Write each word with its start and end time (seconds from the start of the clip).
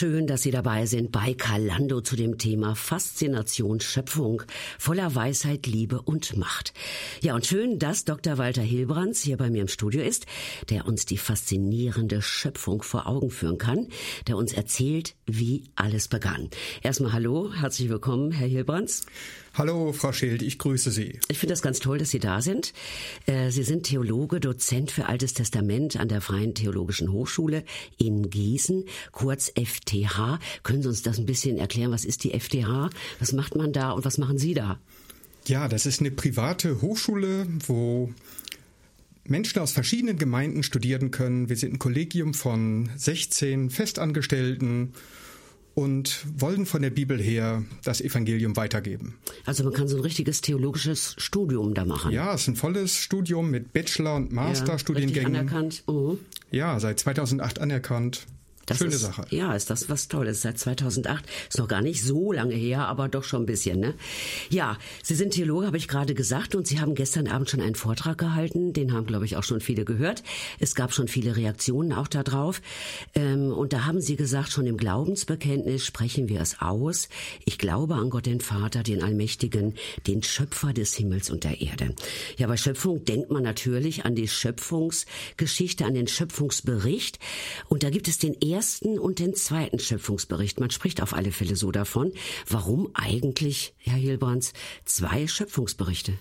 schön, 0.00 0.26
dass 0.26 0.40
Sie 0.40 0.50
dabei 0.50 0.86
sind 0.86 1.12
bei 1.12 1.34
Kalando 1.34 2.00
zu 2.00 2.16
dem 2.16 2.38
Thema 2.38 2.74
Faszination 2.74 3.80
Schöpfung, 3.80 4.42
voller 4.78 5.14
Weisheit, 5.14 5.66
Liebe 5.66 6.00
und 6.00 6.38
Macht. 6.38 6.72
Ja, 7.20 7.34
und 7.34 7.44
schön, 7.44 7.78
dass 7.78 8.06
Dr. 8.06 8.38
Walter 8.38 8.62
Hilbrands 8.62 9.20
hier 9.20 9.36
bei 9.36 9.50
mir 9.50 9.60
im 9.60 9.68
Studio 9.68 10.00
ist, 10.00 10.24
der 10.70 10.86
uns 10.86 11.04
die 11.04 11.18
faszinierende 11.18 12.22
Schöpfung 12.22 12.80
vor 12.82 13.06
Augen 13.06 13.30
führen 13.30 13.58
kann, 13.58 13.88
der 14.26 14.38
uns 14.38 14.54
erzählt, 14.54 15.16
wie 15.26 15.64
alles 15.74 16.08
begann. 16.08 16.48
Erstmal 16.82 17.12
hallo, 17.12 17.52
herzlich 17.52 17.90
willkommen, 17.90 18.32
Herr 18.32 18.48
Hilbrands. 18.48 19.04
Hallo, 19.54 19.92
Frau 19.92 20.12
Schild, 20.12 20.42
ich 20.42 20.58
grüße 20.58 20.92
Sie. 20.92 21.18
Ich 21.28 21.38
finde 21.38 21.52
das 21.52 21.60
ganz 21.60 21.80
toll, 21.80 21.98
dass 21.98 22.10
Sie 22.10 22.20
da 22.20 22.40
sind. 22.40 22.72
Äh, 23.26 23.50
Sie 23.50 23.64
sind 23.64 23.82
Theologe, 23.82 24.38
Dozent 24.38 24.92
für 24.92 25.06
Altes 25.06 25.34
Testament 25.34 25.96
an 25.96 26.08
der 26.08 26.20
Freien 26.20 26.54
Theologischen 26.54 27.10
Hochschule 27.10 27.64
in 27.98 28.30
Gießen, 28.30 28.84
kurz 29.10 29.50
FTH. 29.50 30.38
Können 30.62 30.82
Sie 30.82 30.88
uns 30.88 31.02
das 31.02 31.18
ein 31.18 31.26
bisschen 31.26 31.58
erklären? 31.58 31.90
Was 31.90 32.04
ist 32.04 32.22
die 32.22 32.38
FTH? 32.38 32.90
Was 33.18 33.32
macht 33.32 33.56
man 33.56 33.72
da 33.72 33.90
und 33.90 34.04
was 34.04 34.18
machen 34.18 34.38
Sie 34.38 34.54
da? 34.54 34.78
Ja, 35.46 35.66
das 35.66 35.84
ist 35.84 36.00
eine 36.00 36.12
private 36.12 36.80
Hochschule, 36.80 37.48
wo 37.66 38.14
Menschen 39.24 39.58
aus 39.58 39.72
verschiedenen 39.72 40.16
Gemeinden 40.16 40.62
studieren 40.62 41.10
können. 41.10 41.48
Wir 41.48 41.56
sind 41.56 41.74
ein 41.74 41.78
Kollegium 41.80 42.34
von 42.34 42.88
16 42.96 43.70
Festangestellten 43.70 44.92
und 45.80 46.26
wollen 46.36 46.66
von 46.66 46.82
der 46.82 46.90
Bibel 46.90 47.18
her 47.20 47.64
das 47.84 48.02
Evangelium 48.02 48.56
weitergeben. 48.56 49.16
Also 49.46 49.64
man 49.64 49.72
kann 49.72 49.88
so 49.88 49.96
ein 49.96 50.02
richtiges 50.02 50.42
theologisches 50.42 51.14
Studium 51.16 51.72
da 51.72 51.86
machen. 51.86 52.12
Ja, 52.12 52.34
es 52.34 52.42
ist 52.42 52.48
ein 52.48 52.56
volles 52.56 52.96
Studium 52.96 53.50
mit 53.50 53.72
Bachelor- 53.72 54.16
und 54.16 54.30
Masterstudiengängen. 54.30 55.34
Ja, 55.34 55.40
anerkannt. 55.40 55.82
Uh 55.88 56.18
Ja, 56.50 56.78
seit 56.80 57.00
2008 57.00 57.60
anerkannt. 57.60 58.26
Das 58.70 58.78
Schöne 58.78 58.94
ist, 58.94 59.00
Sache. 59.00 59.26
Ja, 59.30 59.52
ist 59.54 59.68
das 59.68 59.88
was 59.88 60.06
Tolles. 60.06 60.42
Seit 60.42 60.56
2008 60.56 61.24
ist 61.48 61.58
noch 61.58 61.66
gar 61.66 61.82
nicht 61.82 62.04
so 62.04 62.30
lange 62.30 62.54
her, 62.54 62.86
aber 62.86 63.08
doch 63.08 63.24
schon 63.24 63.42
ein 63.42 63.46
bisschen. 63.46 63.80
Ne? 63.80 63.94
Ja, 64.48 64.78
Sie 65.02 65.16
sind 65.16 65.32
Theologe, 65.32 65.66
habe 65.66 65.76
ich 65.76 65.88
gerade 65.88 66.14
gesagt, 66.14 66.54
und 66.54 66.68
Sie 66.68 66.78
haben 66.78 66.94
gestern 66.94 67.26
Abend 67.26 67.50
schon 67.50 67.60
einen 67.60 67.74
Vortrag 67.74 68.16
gehalten. 68.18 68.72
Den 68.72 68.92
haben, 68.92 69.06
glaube 69.06 69.24
ich, 69.24 69.36
auch 69.36 69.42
schon 69.42 69.60
viele 69.60 69.84
gehört. 69.84 70.22
Es 70.60 70.76
gab 70.76 70.92
schon 70.92 71.08
viele 71.08 71.34
Reaktionen 71.36 71.92
auch 71.92 72.06
darauf. 72.06 72.62
Ähm, 73.16 73.52
und 73.52 73.72
da 73.72 73.86
haben 73.86 74.00
Sie 74.00 74.14
gesagt, 74.14 74.52
schon 74.52 74.68
im 74.68 74.76
Glaubensbekenntnis 74.76 75.84
sprechen 75.84 76.28
wir 76.28 76.40
es 76.40 76.60
aus. 76.60 77.08
Ich 77.44 77.58
glaube 77.58 77.96
an 77.96 78.08
Gott 78.08 78.26
den 78.26 78.40
Vater, 78.40 78.84
den 78.84 79.02
Allmächtigen, 79.02 79.74
den 80.06 80.22
Schöpfer 80.22 80.72
des 80.72 80.94
Himmels 80.94 81.28
und 81.28 81.42
der 81.42 81.60
Erde. 81.60 81.96
Ja, 82.36 82.46
bei 82.46 82.56
Schöpfung 82.56 83.04
denkt 83.04 83.32
man 83.32 83.42
natürlich 83.42 84.04
an 84.04 84.14
die 84.14 84.28
Schöpfungsgeschichte, 84.28 85.84
an 85.84 85.94
den 85.94 86.06
Schöpfungsbericht. 86.06 87.18
Und 87.68 87.82
da 87.82 87.90
gibt 87.90 88.06
es 88.06 88.18
den 88.18 88.40
ersten 88.40 88.59
und 88.98 89.18
den 89.18 89.34
zweiten 89.34 89.78
Schöpfungsbericht. 89.78 90.60
Man 90.60 90.70
spricht 90.70 91.02
auf 91.02 91.14
alle 91.14 91.32
Fälle 91.32 91.56
so 91.56 91.70
davon. 91.70 92.12
Warum 92.48 92.90
eigentlich, 92.94 93.74
Herr 93.78 93.96
Hilbrands, 93.96 94.52
zwei 94.84 95.26
Schöpfungsberichte? 95.26 96.14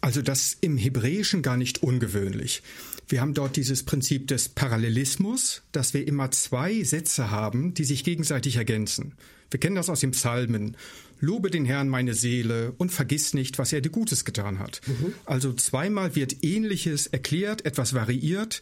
Also 0.00 0.20
das 0.20 0.56
im 0.60 0.76
Hebräischen 0.76 1.40
gar 1.40 1.56
nicht 1.56 1.82
ungewöhnlich. 1.82 2.62
Wir 3.08 3.20
haben 3.20 3.34
dort 3.34 3.56
dieses 3.56 3.82
Prinzip 3.82 4.28
des 4.28 4.48
Parallelismus, 4.48 5.62
dass 5.72 5.94
wir 5.94 6.06
immer 6.06 6.30
zwei 6.30 6.82
Sätze 6.82 7.30
haben, 7.30 7.74
die 7.74 7.84
sich 7.84 8.04
gegenseitig 8.04 8.56
ergänzen. 8.56 9.14
Wir 9.50 9.60
kennen 9.60 9.76
das 9.76 9.88
aus 9.88 10.00
den 10.00 10.10
Psalmen. 10.10 10.76
Lobe 11.20 11.50
den 11.50 11.64
Herrn 11.64 11.88
meine 11.88 12.14
Seele 12.14 12.74
und 12.76 12.92
vergiss 12.92 13.34
nicht, 13.34 13.58
was 13.58 13.72
er 13.72 13.80
dir 13.80 13.90
Gutes 13.90 14.24
getan 14.24 14.58
hat. 14.58 14.80
Mhm. 14.86 15.14
Also 15.24 15.52
zweimal 15.52 16.16
wird 16.16 16.42
Ähnliches 16.42 17.06
erklärt, 17.06 17.64
etwas 17.64 17.94
variiert. 17.94 18.60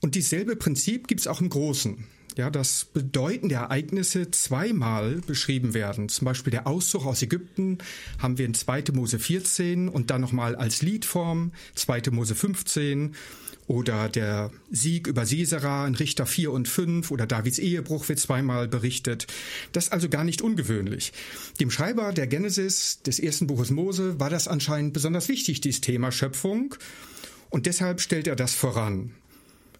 Und 0.00 0.14
dieselbe 0.14 0.56
Prinzip 0.56 1.08
gibt 1.08 1.20
es 1.20 1.26
auch 1.26 1.40
im 1.40 1.48
Großen 1.48 2.06
ja, 2.36 2.50
dass 2.50 2.84
bedeutende 2.84 3.54
Ereignisse 3.54 4.30
zweimal 4.30 5.22
beschrieben 5.26 5.72
werden. 5.72 6.08
Zum 6.08 6.26
Beispiel 6.26 6.50
der 6.50 6.66
Auszug 6.66 7.06
aus 7.06 7.22
Ägypten 7.22 7.78
haben 8.18 8.36
wir 8.38 8.44
in 8.44 8.54
2. 8.54 8.84
Mose 8.92 9.18
14 9.18 9.88
und 9.88 10.10
dann 10.10 10.20
nochmal 10.20 10.54
als 10.54 10.82
Liedform 10.82 11.52
2. 11.74 12.02
Mose 12.10 12.34
15 12.34 13.14
oder 13.66 14.08
der 14.08 14.52
Sieg 14.70 15.06
über 15.06 15.26
Sisera 15.26 15.86
in 15.86 15.94
Richter 15.94 16.26
4 16.26 16.52
und 16.52 16.68
5 16.68 17.10
oder 17.10 17.26
Davids 17.26 17.58
Ehebruch 17.58 18.08
wird 18.08 18.20
zweimal 18.20 18.68
berichtet. 18.68 19.26
Das 19.72 19.84
ist 19.84 19.92
also 19.92 20.08
gar 20.08 20.22
nicht 20.22 20.42
ungewöhnlich. 20.42 21.12
Dem 21.58 21.70
Schreiber 21.70 22.12
der 22.12 22.26
Genesis 22.26 23.02
des 23.02 23.18
ersten 23.18 23.46
Buches 23.46 23.70
Mose 23.70 24.20
war 24.20 24.30
das 24.30 24.46
anscheinend 24.46 24.92
besonders 24.92 25.28
wichtig, 25.28 25.62
dieses 25.62 25.80
Thema 25.80 26.12
Schöpfung. 26.12 26.74
Und 27.48 27.66
deshalb 27.66 28.00
stellt 28.00 28.26
er 28.26 28.36
das 28.36 28.54
voran. 28.54 29.14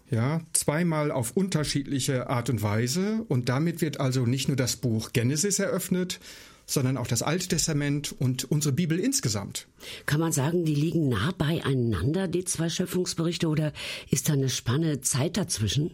Ja, 0.09 0.41
zweimal 0.53 1.11
auf 1.11 1.31
unterschiedliche 1.31 2.29
Art 2.29 2.49
und 2.49 2.61
Weise. 2.61 3.25
Und 3.27 3.49
damit 3.49 3.81
wird 3.81 3.99
also 3.99 4.25
nicht 4.25 4.47
nur 4.47 4.55
das 4.55 4.77
Buch 4.77 5.11
Genesis 5.11 5.59
eröffnet, 5.59 6.19
sondern 6.65 6.97
auch 6.97 7.07
das 7.07 7.23
Alte 7.23 7.47
Testament 7.47 8.13
und 8.19 8.43
unsere 8.51 8.73
Bibel 8.73 8.99
insgesamt. 8.99 9.67
Kann 10.05 10.19
man 10.19 10.31
sagen, 10.31 10.65
die 10.65 10.75
liegen 10.75 11.09
nah 11.09 11.31
beieinander, 11.37 12.27
die 12.27 12.45
zwei 12.45 12.69
Schöpfungsberichte, 12.69 13.47
oder 13.47 13.73
ist 14.09 14.29
da 14.29 14.33
eine 14.33 14.49
Spanne 14.49 15.01
Zeit 15.01 15.37
dazwischen? 15.37 15.91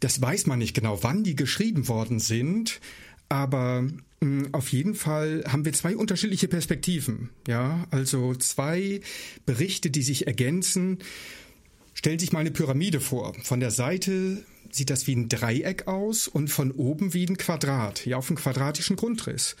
Das 0.00 0.20
weiß 0.20 0.46
man 0.46 0.58
nicht 0.58 0.74
genau, 0.74 1.02
wann 1.02 1.24
die 1.24 1.36
geschrieben 1.36 1.88
worden 1.88 2.20
sind, 2.20 2.80
aber 3.28 3.82
mh, 3.82 3.92
hm, 4.22 4.48
auf 4.52 4.72
jeden 4.72 4.94
Fall 4.94 5.44
haben 5.46 5.66
wir 5.66 5.74
zwei 5.74 5.94
unterschiedliche 5.94 6.48
Perspektiven. 6.48 7.28
Ja, 7.46 7.86
also 7.90 8.34
zwei 8.34 9.00
Berichte, 9.44 9.90
die 9.90 10.02
sich 10.02 10.26
ergänzen. 10.26 10.98
Stellen 12.00 12.18
Sie 12.18 12.24
sich 12.24 12.32
mal 12.32 12.38
eine 12.40 12.50
Pyramide 12.50 12.98
vor. 12.98 13.34
Von 13.42 13.60
der 13.60 13.70
Seite 13.70 14.42
sieht 14.70 14.88
das 14.88 15.06
wie 15.06 15.14
ein 15.14 15.28
Dreieck 15.28 15.86
aus 15.86 16.28
und 16.28 16.48
von 16.48 16.70
oben 16.70 17.12
wie 17.12 17.26
ein 17.26 17.36
Quadrat, 17.36 18.06
ja, 18.06 18.16
auf 18.16 18.30
einem 18.30 18.38
quadratischen 18.38 18.96
Grundriss. 18.96 19.54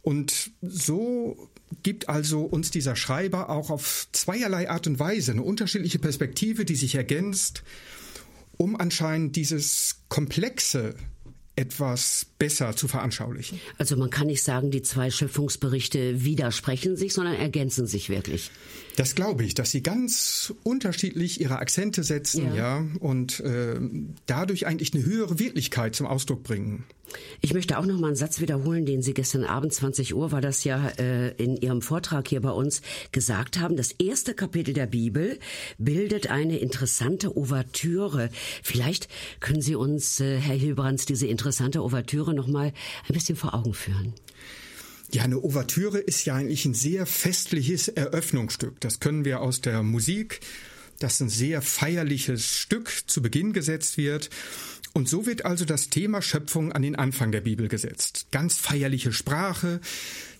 Und 0.00 0.52
so 0.62 1.50
gibt 1.82 2.08
also 2.08 2.42
uns 2.42 2.70
dieser 2.70 2.94
Schreiber 2.94 3.50
auch 3.50 3.70
auf 3.70 4.06
zweierlei 4.12 4.70
Art 4.70 4.86
und 4.86 5.00
Weise 5.00 5.32
eine 5.32 5.42
unterschiedliche 5.42 5.98
Perspektive, 5.98 6.64
die 6.64 6.76
sich 6.76 6.94
ergänzt, 6.94 7.64
um 8.56 8.78
anscheinend 8.78 9.34
dieses 9.34 9.96
komplexe 10.08 10.94
etwas 11.56 12.26
besser 12.38 12.74
zu 12.74 12.88
veranschaulichen. 12.88 13.60
Also 13.78 13.96
man 13.96 14.10
kann 14.10 14.26
nicht 14.26 14.42
sagen, 14.42 14.70
die 14.70 14.82
zwei 14.82 15.10
Schöpfungsberichte 15.10 16.24
widersprechen 16.24 16.96
sich, 16.96 17.14
sondern 17.14 17.36
ergänzen 17.36 17.86
sich 17.86 18.08
wirklich. 18.08 18.50
Das 18.96 19.14
glaube 19.14 19.44
ich, 19.44 19.54
dass 19.54 19.70
sie 19.70 19.82
ganz 19.82 20.52
unterschiedlich 20.62 21.40
ihre 21.40 21.58
Akzente 21.58 22.02
setzen, 22.02 22.54
ja, 22.54 22.78
ja 22.80 22.86
und 23.00 23.40
äh, 23.40 23.76
dadurch 24.26 24.66
eigentlich 24.66 24.94
eine 24.94 25.04
höhere 25.04 25.38
Wirklichkeit 25.38 25.94
zum 25.94 26.06
Ausdruck 26.06 26.42
bringen. 26.42 26.84
Ich 27.40 27.52
möchte 27.52 27.78
auch 27.78 27.86
noch 27.86 27.98
mal 27.98 28.08
einen 28.08 28.16
Satz 28.16 28.40
wiederholen, 28.40 28.86
den 28.86 29.02
Sie 29.02 29.14
gestern 29.14 29.44
Abend 29.44 29.72
20 29.72 30.14
Uhr 30.14 30.32
war 30.32 30.40
das 30.40 30.64
ja 30.64 30.88
äh, 30.98 31.30
in 31.42 31.56
Ihrem 31.56 31.82
Vortrag 31.82 32.28
hier 32.28 32.40
bei 32.40 32.50
uns 32.50 32.82
gesagt 33.12 33.58
haben. 33.58 33.76
Das 33.76 33.92
erste 33.92 34.34
Kapitel 34.34 34.74
der 34.74 34.86
Bibel 34.86 35.38
bildet 35.78 36.30
eine 36.30 36.58
interessante 36.58 37.36
Ouvertüre. 37.36 38.30
Vielleicht 38.62 39.08
können 39.40 39.60
Sie 39.60 39.74
uns, 39.74 40.20
äh, 40.20 40.38
Herr 40.38 40.56
Hilbrands, 40.56 41.06
diese 41.06 41.26
interessante 41.26 41.82
Ouvertüre 41.82 42.34
noch 42.34 42.46
mal 42.46 42.72
ein 43.08 43.12
bisschen 43.12 43.36
vor 43.36 43.54
Augen 43.54 43.74
führen. 43.74 44.14
Ja, 45.12 45.22
eine 45.22 45.38
Ouvertüre 45.38 45.98
ist 45.98 46.24
ja 46.24 46.34
eigentlich 46.34 46.64
ein 46.64 46.74
sehr 46.74 47.06
festliches 47.06 47.88
Eröffnungsstück. 47.88 48.80
Das 48.80 49.00
können 49.00 49.24
wir 49.24 49.42
aus 49.42 49.60
der 49.60 49.82
Musik, 49.82 50.40
das 50.98 51.20
ein 51.20 51.28
sehr 51.28 51.62
feierliches 51.62 52.46
Stück 52.46 52.90
zu 53.06 53.22
Beginn 53.22 53.52
gesetzt 53.52 53.96
wird. 53.96 54.30
Und 54.94 55.08
so 55.08 55.26
wird 55.26 55.44
also 55.44 55.64
das 55.64 55.90
Thema 55.90 56.22
Schöpfung 56.22 56.72
an 56.72 56.82
den 56.82 56.94
Anfang 56.94 57.32
der 57.32 57.40
Bibel 57.40 57.68
gesetzt. 57.68 58.28
Ganz 58.30 58.56
feierliche 58.56 59.12
Sprache. 59.12 59.80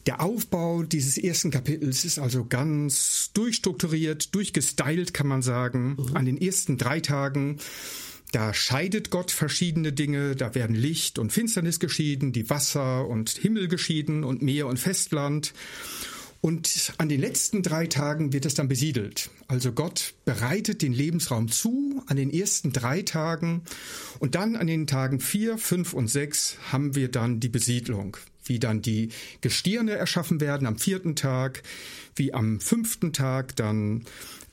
Der 0.06 0.22
Aufbau 0.22 0.84
dieses 0.84 1.18
ersten 1.18 1.50
Kapitels 1.50 2.04
ist 2.04 2.18
also 2.18 2.44
ganz 2.44 3.30
durchstrukturiert, 3.34 4.34
durchgestylt, 4.34 5.12
kann 5.12 5.26
man 5.26 5.42
sagen. 5.42 5.96
Mhm. 5.98 6.16
An 6.16 6.24
den 6.24 6.40
ersten 6.40 6.78
drei 6.78 7.00
Tagen 7.00 7.58
da 8.34 8.52
scheidet 8.52 9.10
Gott 9.10 9.30
verschiedene 9.30 9.92
Dinge, 9.92 10.34
da 10.34 10.56
werden 10.56 10.74
Licht 10.74 11.20
und 11.20 11.32
Finsternis 11.32 11.78
geschieden, 11.78 12.32
die 12.32 12.50
Wasser 12.50 13.06
und 13.06 13.30
Himmel 13.30 13.68
geschieden 13.68 14.24
und 14.24 14.42
Meer 14.42 14.66
und 14.66 14.76
Festland. 14.76 15.52
Und 16.44 16.92
an 16.98 17.08
den 17.08 17.22
letzten 17.22 17.62
drei 17.62 17.86
Tagen 17.86 18.34
wird 18.34 18.44
es 18.44 18.52
dann 18.52 18.68
besiedelt. 18.68 19.30
Also 19.48 19.72
Gott 19.72 20.12
bereitet 20.26 20.82
den 20.82 20.92
Lebensraum 20.92 21.48
zu 21.48 22.02
an 22.06 22.18
den 22.18 22.30
ersten 22.30 22.70
drei 22.70 23.00
Tagen 23.00 23.62
und 24.18 24.34
dann 24.34 24.54
an 24.54 24.66
den 24.66 24.86
Tagen 24.86 25.20
vier, 25.20 25.56
fünf 25.56 25.94
und 25.94 26.08
sechs 26.08 26.58
haben 26.70 26.94
wir 26.94 27.10
dann 27.10 27.40
die 27.40 27.48
Besiedlung. 27.48 28.18
Wie 28.44 28.58
dann 28.58 28.82
die 28.82 29.08
Gestirne 29.40 29.92
erschaffen 29.92 30.38
werden 30.38 30.66
am 30.66 30.76
vierten 30.76 31.16
Tag, 31.16 31.62
wie 32.14 32.34
am 32.34 32.60
fünften 32.60 33.14
Tag 33.14 33.56
dann 33.56 34.04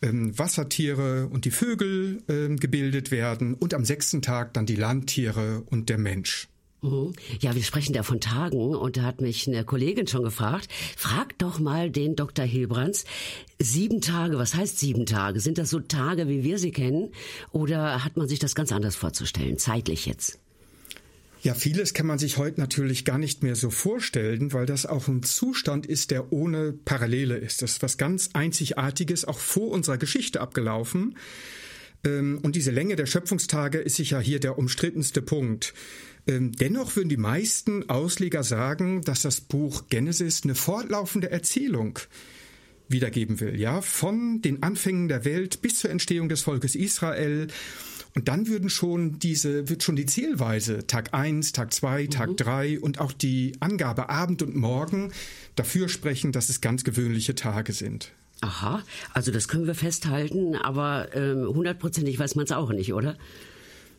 ähm, 0.01 0.39
Wassertiere 0.39 1.27
und 1.27 1.43
die 1.43 1.51
Vögel 1.51 2.23
ähm, 2.29 2.55
gebildet 2.55 3.11
werden 3.11 3.53
und 3.53 3.73
am 3.73 3.83
sechsten 3.83 4.21
Tag 4.21 4.53
dann 4.53 4.65
die 4.65 4.77
Landtiere 4.77 5.63
und 5.65 5.89
der 5.89 5.97
Mensch. 5.97 6.47
Ja, 6.83 7.53
wir 7.53 7.61
sprechen 7.61 7.93
da 7.93 8.01
von 8.01 8.19
Tagen 8.19 8.73
und 8.73 8.97
da 8.97 9.03
hat 9.03 9.21
mich 9.21 9.47
eine 9.47 9.63
Kollegin 9.63 10.07
schon 10.07 10.23
gefragt, 10.23 10.67
frag 10.97 11.37
doch 11.37 11.59
mal 11.59 11.91
den 11.91 12.15
Dr. 12.15 12.43
Hilbrands, 12.43 13.05
sieben 13.59 14.01
Tage, 14.01 14.39
was 14.39 14.55
heißt 14.55 14.79
sieben 14.79 15.05
Tage? 15.05 15.39
Sind 15.41 15.59
das 15.59 15.69
so 15.69 15.79
Tage, 15.79 16.27
wie 16.27 16.43
wir 16.43 16.57
sie 16.57 16.71
kennen 16.71 17.11
oder 17.51 18.03
hat 18.03 18.17
man 18.17 18.27
sich 18.27 18.39
das 18.39 18.55
ganz 18.55 18.71
anders 18.71 18.95
vorzustellen, 18.95 19.59
zeitlich 19.59 20.07
jetzt? 20.07 20.39
Ja, 21.43 21.53
vieles 21.53 21.93
kann 21.93 22.07
man 22.07 22.17
sich 22.17 22.37
heute 22.37 22.59
natürlich 22.59 23.05
gar 23.05 23.19
nicht 23.19 23.43
mehr 23.43 23.55
so 23.55 23.69
vorstellen, 23.69 24.51
weil 24.51 24.65
das 24.65 24.87
auch 24.87 25.07
ein 25.07 25.21
Zustand 25.21 25.85
ist, 25.85 26.09
der 26.09 26.33
ohne 26.33 26.71
Parallele 26.71 27.37
ist. 27.37 27.61
Das 27.61 27.73
ist 27.73 27.83
was 27.83 27.99
ganz 27.99 28.31
Einzigartiges, 28.33 29.25
auch 29.25 29.39
vor 29.39 29.69
unserer 29.69 29.97
Geschichte 29.97 30.41
abgelaufen. 30.41 31.15
Ähm, 32.03 32.39
und 32.41 32.55
diese 32.55 32.71
Länge 32.71 32.95
der 32.95 33.05
Schöpfungstage 33.05 33.77
ist 33.77 33.97
sicher 33.97 34.19
hier 34.19 34.39
der 34.39 34.57
umstrittenste 34.57 35.21
Punkt. 35.21 35.73
Ähm, 36.31 36.51
dennoch 36.53 36.95
würden 36.95 37.09
die 37.09 37.17
meisten 37.17 37.89
Ausleger 37.89 38.43
sagen, 38.43 39.01
dass 39.01 39.21
das 39.21 39.41
Buch 39.41 39.83
Genesis 39.89 40.43
eine 40.43 40.55
fortlaufende 40.55 41.29
Erzählung 41.29 41.99
wiedergeben 42.87 43.39
will, 43.39 43.59
ja, 43.59 43.81
von 43.81 44.41
den 44.41 44.63
Anfängen 44.63 45.07
der 45.07 45.25
Welt 45.25 45.61
bis 45.61 45.79
zur 45.79 45.89
Entstehung 45.89 46.29
des 46.29 46.41
Volkes 46.41 46.75
Israel 46.75 47.47
und 48.13 48.27
dann 48.27 48.47
würden 48.47 48.69
schon 48.69 49.19
diese, 49.19 49.69
wird 49.69 49.83
schon 49.83 49.95
die 49.95 50.05
Zählweise 50.05 50.85
Tag 50.85 51.13
1, 51.13 51.53
Tag 51.53 51.73
2, 51.73 52.07
Tag 52.07 52.29
mhm. 52.31 52.35
3 52.35 52.79
und 52.79 52.99
auch 52.99 53.13
die 53.13 53.53
Angabe 53.61 54.09
Abend 54.09 54.41
und 54.41 54.55
Morgen 54.55 55.11
dafür 55.55 55.87
sprechen, 55.87 56.31
dass 56.31 56.49
es 56.49 56.59
ganz 56.59 56.83
gewöhnliche 56.83 57.35
Tage 57.35 57.71
sind. 57.71 58.11
Aha, 58.41 58.83
also 59.13 59.31
das 59.31 59.47
können 59.47 59.67
wir 59.67 59.75
festhalten, 59.75 60.55
aber 60.55 61.15
ähm, 61.15 61.47
hundertprozentig 61.47 62.15
ähm, 62.15 62.21
weiß 62.21 62.35
man 62.35 62.45
es 62.45 62.51
auch 62.51 62.71
nicht, 62.71 62.93
oder? 62.93 63.17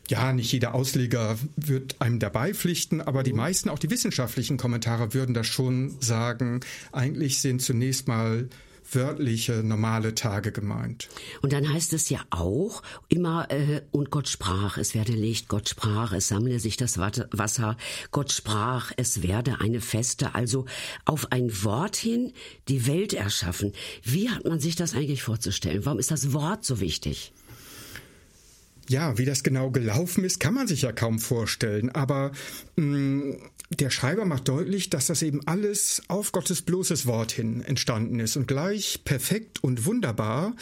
Ja, 0.09 0.33
nicht 0.33 0.51
jeder 0.51 0.73
Ausleger 0.73 1.37
wird 1.55 2.01
einem 2.01 2.19
dabei 2.19 2.53
pflichten, 2.53 3.01
aber 3.01 3.23
die 3.23 3.31
mhm. 3.31 3.37
meisten, 3.37 3.69
auch 3.69 3.79
die 3.79 3.89
wissenschaftlichen 3.89 4.57
Kommentare 4.57 5.13
würden 5.13 5.33
das 5.33 5.47
schon 5.47 5.95
sagen. 6.01 6.59
Eigentlich 6.91 7.39
sind 7.39 7.61
zunächst 7.61 8.07
mal 8.07 8.49
wörtliche, 8.91 9.63
normale 9.63 10.15
Tage 10.15 10.51
gemeint. 10.51 11.09
Und 11.41 11.53
dann 11.53 11.71
heißt 11.71 11.93
es 11.93 12.09
ja 12.09 12.19
auch 12.29 12.83
immer, 13.09 13.49
äh, 13.49 13.81
und 13.91 14.11
Gott 14.11 14.27
sprach, 14.27 14.77
es 14.77 14.93
werde 14.93 15.13
Licht, 15.13 15.47
Gott 15.47 15.69
sprach, 15.69 16.13
es 16.13 16.27
sammle 16.27 16.59
sich 16.59 16.77
das 16.77 16.97
Wasser, 16.97 17.77
Gott 18.11 18.31
sprach, 18.31 18.91
es 18.97 19.23
werde 19.23 19.59
eine 19.59 19.81
Feste, 19.81 20.35
also 20.35 20.65
auf 21.05 21.31
ein 21.31 21.63
Wort 21.63 21.95
hin 21.95 22.33
die 22.67 22.87
Welt 22.87 23.13
erschaffen. 23.13 23.73
Wie 24.03 24.29
hat 24.29 24.45
man 24.45 24.59
sich 24.59 24.75
das 24.75 24.93
eigentlich 24.93 25.23
vorzustellen? 25.23 25.85
Warum 25.85 25.99
ist 25.99 26.11
das 26.11 26.33
Wort 26.33 26.65
so 26.65 26.79
wichtig? 26.79 27.33
Ja, 28.89 29.17
wie 29.17 29.25
das 29.25 29.43
genau 29.43 29.71
gelaufen 29.71 30.23
ist, 30.23 30.39
kann 30.39 30.53
man 30.53 30.67
sich 30.67 30.81
ja 30.81 30.91
kaum 30.91 31.19
vorstellen. 31.19 31.89
Aber 31.89 32.31
mh, 32.75 32.85
mm, 32.85 33.37
der 33.79 33.89
Schreiber 33.89 34.25
macht 34.25 34.47
deutlich, 34.49 34.89
dass 34.89 35.07
das 35.07 35.21
eben 35.21 35.45
alles 35.47 36.01
auf 36.07 36.31
Gottes 36.31 36.61
bloßes 36.61 37.05
Wort 37.05 37.31
hin 37.31 37.61
entstanden 37.61 38.19
ist 38.19 38.35
und 38.35 38.47
gleich 38.47 39.03
perfekt 39.03 39.63
und 39.63 39.85
wunderbar, 39.85 40.55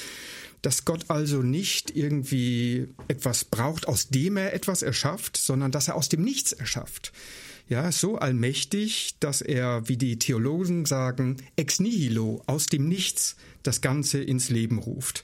dass 0.62 0.85
Gott 0.85 1.06
also 1.09 1.41
nicht 1.41 1.95
irgendwie 1.95 2.88
etwas 3.07 3.44
braucht, 3.44 3.88
aus 3.88 4.09
dem 4.09 4.38
er 4.38 4.53
etwas 4.53 4.81
erschafft, 4.81 5.38
sondern 5.38 5.71
dass 5.71 5.88
er 5.88 5.95
aus 5.95 6.09
dem 6.09 6.21
Nichts 6.21 6.53
erschafft. 6.53 7.12
Ja, 7.68 7.91
so 7.91 8.18
allmächtig, 8.18 9.15
dass 9.19 9.41
er, 9.41 9.88
wie 9.88 9.97
die 9.97 10.19
Theologen 10.19 10.85
sagen, 10.85 11.38
ex 11.56 11.79
nihilo, 11.79 12.44
aus 12.45 12.65
dem 12.65 12.88
Nichts 12.88 13.38
das 13.63 13.81
Ganze 13.81 14.21
ins 14.21 14.50
Leben 14.50 14.77
ruft. 14.77 15.23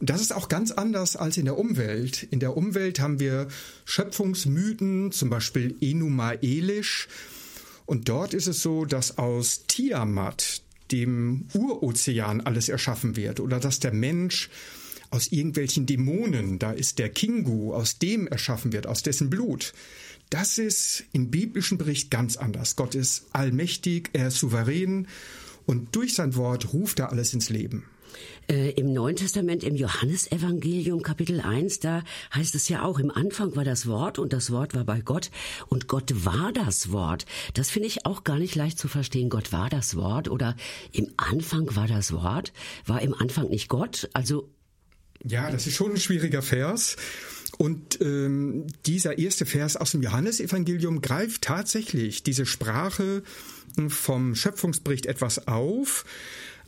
Und 0.00 0.10
das 0.10 0.20
ist 0.20 0.32
auch 0.32 0.48
ganz 0.48 0.70
anders 0.70 1.16
als 1.16 1.36
in 1.36 1.44
der 1.44 1.58
Umwelt. 1.58 2.22
In 2.30 2.40
der 2.40 2.56
Umwelt 2.56 3.00
haben 3.00 3.18
wir 3.18 3.48
Schöpfungsmythen, 3.84 5.12
zum 5.12 5.30
Beispiel 5.30 5.76
Enuma 5.80 6.32
Elish. 6.34 7.08
Und 7.86 8.08
dort 8.08 8.34
ist 8.34 8.46
es 8.46 8.62
so, 8.62 8.84
dass 8.84 9.18
aus 9.18 9.64
Tiamat, 9.66 10.62
dem 10.92 11.46
Urozean, 11.54 12.40
alles 12.42 12.68
erschaffen 12.68 13.16
wird. 13.16 13.40
Oder 13.40 13.58
dass 13.58 13.80
der 13.80 13.92
Mensch 13.92 14.50
aus 15.10 15.32
irgendwelchen 15.32 15.86
Dämonen, 15.86 16.58
da 16.58 16.72
ist 16.72 16.98
der 16.98 17.08
Kingu, 17.08 17.72
aus 17.72 17.98
dem 17.98 18.26
erschaffen 18.26 18.72
wird, 18.72 18.86
aus 18.86 19.02
dessen 19.02 19.30
Blut. 19.30 19.72
Das 20.30 20.58
ist 20.58 21.04
im 21.12 21.30
biblischen 21.30 21.78
Bericht 21.78 22.10
ganz 22.10 22.36
anders. 22.36 22.76
Gott 22.76 22.94
ist 22.94 23.26
allmächtig, 23.32 24.10
er 24.12 24.28
ist 24.28 24.38
souverän 24.38 25.08
und 25.64 25.96
durch 25.96 26.14
sein 26.14 26.36
Wort 26.36 26.72
ruft 26.72 26.98
er 26.98 27.10
alles 27.10 27.32
ins 27.32 27.48
Leben. 27.48 27.84
Äh, 28.50 28.70
Im 28.70 28.94
Neuen 28.94 29.14
Testament, 29.14 29.62
im 29.62 29.76
Johannesevangelium 29.76 31.02
Kapitel 31.02 31.42
1, 31.42 31.80
da 31.80 32.02
heißt 32.34 32.54
es 32.54 32.70
ja 32.70 32.82
auch, 32.82 32.98
im 32.98 33.10
Anfang 33.10 33.54
war 33.56 33.64
das 33.64 33.86
Wort 33.86 34.18
und 34.18 34.32
das 34.32 34.50
Wort 34.50 34.74
war 34.74 34.84
bei 34.84 35.02
Gott 35.02 35.30
und 35.68 35.86
Gott 35.86 36.24
war 36.24 36.50
das 36.54 36.90
Wort. 36.90 37.26
Das 37.52 37.68
finde 37.68 37.88
ich 37.88 38.06
auch 38.06 38.24
gar 38.24 38.38
nicht 38.38 38.54
leicht 38.54 38.78
zu 38.78 38.88
verstehen. 38.88 39.28
Gott 39.28 39.52
war 39.52 39.68
das 39.68 39.96
Wort 39.96 40.30
oder 40.30 40.56
im 40.92 41.12
Anfang 41.18 41.76
war 41.76 41.86
das 41.86 42.10
Wort. 42.12 42.54
War 42.86 43.02
im 43.02 43.12
Anfang 43.12 43.50
nicht 43.50 43.68
Gott? 43.68 44.08
Also. 44.14 44.48
Ja, 45.22 45.50
das 45.50 45.66
ist 45.66 45.76
schon 45.76 45.92
ein 45.92 46.00
schwieriger 46.00 46.40
Vers. 46.40 46.96
Und 47.58 48.00
ähm, 48.00 48.66
dieser 48.86 49.18
erste 49.18 49.44
Vers 49.44 49.76
aus 49.76 49.90
dem 49.90 50.02
Johannesevangelium 50.02 51.02
greift 51.02 51.42
tatsächlich 51.42 52.22
diese 52.22 52.46
Sprache 52.46 53.22
vom 53.88 54.34
Schöpfungsbericht 54.34 55.04
etwas 55.04 55.46
auf. 55.48 56.06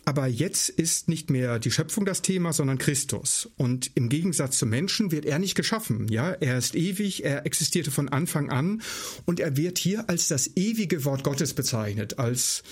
Aber 0.05 0.27
jetzt 0.27 0.71
ist 0.71 1.09
nicht 1.09 1.31
mehr 1.31 1.59
die 1.59 1.71
Schöpfung 1.71 2.05
das 2.05 2.23
Thema, 2.23 2.53
sondern 2.53 2.79
Christus. 2.79 3.51
Und 3.57 3.91
im 3.95 4.09
Gegensatz 4.09 4.59
zum 4.59 4.71
Menschen 4.71 5.13
wird 5.13 5.27
er 5.27 5.39
nicht 5.39 5.55
geschaffen. 5.55 6.09
Ja, 6.09 6.31
er 6.31 6.59
ist 6.59 6.75
ewig, 6.75 7.25
er 7.25 7.47
existierte 7.47 7.91
von 7.91 8.09
Anfang 8.09 8.51
an 8.51 8.83
und 9.27 9.41
er 9.41 9.57
wird 9.57 9.79
hier 9.79 10.09
als 10.09 10.29
das 10.29 10.57
ewige 10.57 11.05
Wort 11.05 11.23
Gottes 11.23 11.55
bezeichnet, 11.55 12.19
als 12.19 12.63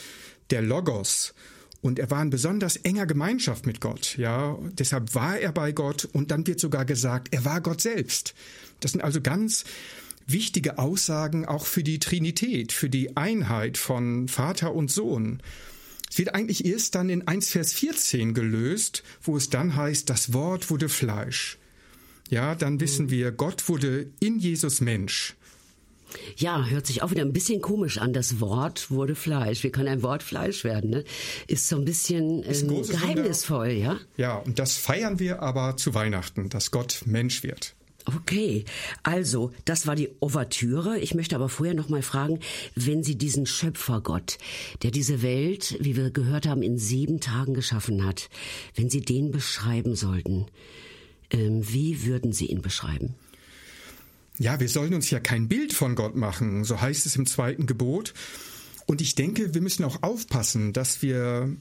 der 0.51 0.63
Logos. 0.63 1.35
Und 1.81 1.99
er 1.99 2.11
war 2.11 2.23
in 2.23 2.31
besonders 2.31 2.77
enger 2.77 3.07
Gemeinschaft 3.07 3.67
mit 3.67 3.81
Gott, 3.81 4.17
ja. 4.19 4.59
Deshalb 4.73 5.15
war 5.15 5.39
er 5.39 5.53
bei 5.53 5.71
Gott 5.71 6.09
und 6.13 6.33
dann 6.33 6.47
wird 6.47 6.59
sogar 6.59 6.85
gesagt, 6.85 7.29
er 7.31 7.45
war 7.45 7.61
Gott 7.61 7.81
selbst. 7.81 8.35
Das 8.81 8.93
sind 8.93 9.01
also 9.03 9.21
ganz 9.21 9.65
wichtige 10.27 10.79
Aussagen 10.79 11.47
auch 11.47 11.67
für 11.67 11.85
die 11.85 12.01
Trinität, 12.01 12.73
für 12.73 12.91
die 12.91 13.17
Einheit 13.17 13.79
von 13.79 14.29
Vater 14.29 14.75
und 14.75 14.91
Sohn. 14.91 15.41
Es 16.10 16.19
wird 16.19 16.34
eigentlich 16.34 16.64
erst 16.64 16.94
dann 16.94 17.10
in 17.10 17.26
1 17.26 17.50
Vers 17.50 17.72
14 17.72 18.34
gelöst, 18.34 19.02
wo 19.22 19.37
es 19.37 19.50
dann 19.50 19.76
heißt, 19.76 20.08
das 20.08 20.32
Wort 20.32 20.70
wurde 20.70 20.88
Fleisch. 20.88 21.58
Ja, 22.31 22.55
dann 22.55 22.81
wissen 22.81 23.06
mhm. 23.06 23.10
wir, 23.10 23.32
Gott 23.32 23.69
wurde 23.69 24.10
in 24.20 24.38
Jesus 24.38 24.81
Mensch. 24.81 25.34
Ja, 26.37 26.64
hört 26.64 26.87
sich 26.87 27.02
auch 27.02 27.10
wieder 27.10 27.22
ein 27.22 27.32
bisschen 27.32 27.60
komisch 27.60 27.99
an. 27.99 28.12
Das 28.12 28.40
Wort 28.40 28.90
wurde 28.90 29.14
Fleisch. 29.14 29.62
Wie 29.62 29.70
kann 29.70 29.87
ein 29.87 30.02
Wort 30.02 30.22
Fleisch 30.22 30.64
werden? 30.64 30.90
Ne? 30.90 31.05
Ist 31.46 31.69
so 31.69 31.76
ein 31.76 31.84
bisschen 31.84 32.43
äh, 32.44 32.49
ein 32.49 32.82
geheimnisvoll, 32.82 33.69
Wunder. 33.69 33.81
ja? 33.81 34.00
Ja, 34.16 34.37
und 34.37 34.58
das 34.58 34.76
feiern 34.76 35.19
wir 35.19 35.43
aber 35.43 35.76
zu 35.76 35.94
Weihnachten, 35.94 36.49
dass 36.49 36.70
Gott 36.70 37.02
Mensch 37.05 37.43
wird. 37.43 37.75
Okay, 38.08 38.64
also 39.02 39.52
das 39.66 39.87
war 39.87 39.94
die 39.94 40.08
Ouvertüre. 40.20 40.99
Ich 40.99 41.14
möchte 41.14 41.34
aber 41.37 41.50
vorher 41.50 41.75
noch 41.75 41.90
mal 41.90 42.00
fragen, 42.00 42.40
wenn 42.75 43.02
Sie 43.02 43.19
diesen 43.19 43.44
Schöpfergott, 43.44 44.38
der 44.82 44.91
diese 44.91 45.20
Welt, 45.20 45.77
wie 45.79 45.94
wir 45.94 46.10
gehört 46.10 46.46
haben, 46.46 46.62
in 46.62 46.79
sieben 46.79 47.20
Tagen 47.20 47.53
geschaffen 47.53 48.06
hat, 48.06 48.31
wenn 48.74 48.88
Sie 48.88 49.03
den 49.03 49.31
beschreiben 49.31 49.94
sollten, 49.94 50.46
ähm, 51.31 51.60
wie 51.70 52.06
würden 52.06 52.32
Sie 52.32 52.46
ihn 52.46 52.62
beschreiben? 52.62 53.15
Ja, 54.38 54.58
wir 54.58 54.70
sollen 54.70 54.94
uns 54.94 55.10
ja 55.10 55.20
kein 55.20 55.46
Bild 55.46 55.74
von 55.74 55.94
Gott 55.94 56.17
machen, 56.17 56.65
so 56.65 56.81
heißt 56.81 57.05
es 57.05 57.15
im 57.17 57.27
zweiten 57.27 57.67
Gebot. 57.67 58.15
Und 58.86 59.03
ich 59.03 59.17
denke, 59.17 59.53
wir 59.53 59.60
müssen 59.60 59.84
auch 59.84 60.03
aufpassen, 60.03 60.72
dass 60.72 61.03
wir 61.03 61.55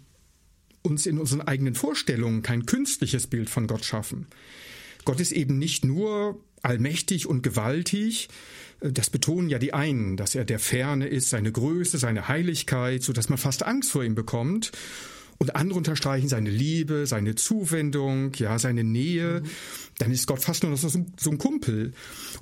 uns 0.81 1.07
in 1.07 1.19
unseren 1.19 1.41
eigenen 1.41 1.75
Vorstellungen 1.75 2.41
kein 2.41 2.65
künstliches 2.65 3.27
Bild 3.27 3.49
von 3.49 3.67
Gott 3.67 3.83
schaffen. 3.83 4.27
Gott 5.07 5.21
ist 5.21 5.31
eben 5.31 5.57
nicht 5.57 5.85
nur 5.85 6.37
allmächtig 6.63 7.27
und 7.27 7.41
gewaltig, 7.41 8.27
das 8.81 9.09
betonen 9.09 9.47
ja 9.47 9.57
die 9.57 9.73
einen, 9.73 10.17
dass 10.17 10.35
er 10.35 10.43
der 10.43 10.59
Ferne 10.59 11.07
ist, 11.07 11.29
seine 11.29 11.49
Größe, 11.49 11.97
seine 11.97 12.27
Heiligkeit, 12.27 13.03
so 13.03 13.13
dass 13.13 13.29
man 13.29 13.37
fast 13.37 13.63
Angst 13.63 13.89
vor 13.89 14.03
ihm 14.03 14.15
bekommt. 14.15 14.73
Und 15.37 15.55
andere 15.55 15.77
unterstreichen 15.77 16.27
seine 16.27 16.49
Liebe, 16.49 17.07
seine 17.07 17.35
Zuwendung, 17.35 18.33
ja, 18.33 18.59
seine 18.59 18.83
Nähe. 18.83 19.43
Mhm. 19.43 19.49
Dann 19.99 20.11
ist 20.11 20.27
Gott 20.27 20.41
fast 20.41 20.63
nur 20.63 20.73
noch 20.73 20.77
so, 20.77 20.89
so 20.89 21.29
ein 21.31 21.37
Kumpel. 21.37 21.93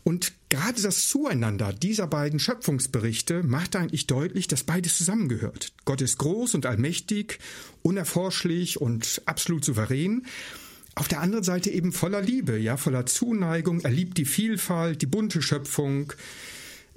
Und 0.03 0.33
gerade 0.49 0.81
das 0.81 1.07
Zueinander 1.07 1.71
dieser 1.71 2.07
beiden 2.07 2.39
Schöpfungsberichte 2.39 3.43
macht 3.43 3.75
eigentlich 3.75 4.07
deutlich, 4.07 4.47
dass 4.47 4.63
beides 4.63 4.97
zusammengehört. 4.97 5.71
Gott 5.85 6.01
ist 6.01 6.17
groß 6.17 6.55
und 6.55 6.65
allmächtig, 6.65 7.37
unerforschlich 7.83 8.81
und 8.81 9.21
absolut 9.27 9.63
souverän 9.63 10.25
auf 10.95 11.07
der 11.09 11.19
anderen 11.19 11.43
Seite 11.43 11.69
eben 11.69 11.91
voller 11.91 12.21
Liebe, 12.21 12.57
ja, 12.57 12.77
voller 12.77 13.05
Zuneigung. 13.05 13.81
Er 13.81 13.91
liebt 13.91 14.17
die 14.17 14.25
Vielfalt, 14.25 15.01
die 15.01 15.07
bunte 15.07 15.41
Schöpfung. 15.41 16.13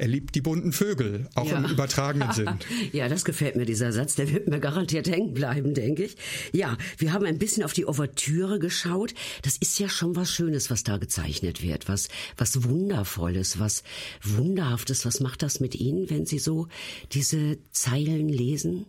Er 0.01 0.07
liebt 0.07 0.37
die 0.37 0.41
bunten 0.41 0.73
Vögel, 0.73 1.29
auch 1.35 1.51
ja. 1.51 1.59
im 1.59 1.65
übertragenen 1.65 2.31
Sinn. 2.31 2.49
ja, 2.93 3.09
das 3.09 3.25
gefällt 3.25 3.57
mir, 3.57 3.67
dieser 3.67 3.91
Satz. 3.91 4.15
Der 4.15 4.31
wird 4.33 4.47
mir 4.47 4.61
garantiert 4.61 5.09
hängen 5.09 5.35
bleiben, 5.35 5.75
denke 5.75 6.05
ich. 6.05 6.17
Ja, 6.53 6.79
wir 6.99 7.13
haben 7.13 7.27
ein 7.27 7.39
bisschen 7.39 7.65
auf 7.65 7.73
die 7.73 7.85
Ouvertüre 7.85 8.61
geschaut. 8.61 9.13
Das 9.43 9.57
ist 9.57 9.77
ja 9.81 9.89
schon 9.89 10.15
was 10.15 10.31
Schönes, 10.31 10.71
was 10.71 10.85
da 10.85 10.99
gezeichnet 10.99 11.65
wird. 11.65 11.89
Was, 11.89 12.09
was 12.37 12.63
Wundervolles, 12.63 13.59
was 13.59 13.83
Wunderhaftes. 14.23 15.05
Was 15.05 15.19
macht 15.19 15.43
das 15.43 15.59
mit 15.59 15.75
Ihnen, 15.75 16.09
wenn 16.09 16.27
Sie 16.27 16.39
so 16.39 16.69
diese 17.11 17.59
Zeilen 17.73 18.29
lesen? 18.29 18.87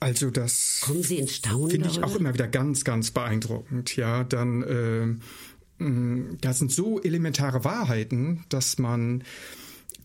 Also 0.00 0.30
das 0.30 0.80
finde 0.84 1.88
ich 1.88 2.02
auch 2.02 2.14
immer 2.14 2.34
wieder 2.34 2.46
ganz, 2.46 2.84
ganz 2.84 3.10
beeindruckend. 3.10 3.96
Ja, 3.96 4.24
dann 4.24 4.62
äh, 4.62 5.84
mm, 5.84 6.38
da 6.40 6.52
sind 6.52 6.70
so 6.70 7.00
elementare 7.00 7.64
Wahrheiten, 7.64 8.44
dass 8.48 8.78
man 8.78 9.24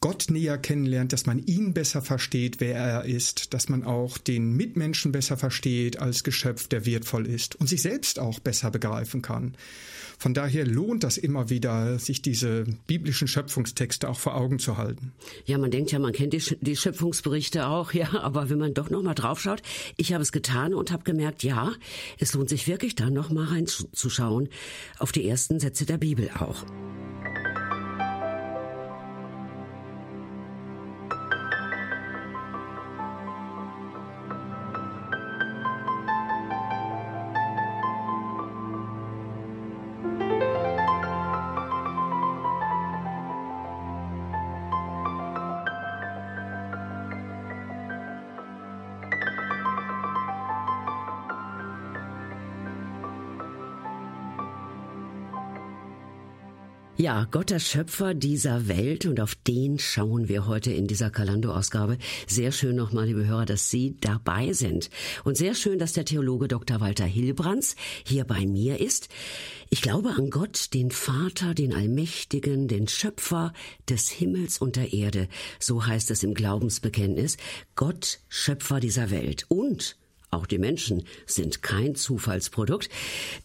Gott 0.04 0.26
näher 0.30 0.58
kennenlernt, 0.58 1.14
dass 1.14 1.28
man 1.28 1.40
ihn 1.40 1.74
besser 1.74 2.02
versteht, 2.02 2.60
wer 2.60 2.76
er 2.76 3.06
ist, 3.06 3.54
dass 3.54 3.70
man 3.70 3.86
auch 3.86 4.18
den 4.18 4.52
Mitmenschen 4.52 5.14
besser 5.14 5.38
versteht 5.38 5.98
als 5.98 6.26
Geschöpf, 6.26 6.68
der 6.68 6.86
wertvoll 6.86 7.26
ist 7.26 7.56
und 7.56 7.68
sich 7.68 7.82
selbst 7.82 8.20
auch 8.20 8.40
besser 8.40 8.70
begreifen 8.70 9.22
kann. 9.22 9.56
Von 10.18 10.34
daher 10.34 10.68
lohnt 10.68 11.06
das 11.06 11.18
immer 11.18 11.50
wieder, 11.50 12.00
sich 12.00 12.22
diese 12.22 12.66
biblischen 12.86 13.30
Schöpfungstexte 13.30 14.10
auch 14.10 14.20
vor 14.20 14.36
Augen 14.36 14.60
zu 14.60 14.76
halten. 14.76 15.14
Ja, 15.46 15.58
man 15.58 15.72
denkt 15.72 15.94
ja, 15.94 16.00
man 16.00 16.12
kennt 16.12 16.34
die, 16.34 16.76
Schöpfungsberichte 16.76 17.68
auch, 17.68 17.94
ja, 17.94 18.14
aber 18.20 18.50
wenn 18.50 18.60
man 18.60 18.74
doch 18.74 18.90
noch 18.90 19.04
mal 19.04 19.14
draufschaut, 19.14 19.62
ich 19.96 20.12
habe 20.12 20.22
es 20.22 20.34
getan 20.34 20.74
und 20.74 20.92
habe 20.92 21.04
gemerkt, 21.06 21.44
ja, 21.44 21.72
es 22.20 22.34
lohnt 22.34 22.50
sich 22.50 22.68
wirklich 22.68 22.96
da 22.96 23.10
noch 23.10 23.30
mal 23.30 23.46
reinzuschauen 23.46 24.50
auf 25.00 25.14
die 25.14 25.26
ersten 25.26 25.62
Sätze 25.62 25.86
der 25.86 25.98
Bibel 25.98 26.30
auch. 26.38 26.66
Ja, 57.13 57.27
Gott 57.29 57.51
der 57.51 57.60
Schöpfer 57.60 58.15
dieser 58.15 58.67
Welt 58.67 59.05
und 59.05 59.20
auf 59.20 59.36
den 59.36 59.77
schauen 59.77 60.29
wir 60.29 60.48
heute 60.48 60.72
in 60.72 60.88
dieser 60.88 61.12
Kalando-Ausgabe. 61.12 62.00
Sehr 62.25 62.51
schön 62.51 62.75
nochmal, 62.75 63.05
liebe 63.05 63.27
Hörer, 63.27 63.46
dass 63.46 63.70
Sie 63.70 63.96
dabei 64.01 64.51
sind. 64.53 64.89
Und 65.24 65.38
sehr 65.38 65.53
schön, 65.53 65.77
dass 65.77 65.93
der 65.93 66.05
Theologe 66.05 66.48
Dr. 66.48 66.82
Walter 66.82 67.05
Hilbrands 67.05 67.75
hier 68.03 68.24
bei 68.24 68.48
mir 68.48 68.79
ist. 68.79 69.10
Ich 69.70 69.84
glaube 69.84 70.10
an 70.17 70.32
Gott, 70.32 70.74
den 70.74 70.89
Vater, 70.89 71.53
den 71.53 71.75
Allmächtigen, 71.75 72.67
den 72.67 72.88
Schöpfer 72.88 73.53
des 73.88 74.10
Himmels 74.10 74.58
und 74.58 74.75
der 74.75 74.91
Erde. 74.91 75.27
So 75.60 75.86
heißt 75.86 76.10
es 76.10 76.24
im 76.24 76.34
Glaubensbekenntnis. 76.34 77.38
Gott, 77.75 78.22
Schöpfer 78.27 78.79
dieser 78.79 79.12
Welt. 79.12 79.46
Und 79.50 79.98
auch 80.34 80.46
die 80.46 80.58
Menschen 80.58 81.04
sind 81.25 81.62
kein 81.62 81.96
Zufallsprodukt. 81.96 82.90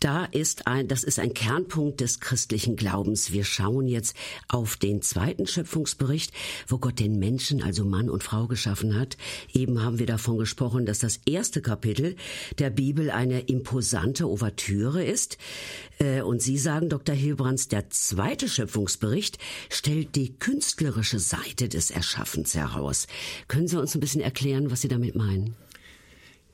Da 0.01 0.25
ist 0.25 0.67
ein, 0.67 0.89
das 0.89 1.05
ist 1.05 1.19
ein 1.19 1.35
Kernpunkt 1.35 2.01
des 2.01 2.21
christlichen 2.21 2.77
Glaubens. 2.77 3.33
Wir 3.33 3.45
schauen 3.45 3.87
jetzt 3.87 4.17
auf 4.49 4.77
den 4.77 5.03
zweiten 5.03 5.47
Schöpfungsbericht, 5.47 6.33
wo 6.67 6.79
Gott 6.79 6.99
den 6.99 7.19
Menschen, 7.19 7.63
also 7.63 7.85
Mann 7.85 8.11
und 8.11 8.23
Frau 8.23 8.47
geschaffen 8.47 8.99
hat. 8.99 9.17
Eben 9.53 9.83
haben 9.83 9.99
wir 9.99 10.07
davon 10.07 10.39
gesprochen, 10.39 10.87
dass 10.87 10.99
das 10.99 11.21
erste 11.27 11.63
Kapitel 11.63 12.17
der 12.59 12.71
Bibel 12.71 13.11
eine 13.11 13.41
imposante 13.41 14.27
Ouvertüre 14.27 15.05
ist. 15.05 15.39
Äh, 15.99 16.23
und 16.23 16.43
Sie 16.43 16.59
sagen, 16.59 16.89
Dr. 16.89 17.15
Hilbrands, 17.15 17.69
der 17.69 17.91
zweite 17.91 18.49
Schöpfungsbericht 18.49 19.39
stellt 19.69 20.17
die 20.17 20.35
künstlerische 20.39 21.19
Seite 21.19 21.69
des 21.69 21.91
Erschaffens 21.91 22.55
heraus. 22.55 23.07
Können 23.49 23.69
Sie 23.69 23.79
uns 23.79 23.95
ein 23.95 24.01
bisschen 24.01 24.21
erklären, 24.21 24.71
was 24.71 24.81
Sie 24.81 24.89
damit 24.89 25.15
meinen? 25.15 25.55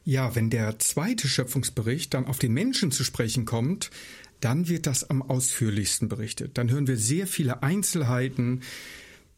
Ja, 0.05 0.35
wenn 0.35 0.51
der 0.51 0.79
zweite 0.79 1.29
Schöpfungsbericht 1.29 2.13
dann 2.13 2.27
auf 2.27 2.39
den 2.39 2.53
Menschen 2.53 2.93
zu 2.93 3.05
sprechen 3.05 3.47
kommt, 3.47 3.91
dann 4.41 4.69
wird 4.69 4.87
das 4.87 5.09
am 5.09 5.23
ausführlichsten 5.23 6.09
berichtet. 6.09 6.59
Dann 6.59 6.71
hören 6.71 6.87
wir 6.87 6.99
sehr 6.99 7.27
viele 7.27 7.63
Einzelheiten, 7.63 8.61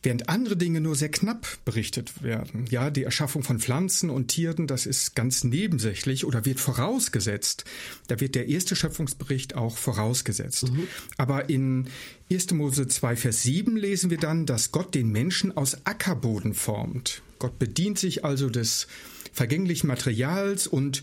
während 0.02 0.28
andere 0.28 0.56
Dinge 0.56 0.80
nur 0.80 0.96
sehr 0.96 1.10
knapp 1.10 1.46
berichtet 1.64 2.22
werden. 2.22 2.66
Ja, 2.70 2.90
die 2.90 3.04
Erschaffung 3.04 3.42
von 3.42 3.60
Pflanzen 3.60 4.10
und 4.10 4.28
Tieren, 4.28 4.66
das 4.66 4.86
ist 4.86 5.14
ganz 5.14 5.44
nebensächlich 5.44 6.24
oder 6.24 6.44
wird 6.44 6.60
vorausgesetzt. 6.60 7.64
Da 8.08 8.20
wird 8.20 8.34
der 8.34 8.48
erste 8.48 8.76
Schöpfungsbericht 8.76 9.54
auch 9.54 9.76
vorausgesetzt. 9.76 10.70
Mhm. 10.70 10.86
Aber 11.16 11.48
in 11.48 11.88
1. 12.30 12.52
Mose 12.52 12.88
2, 12.88 13.16
Vers 13.16 13.42
7 13.42 13.76
lesen 13.76 14.10
wir 14.10 14.18
dann, 14.18 14.46
dass 14.46 14.72
Gott 14.72 14.94
den 14.94 15.10
Menschen 15.10 15.56
aus 15.56 15.86
Ackerboden 15.86 16.54
formt. 16.54 17.22
Gott 17.38 17.58
bedient 17.58 17.98
sich 17.98 18.24
also 18.24 18.48
des 18.48 18.86
vergänglichen 19.36 19.86
Materials 19.86 20.66
und 20.66 21.02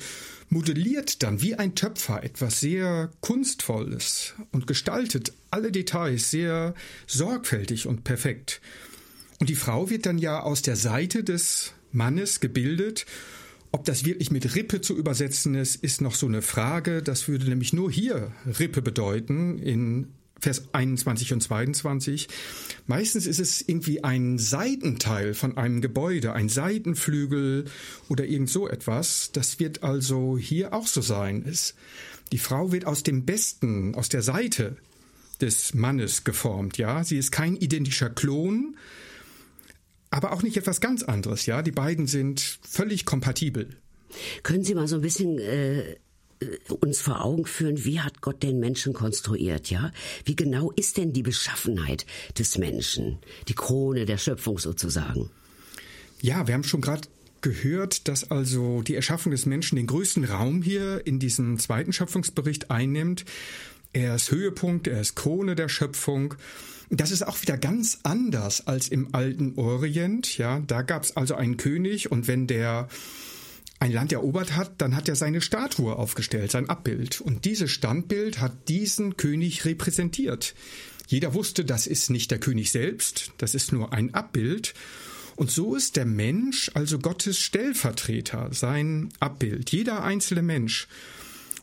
modelliert 0.49 1.23
dann 1.23 1.41
wie 1.41 1.55
ein 1.55 1.75
Töpfer 1.75 2.23
etwas 2.23 2.59
sehr 2.59 3.11
Kunstvolles 3.21 4.33
und 4.51 4.67
gestaltet 4.67 5.33
alle 5.51 5.71
Details 5.71 6.31
sehr 6.31 6.73
sorgfältig 7.07 7.87
und 7.87 8.03
perfekt. 8.03 8.59
Und 9.39 9.49
die 9.49 9.55
Frau 9.55 9.89
wird 9.89 10.05
dann 10.05 10.17
ja 10.17 10.41
aus 10.41 10.61
der 10.61 10.75
Seite 10.75 11.23
des 11.23 11.73
Mannes 11.91 12.39
gebildet. 12.39 13.05
Ob 13.71 13.85
das 13.85 14.05
wirklich 14.05 14.31
mit 14.31 14.55
Rippe 14.55 14.81
zu 14.81 14.97
übersetzen 14.97 15.55
ist, 15.55 15.83
ist 15.83 16.01
noch 16.01 16.15
so 16.15 16.27
eine 16.27 16.41
Frage. 16.41 17.03
Das 17.03 17.27
würde 17.27 17.45
nämlich 17.45 17.73
nur 17.73 17.91
hier 17.91 18.31
Rippe 18.59 18.81
bedeuten 18.81 19.59
in 19.59 20.13
Vers 20.43 20.63
21 20.73 21.31
und 21.31 21.41
22. 21.41 22.27
Meistens 22.85 23.27
ist 23.27 23.39
es 23.39 23.61
irgendwie 23.61 24.03
ein 24.03 24.37
Seitenteil 24.37 25.33
von 25.33 25.57
einem 25.57 25.79
Gebäude, 25.79 26.33
ein 26.33 26.49
Seitenflügel 26.49 27.63
oder 28.09 28.25
irgend 28.25 28.49
so 28.49 28.67
etwas. 28.67 29.31
Das 29.31 29.61
wird 29.61 29.83
also 29.83 30.37
hier 30.37 30.73
auch 30.73 30.85
so 30.85 30.99
sein. 30.99 31.45
Es, 31.47 31.75
die 32.33 32.39
Frau 32.39 32.73
wird 32.73 32.85
aus 32.85 33.03
dem 33.03 33.23
Besten, 33.23 33.95
aus 33.95 34.09
der 34.09 34.21
Seite 34.21 34.75
des 35.39 35.73
Mannes 35.73 36.25
geformt, 36.25 36.77
ja. 36.77 37.05
Sie 37.05 37.17
ist 37.17 37.31
kein 37.31 37.55
identischer 37.55 38.09
Klon, 38.09 38.75
aber 40.09 40.33
auch 40.33 40.43
nicht 40.43 40.57
etwas 40.57 40.81
ganz 40.81 41.03
anderes, 41.03 41.45
ja. 41.45 41.61
Die 41.61 41.71
beiden 41.71 42.05
sind 42.05 42.59
völlig 42.69 43.05
kompatibel. 43.05 43.77
Können 44.43 44.65
Sie 44.65 44.75
mal 44.75 44.89
so 44.89 44.95
ein 44.95 45.01
bisschen 45.01 45.39
äh, 45.39 45.95
uns 46.79 47.01
vor 47.01 47.23
Augen 47.23 47.45
führen, 47.45 47.85
wie 47.85 47.99
hat 47.99 48.21
Gott 48.21 48.43
den 48.43 48.59
Menschen 48.59 48.93
konstruiert, 48.93 49.69
ja? 49.69 49.91
Wie 50.25 50.35
genau 50.35 50.71
ist 50.71 50.97
denn 50.97 51.13
die 51.13 51.23
Beschaffenheit 51.23 52.05
des 52.37 52.57
Menschen? 52.57 53.19
Die 53.47 53.55
Krone 53.55 54.05
der 54.05 54.17
Schöpfung 54.17 54.59
sozusagen. 54.59 55.29
Ja, 56.21 56.47
wir 56.47 56.53
haben 56.53 56.63
schon 56.63 56.81
gerade 56.81 57.07
gehört, 57.41 58.07
dass 58.07 58.31
also 58.31 58.81
die 58.81 58.95
Erschaffung 58.95 59.31
des 59.31 59.45
Menschen 59.45 59.75
den 59.75 59.87
größten 59.87 60.23
Raum 60.23 60.61
hier 60.61 61.05
in 61.05 61.19
diesem 61.19 61.59
zweiten 61.59 61.93
Schöpfungsbericht 61.93 62.71
einnimmt. 62.71 63.25
Er 63.91 64.15
ist 64.15 64.31
Höhepunkt, 64.31 64.87
er 64.87 65.01
ist 65.01 65.15
Krone 65.15 65.55
der 65.55 65.69
Schöpfung. 65.69 66.35
Das 66.89 67.11
ist 67.11 67.25
auch 67.27 67.41
wieder 67.41 67.57
ganz 67.57 67.99
anders 68.03 68.67
als 68.67 68.87
im 68.87 69.13
alten 69.13 69.53
Orient. 69.55 70.37
Ja, 70.37 70.61
da 70.65 70.81
gab 70.81 71.03
es 71.03 71.15
also 71.15 71.35
einen 71.35 71.57
König 71.57 72.11
und 72.11 72.27
wenn 72.27 72.47
der 72.47 72.87
ein 73.83 73.91
Land 73.91 74.13
erobert 74.13 74.55
hat, 74.55 74.75
dann 74.77 74.95
hat 74.95 75.09
er 75.09 75.17
seine 75.17 75.41
Statue 75.41 75.97
aufgestellt, 75.97 76.51
sein 76.51 76.69
Abbild. 76.69 77.19
Und 77.19 77.43
dieses 77.43 77.69
Standbild 77.69 78.39
hat 78.39 78.69
diesen 78.69 79.17
König 79.17 79.65
repräsentiert. 79.65 80.55
Jeder 81.07 81.33
wusste, 81.33 81.65
das 81.65 81.85
ist 81.85 82.09
nicht 82.09 82.31
der 82.31 82.39
König 82.39 82.71
selbst, 82.71 83.33
das 83.39 83.53
ist 83.53 83.73
nur 83.73 83.91
ein 83.91 84.13
Abbild. 84.13 84.73
Und 85.35 85.51
so 85.51 85.75
ist 85.75 85.97
der 85.97 86.05
Mensch 86.05 86.71
also 86.75 86.97
Gottes 86.97 87.39
Stellvertreter, 87.39 88.53
sein 88.53 89.09
Abbild, 89.19 89.71
jeder 89.71 90.01
einzelne 90.01 90.43
Mensch. 90.43 90.87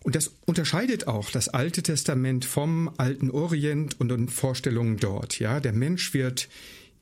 Und 0.03 0.15
das 0.15 0.31
unterscheidet 0.45 1.09
auch 1.09 1.31
das 1.31 1.49
Alte 1.49 1.83
Testament 1.83 2.45
vom 2.45 2.91
alten 2.99 3.31
Orient 3.31 3.99
und 3.99 4.11
den 4.11 4.29
Vorstellungen 4.29 4.99
dort. 4.99 5.39
Ja, 5.39 5.59
der 5.59 5.73
Mensch 5.73 6.13
wird 6.13 6.51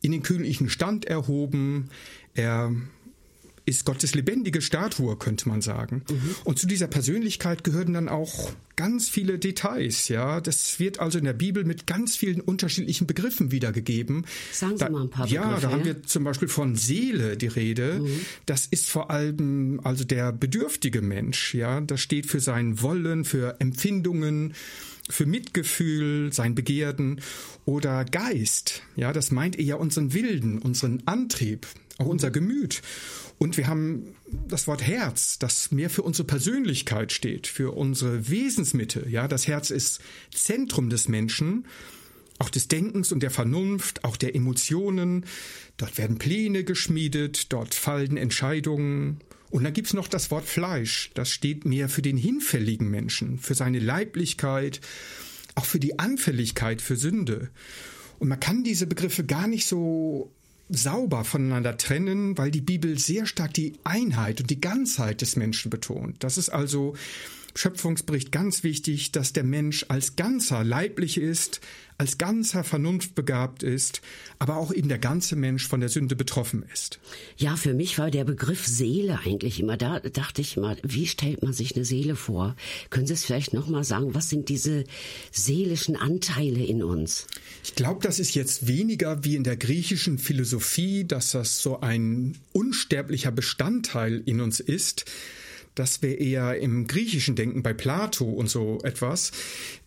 in 0.00 0.12
den 0.12 0.22
königlichen 0.22 0.70
Stand 0.70 1.06
erhoben, 1.06 1.90
er 2.34 2.72
ist 3.68 3.84
Gottes 3.84 4.14
lebendige 4.14 4.62
Statue, 4.62 5.16
könnte 5.16 5.48
man 5.48 5.60
sagen. 5.60 6.02
Mhm. 6.10 6.34
Und 6.44 6.58
zu 6.58 6.66
dieser 6.66 6.86
Persönlichkeit 6.86 7.64
gehören 7.64 7.92
dann 7.92 8.08
auch 8.08 8.50
ganz 8.76 9.08
viele 9.08 9.38
Details, 9.38 10.08
ja. 10.08 10.40
Das 10.40 10.78
wird 10.78 11.00
also 11.00 11.18
in 11.18 11.24
der 11.24 11.32
Bibel 11.32 11.64
mit 11.64 11.86
ganz 11.86 12.16
vielen 12.16 12.40
unterschiedlichen 12.40 13.06
Begriffen 13.06 13.50
wiedergegeben. 13.50 14.24
Sagen 14.52 14.78
Sie 14.78 14.84
da, 14.84 14.90
mal 14.90 15.02
ein 15.02 15.10
paar 15.10 15.26
Begriffe. 15.26 15.44
Ja, 15.44 15.60
da 15.60 15.70
haben 15.70 15.84
wir 15.84 16.02
zum 16.04 16.24
Beispiel 16.24 16.48
von 16.48 16.76
Seele 16.76 17.36
die 17.36 17.48
Rede. 17.48 18.00
Mhm. 18.00 18.20
Das 18.46 18.66
ist 18.66 18.88
vor 18.88 19.10
allem 19.10 19.80
also 19.84 20.04
der 20.04 20.32
bedürftige 20.32 21.02
Mensch, 21.02 21.54
ja. 21.54 21.80
Das 21.80 22.00
steht 22.00 22.26
für 22.26 22.40
sein 22.40 22.80
Wollen, 22.80 23.24
für 23.24 23.60
Empfindungen, 23.60 24.54
für 25.10 25.26
Mitgefühl, 25.26 26.32
sein 26.32 26.54
Begehren 26.54 27.20
oder 27.64 28.04
Geist. 28.04 28.82
Ja, 28.96 29.12
das 29.12 29.30
meint 29.30 29.58
eher 29.58 29.80
unseren 29.80 30.14
Wilden, 30.14 30.58
unseren 30.58 31.02
Antrieb, 31.06 31.66
auch 31.98 32.06
unser 32.06 32.30
Gemüt. 32.30 32.82
Und 33.38 33.56
wir 33.56 33.68
haben 33.68 34.16
das 34.48 34.66
Wort 34.66 34.82
Herz, 34.82 35.38
das 35.38 35.70
mehr 35.70 35.90
für 35.90 36.02
unsere 36.02 36.26
Persönlichkeit 36.26 37.12
steht, 37.12 37.46
für 37.46 37.76
unsere 37.76 38.28
Wesensmitte. 38.28 39.06
Ja, 39.08 39.28
das 39.28 39.46
Herz 39.46 39.70
ist 39.70 40.00
Zentrum 40.34 40.90
des 40.90 41.06
Menschen, 41.06 41.66
auch 42.40 42.50
des 42.50 42.66
Denkens 42.66 43.12
und 43.12 43.22
der 43.22 43.30
Vernunft, 43.30 44.04
auch 44.04 44.16
der 44.16 44.34
Emotionen. 44.34 45.24
Dort 45.76 45.98
werden 45.98 46.18
Pläne 46.18 46.64
geschmiedet, 46.64 47.52
dort 47.52 47.74
fallen 47.74 48.16
Entscheidungen. 48.16 49.20
Und 49.50 49.64
dann 49.64 49.72
gibt's 49.72 49.94
noch 49.94 50.08
das 50.08 50.30
Wort 50.30 50.44
Fleisch, 50.44 51.10
das 51.14 51.30
steht 51.30 51.64
mehr 51.64 51.88
für 51.88 52.02
den 52.02 52.16
hinfälligen 52.16 52.90
Menschen, 52.90 53.38
für 53.38 53.54
seine 53.54 53.78
Leiblichkeit, 53.78 54.80
auch 55.54 55.64
für 55.64 55.80
die 55.80 55.98
Anfälligkeit 55.98 56.82
für 56.82 56.96
Sünde. 56.96 57.50
Und 58.18 58.28
man 58.28 58.40
kann 58.40 58.64
diese 58.64 58.86
Begriffe 58.86 59.24
gar 59.24 59.46
nicht 59.46 59.66
so 59.66 60.32
sauber 60.68 61.24
voneinander 61.24 61.76
trennen, 61.76 62.36
weil 62.36 62.50
die 62.50 62.60
Bibel 62.60 62.98
sehr 62.98 63.26
stark 63.26 63.54
die 63.54 63.74
Einheit 63.84 64.40
und 64.40 64.50
die 64.50 64.60
Ganzheit 64.60 65.20
des 65.20 65.36
Menschen 65.36 65.70
betont. 65.70 66.22
Das 66.22 66.38
ist 66.38 66.50
also 66.50 66.94
Schöpfungsbericht 67.54 68.32
ganz 68.32 68.62
wichtig, 68.62 69.12
dass 69.12 69.32
der 69.32 69.44
Mensch 69.44 69.86
als 69.88 70.16
ganzer 70.16 70.64
leiblich 70.64 71.18
ist, 71.18 71.60
als 71.98 72.16
ganzer 72.16 72.62
vernunftbegabt 72.62 73.64
ist, 73.64 74.00
aber 74.38 74.56
auch 74.56 74.72
eben 74.72 74.88
der 74.88 74.98
ganze 74.98 75.34
Mensch 75.34 75.66
von 75.66 75.80
der 75.80 75.88
Sünde 75.88 76.14
betroffen 76.14 76.64
ist. 76.72 77.00
Ja, 77.36 77.56
für 77.56 77.74
mich 77.74 77.98
war 77.98 78.12
der 78.12 78.24
Begriff 78.24 78.64
Seele 78.66 79.18
eigentlich 79.24 79.58
immer 79.58 79.76
da, 79.76 79.98
dachte 79.98 80.40
ich 80.40 80.56
mal, 80.56 80.76
wie 80.84 81.08
stellt 81.08 81.42
man 81.42 81.52
sich 81.52 81.74
eine 81.74 81.84
Seele 81.84 82.14
vor? 82.14 82.54
Können 82.90 83.08
Sie 83.08 83.14
es 83.14 83.24
vielleicht 83.24 83.52
noch 83.52 83.66
mal 83.66 83.82
sagen, 83.82 84.14
was 84.14 84.30
sind 84.30 84.48
diese 84.48 84.84
seelischen 85.32 85.96
Anteile 85.96 86.64
in 86.64 86.84
uns? 86.84 87.26
Ich 87.64 87.74
glaube, 87.74 88.00
das 88.00 88.20
ist 88.20 88.36
jetzt 88.36 88.68
weniger 88.68 89.24
wie 89.24 89.34
in 89.34 89.42
der 89.42 89.56
griechischen 89.56 90.18
Philosophie, 90.18 91.04
dass 91.04 91.32
das 91.32 91.60
so 91.60 91.80
ein 91.80 92.38
unsterblicher 92.52 93.32
Bestandteil 93.32 94.22
in 94.24 94.40
uns 94.40 94.60
ist, 94.60 95.04
das 95.78 96.02
wäre 96.02 96.14
eher 96.14 96.58
im 96.58 96.86
griechischen 96.86 97.36
Denken 97.36 97.62
bei 97.62 97.72
Plato 97.72 98.24
und 98.24 98.50
so 98.50 98.78
etwas. 98.82 99.32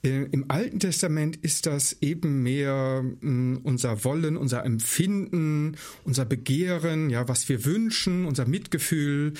Äh, 0.03 0.23
Im 0.31 0.45
Alten 0.49 0.79
Testament 0.79 1.37
ist 1.37 1.65
das 1.65 1.97
eben 2.01 2.43
mehr 2.43 3.03
mh, 3.03 3.19
hm, 3.21 3.59
unser 3.63 4.03
Wollen, 4.03 4.37
unser 4.37 4.65
Empfinden, 4.65 5.75
unser 6.03 6.25
Begehren, 6.25 7.09
ja, 7.09 7.27
was 7.27 7.49
wir 7.49 7.65
wünschen, 7.65 8.25
unser 8.25 8.45
Mitgefühl. 8.45 9.33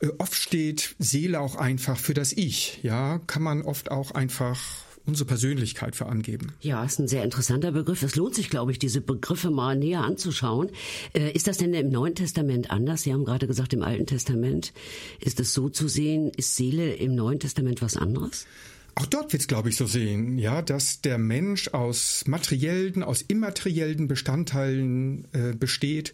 Äh, 0.00 0.08
oft 0.18 0.34
steht 0.34 0.96
Seele 0.98 1.40
auch 1.40 1.56
einfach 1.56 1.98
für 1.98 2.14
das 2.14 2.32
Ich, 2.32 2.80
ja, 2.82 3.20
kann 3.26 3.42
man 3.42 3.62
oft 3.62 3.90
auch 3.90 4.12
einfach 4.12 4.87
unsere 5.08 5.26
Persönlichkeit 5.26 5.96
für 5.96 6.06
angeben. 6.06 6.52
Ja, 6.60 6.84
ist 6.84 7.00
ein 7.00 7.08
sehr 7.08 7.24
interessanter 7.24 7.72
Begriff. 7.72 8.02
Es 8.02 8.14
lohnt 8.14 8.34
sich, 8.34 8.50
glaube 8.50 8.70
ich, 8.70 8.78
diese 8.78 9.00
Begriffe 9.00 9.50
mal 9.50 9.74
näher 9.74 10.02
anzuschauen. 10.02 10.68
Äh, 11.14 11.32
ist 11.32 11.48
das 11.48 11.56
denn 11.56 11.74
im 11.74 11.88
Neuen 11.88 12.14
Testament 12.14 12.70
anders? 12.70 13.02
Sie 13.02 13.12
haben 13.12 13.24
gerade 13.24 13.46
gesagt, 13.46 13.72
im 13.72 13.82
Alten 13.82 14.06
Testament 14.06 14.72
ist 15.20 15.40
es 15.40 15.54
so 15.54 15.68
zu 15.68 15.88
sehen. 15.88 16.30
Ist 16.36 16.54
Seele 16.54 16.94
im 16.94 17.14
Neuen 17.14 17.40
Testament 17.40 17.82
was 17.82 17.96
anderes? 17.96 18.46
Auch 18.94 19.06
dort 19.06 19.32
wird 19.32 19.42
es, 19.42 19.46
glaube 19.46 19.68
ich, 19.68 19.76
so 19.76 19.86
sehen, 19.86 20.38
ja, 20.38 20.60
dass 20.60 21.00
der 21.00 21.18
Mensch 21.18 21.68
aus 21.68 22.24
materiellen, 22.26 23.02
aus 23.02 23.22
immateriellen 23.22 24.08
Bestandteilen 24.08 25.28
äh, 25.32 25.54
besteht 25.54 26.12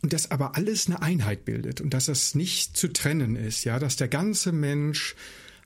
und 0.00 0.12
dass 0.12 0.30
aber 0.30 0.56
alles 0.56 0.86
eine 0.86 1.02
Einheit 1.02 1.44
bildet 1.44 1.80
und 1.80 1.92
dass 1.92 2.08
es 2.08 2.34
nicht 2.34 2.76
zu 2.76 2.88
trennen 2.88 3.36
ist, 3.36 3.64
ja, 3.64 3.78
dass 3.78 3.96
der 3.96 4.08
ganze 4.08 4.50
Mensch 4.50 5.14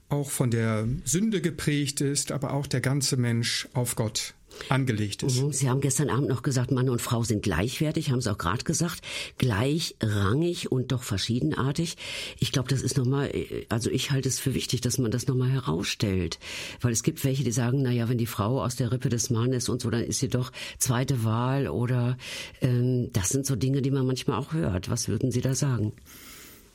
auch 0.09 0.31
von 0.31 0.51
der 0.51 0.87
Sünde 1.05 1.41
geprägt 1.41 2.01
ist, 2.01 2.33
aber 2.33 2.53
auch 2.53 2.67
der 2.67 2.81
ganze 2.81 3.17
Mensch 3.17 3.69
auf 3.75 3.97
Gott 3.97 4.35
angelegt 4.69 5.23
ist. 5.23 5.43
Sie 5.53 5.69
haben 5.69 5.81
gestern 5.81 6.11
Abend 6.11 6.29
noch 6.29 6.43
gesagt, 6.43 6.71
Mann 6.71 6.89
und 6.89 7.03
Frau 7.03 7.23
sind 7.23 7.43
gleichwertig, 7.43 8.11
haben 8.11 8.21
Sie 8.21 8.31
auch 8.31 8.39
gerade 8.39 8.65
gesagt, 8.65 9.03
gleichrangig 9.39 10.73
und 10.73 10.93
doch 10.93 11.03
verschiedenartig. 11.03 11.97
Ich 12.39 12.53
glaube, 12.53 12.69
das 12.69 12.83
ist 12.83 12.97
nochmal, 12.97 13.31
also 13.69 13.91
ich 13.91 14.11
halte 14.11 14.29
es 14.29 14.41
für 14.41 14.55
wichtig, 14.55 14.81
dass 14.81 14.99
man 14.99 15.11
das 15.11 15.27
nochmal 15.27 15.51
herausstellt. 15.51 16.39
Weil 16.81 16.93
es 16.93 17.03
gibt 17.03 17.25
welche, 17.25 17.45
die 17.45 17.53
sagen, 17.53 17.83
na 17.83 17.91
ja, 17.91 18.09
wenn 18.09 18.19
die 18.19 18.27
Frau 18.27 18.63
aus 18.63 18.77
der 18.77 18.93
Rippe 18.93 19.09
des 19.09 19.31
Mannes 19.31 19.69
und 19.69 19.83
so, 19.83 19.91
dann 19.91 20.05
ist 20.05 20.21
sie 20.21 20.29
doch 20.29 20.53
zweite 20.79 21.25
Wahl 21.25 21.69
oder 21.69 22.17
ähm, 22.61 23.11
das 23.13 23.29
sind 23.29 23.47
so 23.47 23.57
Dinge, 23.57 23.83
die 23.83 23.91
man 23.91 24.07
manchmal 24.07 24.39
auch 24.39 24.53
hört. 24.53 24.91
Was 24.91 25.09
würden 25.09 25.31
Sie 25.31 25.41
da 25.41 25.55
sagen? 25.55 25.93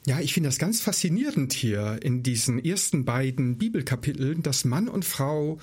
Ja, 0.08 0.20
ich 0.20 0.34
finde 0.34 0.50
das 0.50 0.58
ganz 0.58 0.81
faszinierend 0.81 1.53
hier 1.53 2.00
in 2.01 2.24
diesen 2.24 2.63
ersten 2.63 3.05
beiden 3.05 3.60
Bibelkapiteln, 3.60 4.41
dass 4.41 4.65
Mann 4.65 4.89
und 4.89 5.05
Frau 5.05 5.60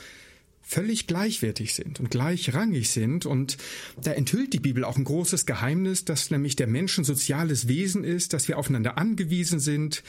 völlig 0.62 1.06
gleichwertig 1.08 1.74
sind 1.74 1.98
und 1.98 2.10
gleichrangig 2.10 2.90
sind. 2.90 3.26
Und 3.26 3.56
da 4.00 4.12
enthüllt 4.12 4.52
die 4.52 4.60
Bibel 4.60 4.84
auch 4.84 4.96
ein 4.96 5.04
großes 5.04 5.44
Geheimnis, 5.44 6.04
dass 6.04 6.30
nämlich 6.30 6.54
der 6.54 6.68
Mensch 6.68 6.98
ein 6.98 7.04
soziales 7.04 7.66
Wesen 7.66 8.04
ist, 8.04 8.32
dass 8.32 8.46
wir 8.46 8.58
aufeinander 8.58 8.96
angewiesen 8.96 9.58
sind. 9.58 10.04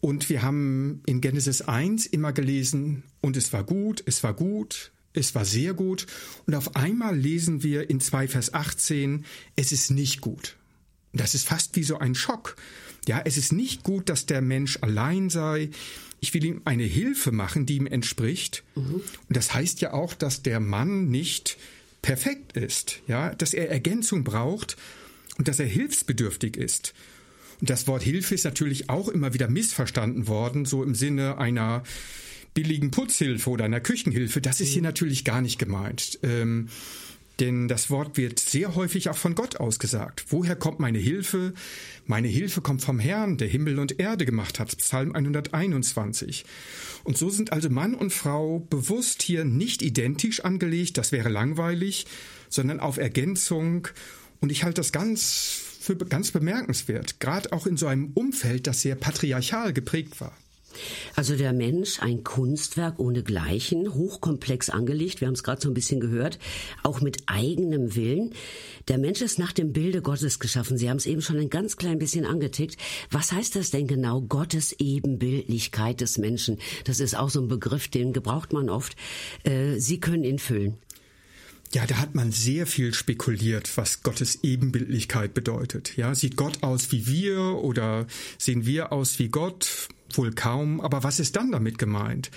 Und 0.00 0.30
wir 0.30 0.42
haben 0.42 1.02
in 1.06 1.20
Genesis 1.20 1.60
1 1.60 2.06
immer 2.06 2.32
gelesen, 2.32 3.02
und 3.20 3.36
es 3.36 3.52
war 3.52 3.64
gut, 3.64 4.02
es 4.06 4.22
war 4.22 4.32
gut, 4.32 4.92
es 5.12 5.34
war 5.34 5.44
sehr 5.44 5.74
gut. 5.74 6.06
Und 6.46 6.54
auf 6.54 6.76
einmal 6.76 7.16
lesen 7.16 7.62
wir 7.62 7.90
in 7.90 8.00
2 8.00 8.28
Vers 8.28 8.54
18, 8.54 9.26
es 9.56 9.72
ist 9.72 9.90
nicht 9.90 10.20
gut. 10.20 10.56
Das 11.12 11.34
ist 11.34 11.46
fast 11.46 11.76
wie 11.76 11.84
so 11.84 11.98
ein 11.98 12.14
Schock. 12.14 12.56
Ja, 13.08 13.22
es 13.24 13.36
ist 13.36 13.52
nicht 13.52 13.82
gut, 13.82 14.08
dass 14.08 14.26
der 14.26 14.40
Mensch 14.40 14.78
allein 14.80 15.30
sei. 15.30 15.70
Ich 16.20 16.34
will 16.34 16.44
ihm 16.44 16.62
eine 16.64 16.84
Hilfe 16.84 17.32
machen, 17.32 17.66
die 17.66 17.76
ihm 17.76 17.86
entspricht. 17.86 18.62
Mhm. 18.74 18.94
Und 19.28 19.36
das 19.36 19.54
heißt 19.54 19.80
ja 19.80 19.92
auch, 19.92 20.14
dass 20.14 20.42
der 20.42 20.60
Mann 20.60 21.08
nicht 21.08 21.56
perfekt 22.02 22.56
ist, 22.56 23.00
ja, 23.06 23.34
dass 23.34 23.54
er 23.54 23.70
Ergänzung 23.70 24.24
braucht 24.24 24.76
und 25.38 25.48
dass 25.48 25.58
er 25.58 25.66
hilfsbedürftig 25.66 26.56
ist. 26.56 26.94
Und 27.60 27.70
das 27.70 27.86
Wort 27.86 28.02
Hilfe 28.02 28.34
ist 28.34 28.44
natürlich 28.44 28.90
auch 28.90 29.08
immer 29.08 29.32
wieder 29.32 29.48
missverstanden 29.48 30.28
worden, 30.28 30.66
so 30.66 30.82
im 30.82 30.94
Sinne 30.94 31.38
einer 31.38 31.82
billigen 32.52 32.90
Putzhilfe 32.90 33.50
oder 33.50 33.64
einer 33.64 33.80
Küchenhilfe. 33.80 34.40
Das 34.40 34.60
ist 34.60 34.68
hier 34.68 34.82
mhm. 34.82 34.88
natürlich 34.88 35.24
gar 35.24 35.40
nicht 35.40 35.58
gemeint. 35.58 36.18
Ähm, 36.22 36.68
denn 37.40 37.68
das 37.68 37.90
Wort 37.90 38.16
wird 38.16 38.38
sehr 38.38 38.74
häufig 38.74 39.08
auch 39.08 39.16
von 39.16 39.34
Gott 39.34 39.56
ausgesagt. 39.56 40.26
Woher 40.28 40.56
kommt 40.56 40.78
meine 40.78 40.98
Hilfe? 40.98 41.52
Meine 42.06 42.28
Hilfe 42.28 42.60
kommt 42.60 42.82
vom 42.82 42.98
Herrn, 42.98 43.36
der 43.38 43.48
Himmel 43.48 43.78
und 43.78 43.98
Erde 43.98 44.24
gemacht 44.24 44.60
hat. 44.60 44.76
Psalm 44.78 45.14
121. 45.14 46.44
Und 47.02 47.18
so 47.18 47.30
sind 47.30 47.52
also 47.52 47.70
Mann 47.70 47.94
und 47.94 48.12
Frau 48.12 48.60
bewusst 48.60 49.22
hier 49.22 49.44
nicht 49.44 49.82
identisch 49.82 50.44
angelegt, 50.44 50.96
das 50.96 51.12
wäre 51.12 51.28
langweilig, 51.28 52.06
sondern 52.48 52.80
auf 52.80 52.98
Ergänzung. 52.98 53.88
Und 54.40 54.52
ich 54.52 54.64
halte 54.64 54.80
das 54.80 54.92
ganz 54.92 55.60
für 55.80 55.96
ganz 55.96 56.30
bemerkenswert, 56.30 57.20
gerade 57.20 57.52
auch 57.52 57.66
in 57.66 57.76
so 57.76 57.86
einem 57.86 58.12
Umfeld, 58.14 58.66
das 58.66 58.80
sehr 58.80 58.94
patriarchal 58.94 59.74
geprägt 59.74 60.20
war. 60.20 60.34
Also 61.16 61.36
der 61.36 61.52
Mensch, 61.52 62.00
ein 62.00 62.24
Kunstwerk 62.24 62.98
ohne 62.98 63.22
Gleichen, 63.22 63.92
hochkomplex 63.94 64.70
angelegt, 64.70 65.20
wir 65.20 65.28
haben 65.28 65.34
es 65.34 65.42
gerade 65.42 65.60
so 65.60 65.68
ein 65.68 65.74
bisschen 65.74 66.00
gehört, 66.00 66.38
auch 66.82 67.00
mit 67.00 67.24
eigenem 67.26 67.94
Willen. 67.94 68.32
Der 68.88 68.98
Mensch 68.98 69.22
ist 69.22 69.38
nach 69.38 69.52
dem 69.52 69.72
Bilde 69.72 70.02
Gottes 70.02 70.38
geschaffen. 70.38 70.76
Sie 70.76 70.90
haben 70.90 70.98
es 70.98 71.06
eben 71.06 71.22
schon 71.22 71.38
ein 71.38 71.50
ganz 71.50 71.76
klein 71.76 71.98
bisschen 71.98 72.26
angetickt. 72.26 72.76
Was 73.10 73.32
heißt 73.32 73.56
das 73.56 73.70
denn 73.70 73.86
genau, 73.86 74.20
Gottes 74.20 74.74
Ebenbildlichkeit 74.78 76.00
des 76.00 76.18
Menschen? 76.18 76.58
Das 76.84 77.00
ist 77.00 77.16
auch 77.16 77.30
so 77.30 77.40
ein 77.40 77.48
Begriff, 77.48 77.88
den 77.88 78.12
gebraucht 78.12 78.52
man 78.52 78.68
oft. 78.68 78.96
Äh, 79.44 79.78
Sie 79.78 80.00
können 80.00 80.24
ihn 80.24 80.38
füllen. 80.38 80.78
Ja, 81.74 81.86
da 81.86 81.96
hat 81.96 82.14
man 82.14 82.30
sehr 82.30 82.68
viel 82.68 82.94
spekuliert, 82.94 83.76
was 83.76 84.04
Gottes 84.04 84.44
Ebenbildlichkeit 84.44 85.34
bedeutet. 85.34 85.96
Ja, 85.96 86.14
sieht 86.14 86.36
Gott 86.36 86.62
aus 86.62 86.92
wie 86.92 87.08
wir 87.08 87.40
oder 87.40 88.06
sehen 88.38 88.64
wir 88.64 88.92
aus 88.92 89.18
wie 89.18 89.28
Gott? 89.28 89.88
Wohl 90.12 90.32
kaum, 90.32 90.80
aber 90.80 91.02
was 91.02 91.20
ist 91.20 91.36
dann 91.36 91.52
damit 91.52 91.78
gemeint? 91.78 92.30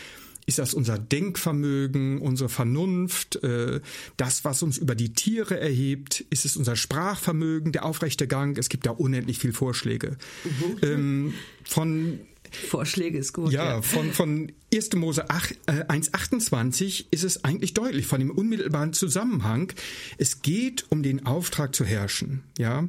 Ist 0.47 0.59
das 0.59 0.73
unser 0.73 0.97
Denkvermögen, 0.97 2.21
unsere 2.21 2.47
Vernunft, 2.47 3.43
äh, 3.43 3.81
das, 4.15 4.45
was 4.45 4.63
uns 4.63 4.77
über 4.77 4.95
die 4.95 5.11
Tiere 5.11 5.59
erhebt? 5.59 6.21
Ist 6.29 6.45
es 6.45 6.55
unser 6.55 6.77
Sprachvermögen, 6.77 7.73
der 7.73 7.83
aufrechte 7.83 8.27
Gang? 8.27 8.57
Es 8.57 8.69
gibt 8.69 8.85
da 8.85 8.91
unendlich 8.91 9.39
viel 9.39 9.51
Vorschläge. 9.51 10.15
Mhm. 10.45 10.77
Ähm, 10.83 11.33
von 11.65 12.19
Vorschläge 12.51 13.17
ist 13.17 13.33
gut. 13.33 13.51
Ja, 13.51 13.65
ja. 13.65 13.81
von, 13.81 14.13
von 14.13 14.51
1. 14.73 14.93
Mose 14.93 15.29
1,28 15.29 17.01
äh, 17.01 17.05
ist 17.11 17.23
es 17.23 17.43
eigentlich 17.43 17.73
deutlich 17.73 18.05
von 18.05 18.19
dem 18.19 18.31
unmittelbaren 18.31 18.93
Zusammenhang. 18.93 19.73
Es 20.17 20.41
geht 20.41 20.85
um 20.89 21.03
den 21.03 21.25
Auftrag 21.25 21.75
zu 21.75 21.85
herrschen. 21.85 22.43
Ja, 22.57 22.87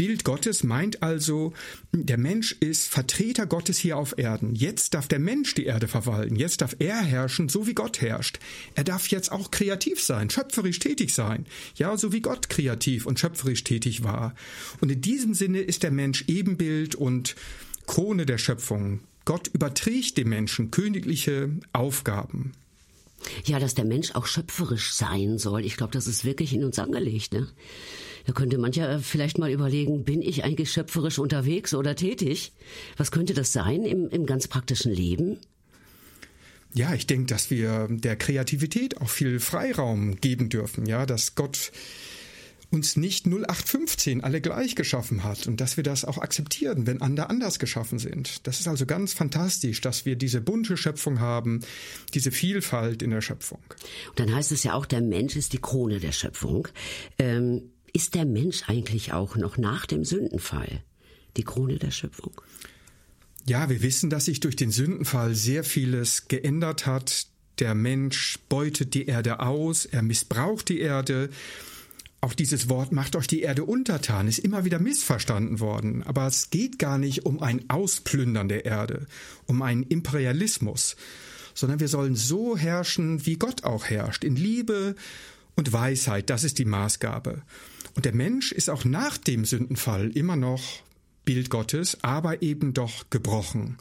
Bild 0.00 0.24
Gottes 0.24 0.64
meint 0.64 1.02
also, 1.02 1.52
der 1.92 2.16
Mensch 2.16 2.52
ist 2.52 2.88
Vertreter 2.88 3.44
Gottes 3.44 3.76
hier 3.76 3.98
auf 3.98 4.16
Erden. 4.16 4.54
Jetzt 4.54 4.94
darf 4.94 5.08
der 5.08 5.18
Mensch 5.18 5.52
die 5.52 5.66
Erde 5.66 5.88
verwalten. 5.88 6.36
Jetzt 6.36 6.62
darf 6.62 6.74
er 6.78 7.02
herrschen, 7.02 7.50
so 7.50 7.66
wie 7.66 7.74
Gott 7.74 8.00
herrscht. 8.00 8.38
Er 8.74 8.84
darf 8.84 9.08
jetzt 9.08 9.30
auch 9.30 9.50
kreativ 9.50 10.02
sein, 10.02 10.30
schöpferisch 10.30 10.78
tätig 10.78 11.12
sein. 11.12 11.44
Ja, 11.74 11.98
so 11.98 12.14
wie 12.14 12.22
Gott 12.22 12.48
kreativ 12.48 13.04
und 13.04 13.20
schöpferisch 13.20 13.62
tätig 13.62 14.02
war. 14.02 14.34
Und 14.80 14.90
in 14.90 15.02
diesem 15.02 15.34
Sinne 15.34 15.60
ist 15.60 15.82
der 15.82 15.90
Mensch 15.90 16.24
Ebenbild 16.28 16.94
und 16.94 17.36
Krone 17.86 18.24
der 18.24 18.38
Schöpfung. 18.38 19.00
Gott 19.26 19.48
überträgt 19.48 20.16
dem 20.16 20.30
Menschen 20.30 20.70
königliche 20.70 21.50
Aufgaben. 21.74 22.52
Ja, 23.44 23.58
dass 23.58 23.74
der 23.74 23.84
Mensch 23.84 24.12
auch 24.14 24.24
schöpferisch 24.24 24.94
sein 24.94 25.36
soll. 25.36 25.62
Ich 25.66 25.76
glaube, 25.76 25.92
das 25.92 26.06
ist 26.06 26.24
wirklich 26.24 26.54
in 26.54 26.64
uns 26.64 26.78
angelegt. 26.78 27.34
Ne? 27.34 27.48
Da 28.30 28.34
könnte 28.34 28.58
mancher 28.58 29.00
vielleicht 29.00 29.38
mal 29.38 29.50
überlegen, 29.50 30.04
bin 30.04 30.22
ich 30.22 30.44
eigentlich 30.44 30.70
schöpferisch 30.70 31.18
unterwegs 31.18 31.74
oder 31.74 31.96
tätig? 31.96 32.52
Was 32.96 33.10
könnte 33.10 33.34
das 33.34 33.52
sein 33.52 33.82
im, 33.82 34.08
im 34.08 34.24
ganz 34.24 34.46
praktischen 34.46 34.92
Leben? 34.92 35.38
Ja, 36.72 36.94
ich 36.94 37.08
denke, 37.08 37.26
dass 37.26 37.50
wir 37.50 37.88
der 37.90 38.14
Kreativität 38.14 39.00
auch 39.00 39.08
viel 39.08 39.40
Freiraum 39.40 40.20
geben 40.20 40.48
dürfen, 40.48 40.86
ja, 40.86 41.06
dass 41.06 41.34
Gott 41.34 41.72
uns 42.70 42.96
nicht 42.96 43.26
0815 43.26 44.22
alle 44.22 44.40
gleich 44.40 44.76
geschaffen 44.76 45.24
hat 45.24 45.48
und 45.48 45.60
dass 45.60 45.76
wir 45.76 45.82
das 45.82 46.04
auch 46.04 46.18
akzeptieren, 46.18 46.86
wenn 46.86 47.02
andere 47.02 47.30
anders 47.30 47.58
geschaffen 47.58 47.98
sind. 47.98 48.46
Das 48.46 48.60
ist 48.60 48.68
also 48.68 48.86
ganz 48.86 49.12
fantastisch, 49.12 49.80
dass 49.80 50.06
wir 50.06 50.14
diese 50.14 50.40
bunte 50.40 50.76
Schöpfung 50.76 51.18
haben, 51.18 51.62
diese 52.14 52.30
Vielfalt 52.30 53.02
in 53.02 53.10
der 53.10 53.22
Schöpfung. 53.22 53.58
Und 54.10 54.20
dann 54.20 54.32
heißt 54.32 54.52
es 54.52 54.62
ja 54.62 54.74
auch, 54.74 54.86
der 54.86 55.00
Mensch 55.00 55.34
ist 55.34 55.52
die 55.52 55.58
Krone 55.58 55.98
der 55.98 56.12
Schöpfung. 56.12 56.68
Ähm 57.18 57.72
ist 57.92 58.14
der 58.14 58.24
Mensch 58.24 58.68
eigentlich 58.68 59.12
auch 59.12 59.36
noch 59.36 59.58
nach 59.58 59.86
dem 59.86 60.04
Sündenfall 60.04 60.82
die 61.36 61.44
Krone 61.44 61.78
der 61.78 61.90
Schöpfung? 61.90 62.40
Ja, 63.46 63.68
wir 63.68 63.82
wissen, 63.82 64.10
dass 64.10 64.26
sich 64.26 64.40
durch 64.40 64.56
den 64.56 64.70
Sündenfall 64.70 65.34
sehr 65.34 65.64
vieles 65.64 66.28
geändert 66.28 66.86
hat. 66.86 67.26
Der 67.58 67.74
Mensch 67.74 68.38
beutet 68.48 68.94
die 68.94 69.06
Erde 69.06 69.40
aus, 69.40 69.86
er 69.86 70.02
missbraucht 70.02 70.68
die 70.68 70.80
Erde. 70.80 71.30
Auch 72.22 72.34
dieses 72.34 72.68
Wort 72.68 72.92
macht 72.92 73.16
euch 73.16 73.26
die 73.26 73.40
Erde 73.40 73.64
untertan 73.64 74.28
ist 74.28 74.38
immer 74.38 74.64
wieder 74.66 74.78
missverstanden 74.78 75.58
worden. 75.58 76.02
Aber 76.02 76.26
es 76.26 76.50
geht 76.50 76.78
gar 76.78 76.98
nicht 76.98 77.24
um 77.24 77.42
ein 77.42 77.68
Ausplündern 77.70 78.48
der 78.48 78.66
Erde, 78.66 79.06
um 79.46 79.62
einen 79.62 79.84
Imperialismus, 79.84 80.96
sondern 81.54 81.80
wir 81.80 81.88
sollen 81.88 82.16
so 82.16 82.58
herrschen, 82.58 83.24
wie 83.24 83.36
Gott 83.36 83.64
auch 83.64 83.86
herrscht, 83.86 84.24
in 84.24 84.36
Liebe 84.36 84.94
und 85.56 85.72
Weisheit. 85.72 86.28
Das 86.28 86.44
ist 86.44 86.58
die 86.58 86.66
Maßgabe. 86.66 87.42
Und 87.94 88.04
der 88.04 88.14
Mensch 88.14 88.52
ist 88.52 88.70
auch 88.70 88.84
nach 88.84 89.18
dem 89.18 89.44
Sündenfall 89.44 90.10
immer 90.16 90.36
noch 90.36 90.82
Bild 91.24 91.50
Gottes, 91.50 91.98
aber 92.02 92.42
eben 92.42 92.72
doch 92.72 93.10
gebrochen. 93.10 93.78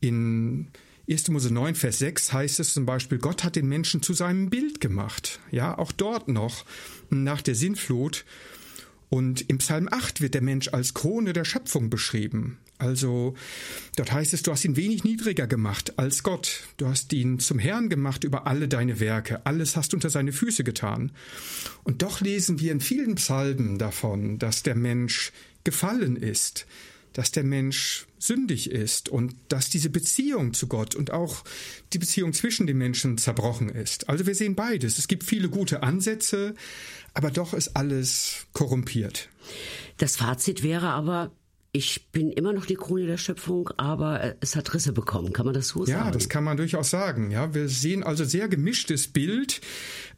In 0.00 0.68
1. 1.10 1.28
Mose 1.28 1.52
9, 1.52 1.74
Vers 1.74 1.98
6 1.98 2.32
heißt 2.32 2.60
es 2.60 2.74
zum 2.74 2.84
Beispiel, 2.86 3.18
Gott 3.18 3.42
hat 3.42 3.56
den 3.56 3.68
Menschen 3.68 4.02
zu 4.02 4.12
seinem 4.12 4.50
Bild 4.50 4.80
gemacht. 4.80 5.40
Ja, 5.50 5.76
auch 5.76 5.92
dort 5.92 6.28
noch 6.28 6.64
nach 7.10 7.42
der 7.42 7.54
Sintflut. 7.54 8.24
Und 9.08 9.48
im 9.48 9.58
Psalm 9.58 9.88
8 9.90 10.20
wird 10.20 10.34
der 10.34 10.42
Mensch 10.42 10.68
als 10.68 10.92
Krone 10.92 11.32
der 11.32 11.44
Schöpfung 11.44 11.88
beschrieben. 11.88 12.58
Also 12.78 13.34
dort 13.96 14.12
heißt 14.12 14.34
es, 14.34 14.42
du 14.42 14.52
hast 14.52 14.64
ihn 14.64 14.76
wenig 14.76 15.04
niedriger 15.04 15.46
gemacht 15.46 15.98
als 15.98 16.22
Gott. 16.22 16.62
Du 16.76 16.86
hast 16.86 17.12
ihn 17.12 17.40
zum 17.40 17.58
Herrn 17.58 17.88
gemacht 17.88 18.24
über 18.24 18.46
alle 18.46 18.68
deine 18.68 19.00
Werke. 19.00 19.44
Alles 19.44 19.76
hast 19.76 19.94
unter 19.94 20.10
seine 20.10 20.32
Füße 20.32 20.64
getan. 20.64 21.12
Und 21.82 22.02
doch 22.02 22.20
lesen 22.20 22.60
wir 22.60 22.72
in 22.72 22.80
vielen 22.80 23.16
Psalmen 23.16 23.78
davon, 23.78 24.38
dass 24.38 24.62
der 24.62 24.76
Mensch 24.76 25.32
gefallen 25.64 26.16
ist, 26.16 26.66
dass 27.12 27.32
der 27.32 27.42
Mensch 27.42 28.06
sündig 28.18 28.70
ist 28.70 29.08
und 29.08 29.34
dass 29.48 29.70
diese 29.70 29.90
Beziehung 29.90 30.54
zu 30.54 30.68
Gott 30.68 30.94
und 30.94 31.10
auch 31.10 31.44
die 31.92 31.98
Beziehung 31.98 32.32
zwischen 32.32 32.66
den 32.66 32.78
Menschen 32.78 33.18
zerbrochen 33.18 33.68
ist. 33.68 34.08
Also 34.08 34.26
wir 34.26 34.34
sehen 34.34 34.54
beides. 34.54 34.98
Es 34.98 35.08
gibt 35.08 35.24
viele 35.24 35.48
gute 35.48 35.82
Ansätze, 35.82 36.54
aber 37.14 37.30
doch 37.30 37.54
ist 37.54 37.76
alles 37.76 38.46
korrumpiert. 38.52 39.28
Das 39.96 40.16
Fazit 40.16 40.62
wäre 40.62 40.90
aber, 40.90 41.32
ich 41.78 42.10
bin 42.10 42.32
immer 42.32 42.52
noch 42.52 42.66
die 42.66 42.74
Krone 42.74 43.06
der 43.06 43.18
Schöpfung, 43.18 43.70
aber 43.76 44.34
es 44.40 44.56
hat 44.56 44.74
Risse 44.74 44.92
bekommen. 44.92 45.32
Kann 45.32 45.46
man 45.46 45.54
das 45.54 45.68
so 45.68 45.86
sagen? 45.86 46.06
Ja, 46.06 46.10
das 46.10 46.28
kann 46.28 46.42
man 46.42 46.56
durchaus 46.56 46.90
sagen. 46.90 47.30
Ja, 47.30 47.54
wir 47.54 47.68
sehen 47.68 48.02
also 48.02 48.24
sehr 48.24 48.48
gemischtes 48.48 49.06
Bild. 49.06 49.60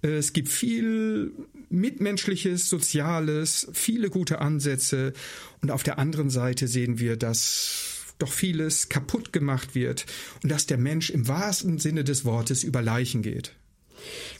Es 0.01 0.33
gibt 0.33 0.49
viel 0.49 1.33
Mitmenschliches, 1.68 2.70
Soziales, 2.70 3.68
viele 3.75 4.09
gute 4.09 4.40
Ansätze. 4.40 5.12
Und 5.61 5.70
auf 5.70 5.83
der 5.83 5.99
anderen 5.99 6.31
Seite 6.31 6.66
sehen 6.66 6.99
wir, 6.99 7.18
dass 7.18 8.14
doch 8.18 8.33
vieles 8.33 8.88
kaputt 8.88 9.31
gemacht 9.31 9.75
wird 9.75 10.07
und 10.42 10.51
dass 10.51 10.64
der 10.64 10.79
Mensch 10.79 11.11
im 11.11 11.29
wahrsten 11.29 11.77
Sinne 11.77 12.05
des 12.05 12.25
Wortes 12.25 12.64
über 12.64 12.81
Leichen 12.81 13.20
geht. 13.20 13.55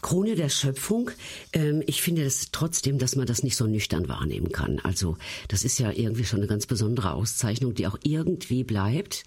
Krone 0.03 0.35
der 0.35 0.49
Schöpfung. 0.49 1.11
Ähm, 1.53 1.83
ich 1.87 2.03
finde 2.03 2.25
das 2.25 2.49
trotzdem, 2.53 2.99
dass 2.99 3.17
man 3.17 3.27
das 3.27 3.43
nicht 3.43 3.57
so 3.57 3.67
nüchtern 3.67 4.09
wahrnehmen 4.09 4.53
kann. 4.53 4.81
Also 4.81 5.17
das 5.49 5.65
ist 5.65 5.79
ja 5.79 5.91
irgendwie 5.91 6.25
schon 6.25 6.41
eine 6.41 6.49
ganz 6.49 6.67
besondere 6.67 7.13
Auszeichnung, 7.13 7.75
die 7.75 7.87
auch 7.87 7.99
irgendwie 8.03 8.65
bleibt. 8.65 9.25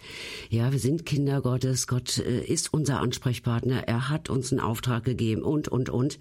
Ja, 0.50 0.72
wir 0.72 0.80
sind 0.80 1.06
Kinder 1.06 1.42
Gottes. 1.42 1.88
Gott 1.88 2.18
äh, 2.18 2.44
ist 2.44 2.74
unser 2.74 3.00
Ansprechpartner. 3.00 3.88
Er 3.88 4.10
hat 4.10 4.30
uns 4.30 4.52
einen 4.52 4.62
Auftrag 4.62 5.04
gegeben 5.04 5.44
und, 5.44 5.68
und, 5.68 5.90
und. 5.90 6.20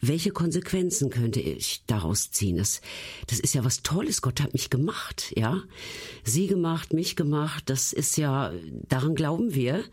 Welche 0.00 0.30
Konsequenzen 0.30 1.10
könnte 1.10 1.40
ich 1.40 1.82
daraus 1.86 2.30
ziehen? 2.30 2.56
Das, 2.56 2.80
das 3.26 3.40
ist 3.40 3.54
ja 3.54 3.64
was 3.64 3.82
Tolles. 3.82 4.22
Gott 4.22 4.40
hat 4.40 4.52
mich 4.52 4.70
gemacht, 4.70 5.32
ja. 5.36 5.62
Sie 6.24 6.46
gemacht, 6.46 6.92
mich 6.92 7.16
gemacht. 7.16 7.64
Das 7.66 7.92
ist 7.92 8.16
ja, 8.16 8.52
daran 8.88 9.14
glauben 9.14 9.54
wir. 9.54 9.84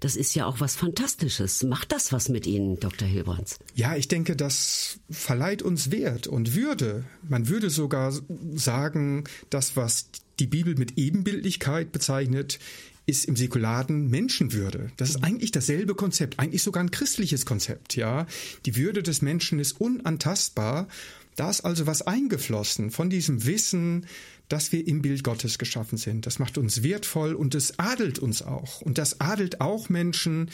Das 0.00 0.16
ist 0.16 0.34
ja 0.34 0.46
auch 0.46 0.60
was 0.60 0.76
Fantastisches. 0.76 1.62
Macht 1.64 1.92
das 1.92 2.12
was 2.12 2.28
mit 2.28 2.46
Ihnen, 2.46 2.78
Dr. 2.78 3.08
Hilbrands? 3.48 3.58
Ja, 3.74 3.96
ich 3.96 4.08
denke, 4.08 4.36
das 4.36 4.98
verleiht 5.10 5.62
uns 5.62 5.90
Wert 5.90 6.26
und 6.26 6.54
Würde. 6.54 7.04
Man 7.28 7.48
würde 7.48 7.70
sogar 7.70 8.12
sagen, 8.54 9.24
das, 9.50 9.76
was 9.76 10.10
die 10.38 10.46
Bibel 10.46 10.74
mit 10.76 10.98
Ebenbildlichkeit 10.98 11.92
bezeichnet, 11.92 12.58
ist 13.06 13.24
im 13.24 13.36
Säkularen 13.36 14.10
Menschenwürde. 14.10 14.92
Das 14.98 15.10
ist 15.10 15.24
eigentlich 15.24 15.50
dasselbe 15.50 15.94
Konzept, 15.94 16.38
eigentlich 16.38 16.62
sogar 16.62 16.82
ein 16.82 16.90
christliches 16.90 17.46
Konzept, 17.46 17.96
ja. 17.96 18.26
Die 18.66 18.76
Würde 18.76 19.02
des 19.02 19.22
Menschen 19.22 19.58
ist 19.60 19.80
unantastbar. 19.80 20.88
Da 21.34 21.48
ist 21.48 21.62
also 21.62 21.86
was 21.86 22.02
eingeflossen 22.02 22.90
von 22.90 23.08
diesem 23.08 23.46
Wissen, 23.46 24.06
dass 24.48 24.72
wir 24.72 24.86
im 24.86 25.02
Bild 25.02 25.24
Gottes 25.24 25.58
geschaffen 25.58 25.96
sind. 25.96 26.26
Das 26.26 26.38
macht 26.38 26.58
uns 26.58 26.82
wertvoll 26.82 27.34
und 27.34 27.54
es 27.54 27.78
adelt 27.78 28.18
uns 28.18 28.42
auch. 28.42 28.82
Und 28.82 28.98
das 28.98 29.20
adelt 29.20 29.60
auch 29.60 29.88
Menschen, 29.88 30.50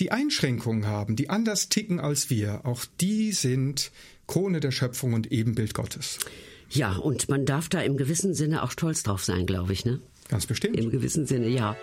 die 0.00 0.10
Einschränkungen 0.10 0.86
haben, 0.86 1.14
die 1.14 1.30
anders 1.30 1.68
ticken 1.68 2.00
als 2.00 2.30
wir, 2.30 2.64
auch 2.64 2.84
die 3.00 3.32
sind 3.32 3.92
Krone 4.26 4.60
der 4.60 4.70
Schöpfung 4.70 5.12
und 5.12 5.30
Ebenbild 5.30 5.74
Gottes. 5.74 6.18
Ja, 6.70 6.96
und 6.96 7.28
man 7.28 7.46
darf 7.46 7.68
da 7.68 7.80
im 7.80 7.96
gewissen 7.96 8.32
Sinne 8.32 8.62
auch 8.62 8.70
stolz 8.70 9.02
drauf 9.02 9.24
sein, 9.24 9.44
glaube 9.44 9.72
ich, 9.72 9.84
ne? 9.84 10.00
Ganz 10.28 10.46
bestimmt. 10.46 10.78
Im 10.78 10.90
gewissen 10.90 11.26
Sinne, 11.26 11.48
ja. 11.48 11.76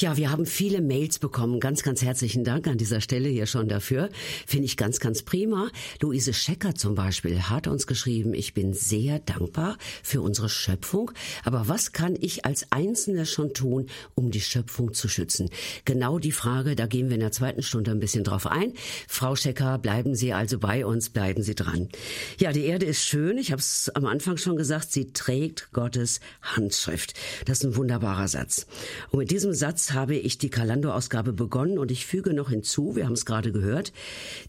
Ja, 0.00 0.16
wir 0.16 0.30
haben 0.30 0.46
viele 0.46 0.80
Mails 0.80 1.18
bekommen. 1.18 1.60
Ganz, 1.60 1.82
ganz 1.82 2.00
herzlichen 2.00 2.42
Dank 2.42 2.66
an 2.66 2.78
dieser 2.78 3.02
Stelle 3.02 3.28
hier 3.28 3.44
schon 3.44 3.68
dafür. 3.68 4.08
Finde 4.46 4.64
ich 4.64 4.78
ganz, 4.78 4.98
ganz 4.98 5.22
prima. 5.22 5.68
Luise 6.00 6.32
Schecker 6.32 6.74
zum 6.74 6.94
Beispiel 6.94 7.42
hat 7.42 7.66
uns 7.66 7.86
geschrieben, 7.86 8.32
ich 8.32 8.54
bin 8.54 8.72
sehr 8.72 9.18
dankbar 9.18 9.76
für 10.02 10.22
unsere 10.22 10.48
Schöpfung. 10.48 11.10
Aber 11.44 11.68
was 11.68 11.92
kann 11.92 12.16
ich 12.18 12.46
als 12.46 12.72
Einzelner 12.72 13.26
schon 13.26 13.52
tun, 13.52 13.90
um 14.14 14.30
die 14.30 14.40
Schöpfung 14.40 14.94
zu 14.94 15.06
schützen? 15.06 15.50
Genau 15.84 16.18
die 16.18 16.32
Frage, 16.32 16.76
da 16.76 16.86
gehen 16.86 17.10
wir 17.10 17.16
in 17.16 17.20
der 17.20 17.32
zweiten 17.32 17.62
Stunde 17.62 17.90
ein 17.90 18.00
bisschen 18.00 18.24
drauf 18.24 18.46
ein. 18.46 18.72
Frau 19.06 19.36
Schecker, 19.36 19.76
bleiben 19.76 20.14
Sie 20.14 20.32
also 20.32 20.58
bei 20.58 20.86
uns, 20.86 21.10
bleiben 21.10 21.42
Sie 21.42 21.54
dran. 21.54 21.90
Ja, 22.38 22.52
die 22.52 22.64
Erde 22.64 22.86
ist 22.86 23.04
schön. 23.04 23.36
Ich 23.36 23.52
habe 23.52 23.60
es 23.60 23.90
am 23.94 24.06
Anfang 24.06 24.38
schon 24.38 24.56
gesagt, 24.56 24.92
sie 24.92 25.12
trägt 25.12 25.72
Gottes 25.72 26.20
Handschrift. 26.40 27.12
Das 27.44 27.58
ist 27.58 27.64
ein 27.64 27.76
wunderbarer 27.76 28.28
Satz. 28.28 28.66
Und 29.10 29.18
mit 29.18 29.30
diesem 29.30 29.52
Satz 29.52 29.89
habe 29.92 30.16
ich 30.16 30.38
die 30.38 30.50
Kalando-Ausgabe 30.50 31.32
begonnen 31.32 31.78
und 31.78 31.90
ich 31.90 32.06
füge 32.06 32.34
noch 32.34 32.50
hinzu, 32.50 32.96
wir 32.96 33.06
haben 33.06 33.12
es 33.12 33.26
gerade 33.26 33.52
gehört, 33.52 33.92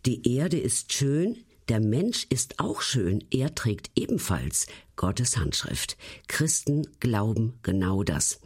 die 0.05 0.35
Erde 0.35 0.59
ist 0.59 0.93
schön, 0.93 1.37
der 1.69 1.79
Mensch 1.79 2.25
ist 2.29 2.59
auch 2.59 2.81
schön, 2.81 3.23
er 3.31 3.55
trägt 3.55 3.91
ebenfalls 3.95 4.67
Gottes 4.95 5.37
Handschrift. 5.37 5.97
Christen 6.27 6.85
glauben 6.99 7.53
genau 7.63 8.03
das. 8.03 8.39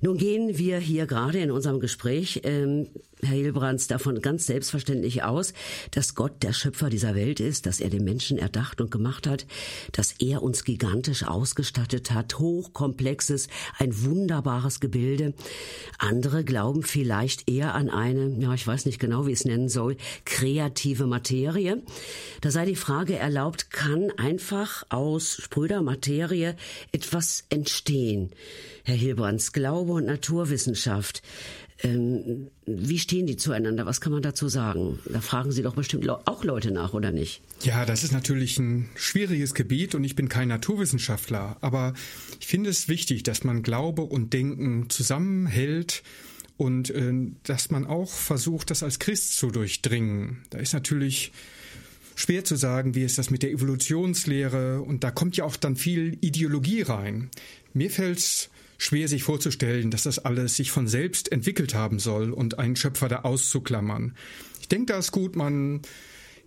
Nun 0.00 0.18
gehen 0.18 0.58
wir 0.58 0.78
hier 0.78 1.06
gerade 1.06 1.38
in 1.38 1.50
unserem 1.50 1.80
Gespräch, 1.80 2.42
ähm, 2.44 2.88
Herr 3.22 3.36
Hilbrands, 3.36 3.86
davon 3.86 4.22
ganz 4.22 4.46
selbstverständlich 4.46 5.22
aus, 5.22 5.52
dass 5.90 6.14
Gott 6.14 6.42
der 6.42 6.52
Schöpfer 6.52 6.88
dieser 6.88 7.14
Welt 7.14 7.38
ist, 7.38 7.66
dass 7.66 7.80
er 7.80 7.90
den 7.90 8.02
Menschen 8.02 8.38
erdacht 8.38 8.80
und 8.80 8.90
gemacht 8.90 9.26
hat, 9.26 9.46
dass 9.92 10.14
er 10.20 10.42
uns 10.42 10.64
gigantisch 10.64 11.24
ausgestattet 11.24 12.12
hat, 12.12 12.38
hochkomplexes, 12.38 13.48
ein 13.78 14.02
wunderbares 14.04 14.80
Gebilde. 14.80 15.34
Andere 15.98 16.44
glauben 16.44 16.82
vielleicht 16.82 17.50
eher 17.50 17.74
an 17.74 17.90
eine, 17.90 18.34
ja, 18.40 18.54
ich 18.54 18.66
weiß 18.66 18.86
nicht 18.86 18.98
genau, 18.98 19.26
wie 19.26 19.32
ich 19.32 19.40
es 19.40 19.44
nennen 19.44 19.68
soll, 19.68 19.96
kreative 20.24 21.06
Materie. 21.06 21.82
Da 22.40 22.50
sei 22.50 22.64
die 22.64 22.76
Frage 22.76 23.16
erlaubt, 23.16 23.70
kann 23.70 24.10
einfach 24.16 24.84
aus 24.88 25.36
spröder 25.42 25.82
Materie 25.82 26.56
etwas 26.92 27.44
entstehen. 27.50 28.30
Herr 28.84 28.96
Hilbrands, 28.96 29.52
Glaube 29.52 29.92
und 29.92 30.06
Naturwissenschaft. 30.06 31.22
Ähm, 31.82 32.48
wie 32.66 32.98
stehen 32.98 33.26
die 33.26 33.36
zueinander? 33.36 33.86
Was 33.86 34.00
kann 34.00 34.12
man 34.12 34.22
dazu 34.22 34.48
sagen? 34.48 34.98
Da 35.10 35.20
fragen 35.20 35.50
Sie 35.50 35.62
doch 35.62 35.74
bestimmt 35.74 36.08
auch 36.08 36.44
Leute 36.44 36.70
nach, 36.70 36.92
oder 36.92 37.10
nicht? 37.10 37.40
Ja, 37.62 37.86
das 37.86 38.04
ist 38.04 38.12
natürlich 38.12 38.58
ein 38.58 38.88
schwieriges 38.94 39.54
Gebiet 39.54 39.94
und 39.94 40.04
ich 40.04 40.14
bin 40.14 40.28
kein 40.28 40.48
Naturwissenschaftler. 40.48 41.56
Aber 41.60 41.94
ich 42.38 42.46
finde 42.46 42.70
es 42.70 42.88
wichtig, 42.88 43.22
dass 43.22 43.44
man 43.44 43.62
Glaube 43.62 44.02
und 44.02 44.32
Denken 44.32 44.90
zusammenhält 44.90 46.02
und 46.58 46.90
äh, 46.90 47.12
dass 47.44 47.70
man 47.70 47.86
auch 47.86 48.10
versucht, 48.10 48.70
das 48.70 48.82
als 48.82 48.98
Christ 48.98 49.38
zu 49.38 49.50
durchdringen. 49.50 50.42
Da 50.50 50.58
ist 50.58 50.74
natürlich 50.74 51.32
schwer 52.14 52.44
zu 52.44 52.56
sagen, 52.56 52.94
wie 52.94 53.04
ist 53.04 53.16
das 53.16 53.30
mit 53.30 53.42
der 53.42 53.50
Evolutionslehre 53.50 54.82
und 54.82 55.02
da 55.02 55.10
kommt 55.10 55.38
ja 55.38 55.44
auch 55.44 55.56
dann 55.56 55.76
viel 55.76 56.18
Ideologie 56.20 56.82
rein. 56.82 57.30
Mir 57.72 57.90
fällt 57.90 58.18
es 58.18 58.49
schwer 58.80 59.08
sich 59.08 59.22
vorzustellen, 59.22 59.90
dass 59.90 60.04
das 60.04 60.18
alles 60.18 60.56
sich 60.56 60.70
von 60.70 60.88
selbst 60.88 61.30
entwickelt 61.30 61.74
haben 61.74 61.98
soll 61.98 62.32
und 62.32 62.58
einen 62.58 62.76
Schöpfer 62.76 63.08
da 63.08 63.20
auszuklammern. 63.20 64.14
Ich 64.60 64.68
denke, 64.68 64.86
da 64.86 64.98
ist 64.98 65.12
gut, 65.12 65.36
man 65.36 65.82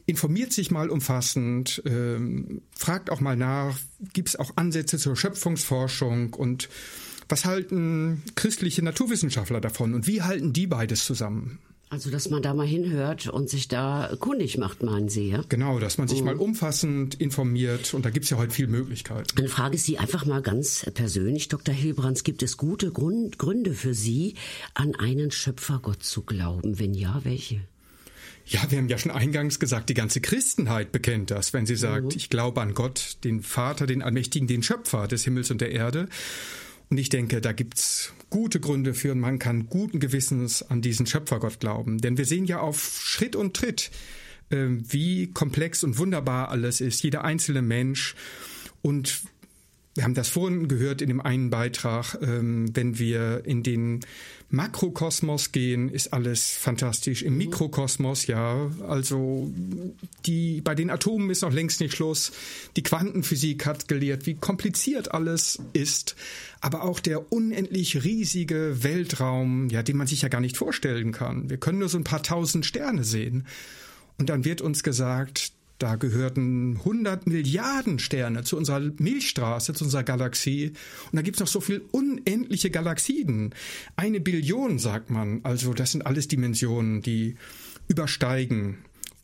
informiert 0.08 0.52
sich 0.52 0.72
mal 0.72 0.90
umfassend, 0.90 1.84
ähm, 1.86 2.64
fragt 2.76 3.12
auch 3.12 3.22
mal 3.22 3.38
nach, 3.38 3.78
gibt 4.14 4.30
es 4.30 4.36
auch 4.36 4.52
Ansätze 4.56 4.98
zur 4.98 5.16
Schöpfungsforschung 5.16 6.34
und 6.34 6.70
was 7.30 7.46
halten 7.46 8.24
christliche 8.36 8.82
Naturwissenschaftler 8.82 9.62
davon 9.62 9.94
und 9.94 10.08
wie 10.08 10.24
halten 10.24 10.54
die 10.54 10.66
beides 10.66 11.06
zusammen? 11.06 11.60
Also, 11.94 12.10
dass 12.10 12.28
man 12.32 12.42
da 12.42 12.56
mal 12.56 12.66
hinhört 12.66 13.28
und 13.28 13.52
sich 13.52 13.68
da 13.68 14.16
kundig 14.20 14.58
macht, 14.58 14.82
meinen 14.82 15.10
Sie, 15.10 15.30
ja? 15.30 15.44
Genau, 15.48 15.78
dass 15.78 16.00
man 16.00 16.08
sich 16.08 16.22
mhm. 16.22 16.26
mal 16.26 16.36
umfassend 16.38 17.14
informiert 17.14 17.94
und 17.94 18.04
da 18.04 18.10
gibt 18.10 18.24
es 18.24 18.32
ja 18.32 18.38
heute 18.38 18.52
viel 18.52 18.66
Möglichkeiten. 18.66 19.28
Dann 19.36 19.48
frage 19.48 19.76
ich 19.76 19.84
Sie 19.84 20.00
einfach 20.00 20.26
mal 20.26 20.42
ganz 20.42 20.90
persönlich, 20.96 21.50
Dr. 21.50 21.76
Hilbrands, 21.76 22.24
gibt 22.24 22.42
es 22.42 22.58
gute 22.58 22.92
Grund, 22.92 23.38
Gründe 23.38 23.76
für 23.76 23.94
Sie, 23.94 24.34
an 24.74 24.96
einen 24.96 25.30
Schöpfergott 25.30 26.02
zu 26.02 26.24
glauben? 26.24 26.80
Wenn 26.80 26.96
ja, 26.96 27.22
welche? 27.26 27.62
Ja, 28.48 28.62
wir 28.72 28.80
haben 28.80 28.90
ja 28.90 28.98
schon 28.98 29.12
eingangs 29.12 29.60
gesagt, 29.60 29.88
die 29.88 29.94
ganze 29.94 30.20
Christenheit 30.20 30.92
bekennt 30.92 31.30
das, 31.30 31.54
wenn 31.54 31.68
sie 31.68 31.76
sagt, 31.76 32.06
mhm. 32.06 32.12
ich 32.16 32.32
glaube 32.32 32.60
an 32.60 32.74
Gott, 32.74 33.18
den 33.24 33.44
Vater, 33.44 33.86
den 33.86 34.02
Allmächtigen, 34.02 34.48
den 34.48 34.64
Schöpfer 34.64 35.08
des 35.08 35.26
Himmels 35.26 35.52
und 35.52 35.62
der 35.62 35.70
Erde. 35.70 36.10
Und 36.90 36.98
ich 37.00 37.10
denke, 37.10 37.42
da 37.42 37.52
gibt's 37.52 38.14
gute 38.30 38.60
Gründe 38.60 38.94
für 38.94 39.16
man 39.16 39.40
kann 39.40 39.68
guten 39.68 40.00
Gewissens 40.00 40.64
an 40.64 40.82
diesen 40.82 41.06
Schöpfergott 41.06 41.60
glauben. 41.60 41.98
Denn 42.00 42.18
wir 42.18 42.26
sehen 42.26 42.46
ja 42.46 42.60
auf 42.60 43.02
Schritt 43.04 43.36
und 43.36 43.56
Tritt, 43.56 43.92
äh, 44.50 44.68
wie 44.70 45.32
komplex 45.32 45.84
und 45.84 45.98
wunderbar 45.98 46.50
alles 46.50 46.82
ist, 46.82 47.04
jeder 47.04 47.24
einzelne 47.24 47.62
Mensch. 47.62 48.16
Und 48.82 49.22
wir 49.96 50.04
haben 50.04 50.16
das 50.16 50.28
vorhin 50.28 50.68
gehört 50.68 51.02
in 51.02 51.10
dem 51.10 51.22
einen 51.22 51.52
Beitrag, 51.52 52.18
ähm, 52.22 52.76
wenn 52.76 52.98
wir 52.98 53.44
in 53.46 53.62
den 53.62 54.00
Makrokosmos 54.50 55.52
gehen, 55.52 55.90
ist 55.90 56.14
alles 56.14 56.50
fantastisch. 56.50 57.22
Im 57.22 57.34
mhm. 57.34 57.40
Mikrokosmos, 57.40 58.28
ja, 58.28 58.72
also 58.88 59.52
die, 60.26 60.62
bei 60.62 60.74
den 60.74 60.90
Atomen 60.90 61.30
ist 61.30 61.42
noch 61.42 61.52
längst 61.52 61.80
nicht 61.80 61.96
Schluss. 61.96 62.32
Die 62.76 62.84
Quantenphysik 62.84 63.66
hat 63.66 63.88
gelehrt, 63.88 64.26
wie 64.26 64.36
kompliziert 64.36 65.12
alles 65.12 65.60
ist. 65.74 66.16
Aber 66.62 66.84
auch 66.84 67.00
der 67.00 67.32
unendlich 67.32 68.04
riesige 68.04 68.84
Weltraum, 68.84 69.70
ja, 69.70 69.84
den 69.84 69.98
man 69.98 70.08
sich 70.08 70.24
ja 70.24 70.30
gar 70.30 70.42
nicht 70.42 70.58
vorstellen 70.58 71.12
kann. 71.12 71.50
Wir 71.50 71.58
können 71.58 71.80
nur 71.80 71.90
so 71.90 71.98
ein 71.98 72.04
paar 72.04 72.24
tausend 72.24 72.66
Sterne 72.66 73.04
sehen. 73.04 73.46
Und 74.18 74.30
dann 74.30 74.46
wird 74.46 74.62
uns 74.62 74.84
gesagt, 74.84 75.54
da 75.84 75.96
gehörten 75.96 76.78
100 76.78 77.28
Milliarden 77.28 78.00
Sterne 78.00 78.44
zu 78.44 78.56
unserer 78.56 78.80
Milchstraße, 78.80 79.74
zu 79.74 79.84
unserer 79.84 80.04
Galaxie. 80.04 80.72
Und 81.12 81.18
da 81.18 81.22
gibt 81.22 81.36
es 81.36 81.42
noch 81.42 81.48
so 81.48 81.60
viel 81.60 81.84
unendliche 81.92 82.70
Galaxien. 82.70 83.54
Eine 83.98 84.22
Billion, 84.22 84.80
sagt 84.80 85.10
man. 85.10 85.42
Also 85.44 85.74
das 85.74 85.92
sind 85.92 86.06
alles 86.06 86.30
Dimensionen, 86.30 87.02
die 87.02 87.36
übersteigen 87.90 88.78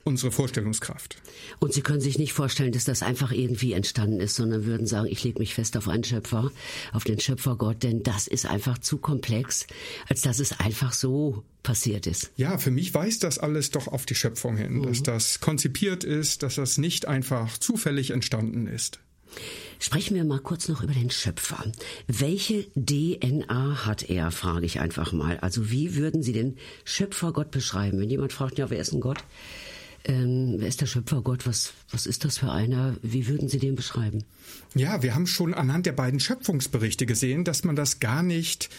unsere 0.04 0.32
Vorstellungskraft. 0.32 1.18
Und 1.60 1.74
Sie 1.74 1.82
können 1.82 2.02
sich 2.02 2.18
nicht 2.18 2.34
vorstellen, 2.34 2.72
dass 2.72 2.86
das 2.86 3.04
einfach 3.04 3.32
irgendwie 3.32 3.74
entstanden 3.74 4.20
ist, 4.20 4.36
sondern 4.36 4.66
würden 4.66 4.88
sagen, 4.88 5.08
ich 5.10 5.24
lege 5.24 5.40
mich 5.40 5.54
fest 5.54 5.78
auf 5.78 5.88
einen 5.88 6.04
Schöpfer, 6.04 6.52
auf 6.94 7.04
den 7.04 7.20
Schöpfergott, 7.20 7.84
denn 7.84 8.04
das 8.04 8.28
ist 8.28 8.46
einfach 8.46 8.78
zu 8.78 8.98
komplex, 8.98 9.68
als 10.08 10.22
dass 10.22 10.40
es 10.40 10.60
einfach 10.60 10.94
so 10.94 11.44
passiert 11.64 12.08
ist. 12.08 12.32
Ja, 12.38 12.58
für 12.58 12.72
mich 12.72 12.94
weist 12.94 13.24
das 13.24 13.38
alles 13.38 13.72
doch 13.72 13.88
auf 13.88 14.06
die 14.06 14.16
Schöpfung 14.16 14.58
hin, 14.58 14.80
mhm. 14.80 14.84
dass 14.84 15.04
das 15.04 15.40
konzipiert 15.40 16.04
ist, 16.04 16.44
dass 16.44 16.56
das 16.56 16.78
nicht 16.78 17.08
einfach 17.08 17.58
zufällig 17.58 18.12
entstanden 18.12 18.68
ist. 18.68 19.00
Sprechen 19.80 20.16
wir 20.16 20.26
mal 20.26 20.40
kurz 20.40 20.68
noch 20.68 20.84
über 20.84 20.94
den 20.94 21.10
Schöpfer. 21.10 21.64
Welche 22.08 22.68
DNA 22.76 23.86
hat 23.86 24.10
er, 24.10 24.32
frage 24.32 24.66
ich 24.66 24.80
einfach 24.80 25.14
mal. 25.14 25.38
Also 25.40 25.70
wie 25.72 25.96
würden 25.96 26.22
Sie 26.22 26.34
den 26.34 26.58
Schöpfergott 26.84 27.52
beschreiben? 27.52 28.00
Wenn 28.00 28.10
jemand 28.10 28.34
fragt, 28.34 28.58
ja, 28.58 28.70
wer 28.70 28.80
ist 28.80 28.92
ein 28.92 29.00
Gott? 29.00 29.24
Ähm, 30.10 30.56
wer 30.58 30.68
ist 30.68 30.82
der 30.82 30.88
Schöpfer 30.88 31.22
Gott? 31.22 31.46
Was, 31.46 31.74
was 31.92 32.08
ist 32.08 32.26
das 32.26 32.40
für 32.40 32.52
einer? 32.52 32.98
Wie 33.04 33.28
würden 33.28 33.48
Sie 33.48 33.60
den 33.60 33.76
beschreiben? 33.76 34.24
Ja, 34.74 35.04
wir 35.04 35.14
haben 35.14 35.28
schon 35.28 35.54
anhand 35.54 35.86
der 35.86 35.92
beiden 35.92 36.20
Schöpfungsberichte 36.20 37.06
gesehen, 37.06 37.44
dass 37.44 37.64
man 37.64 37.76
das 37.76 38.00
gar 38.00 38.24
nicht 38.24 38.70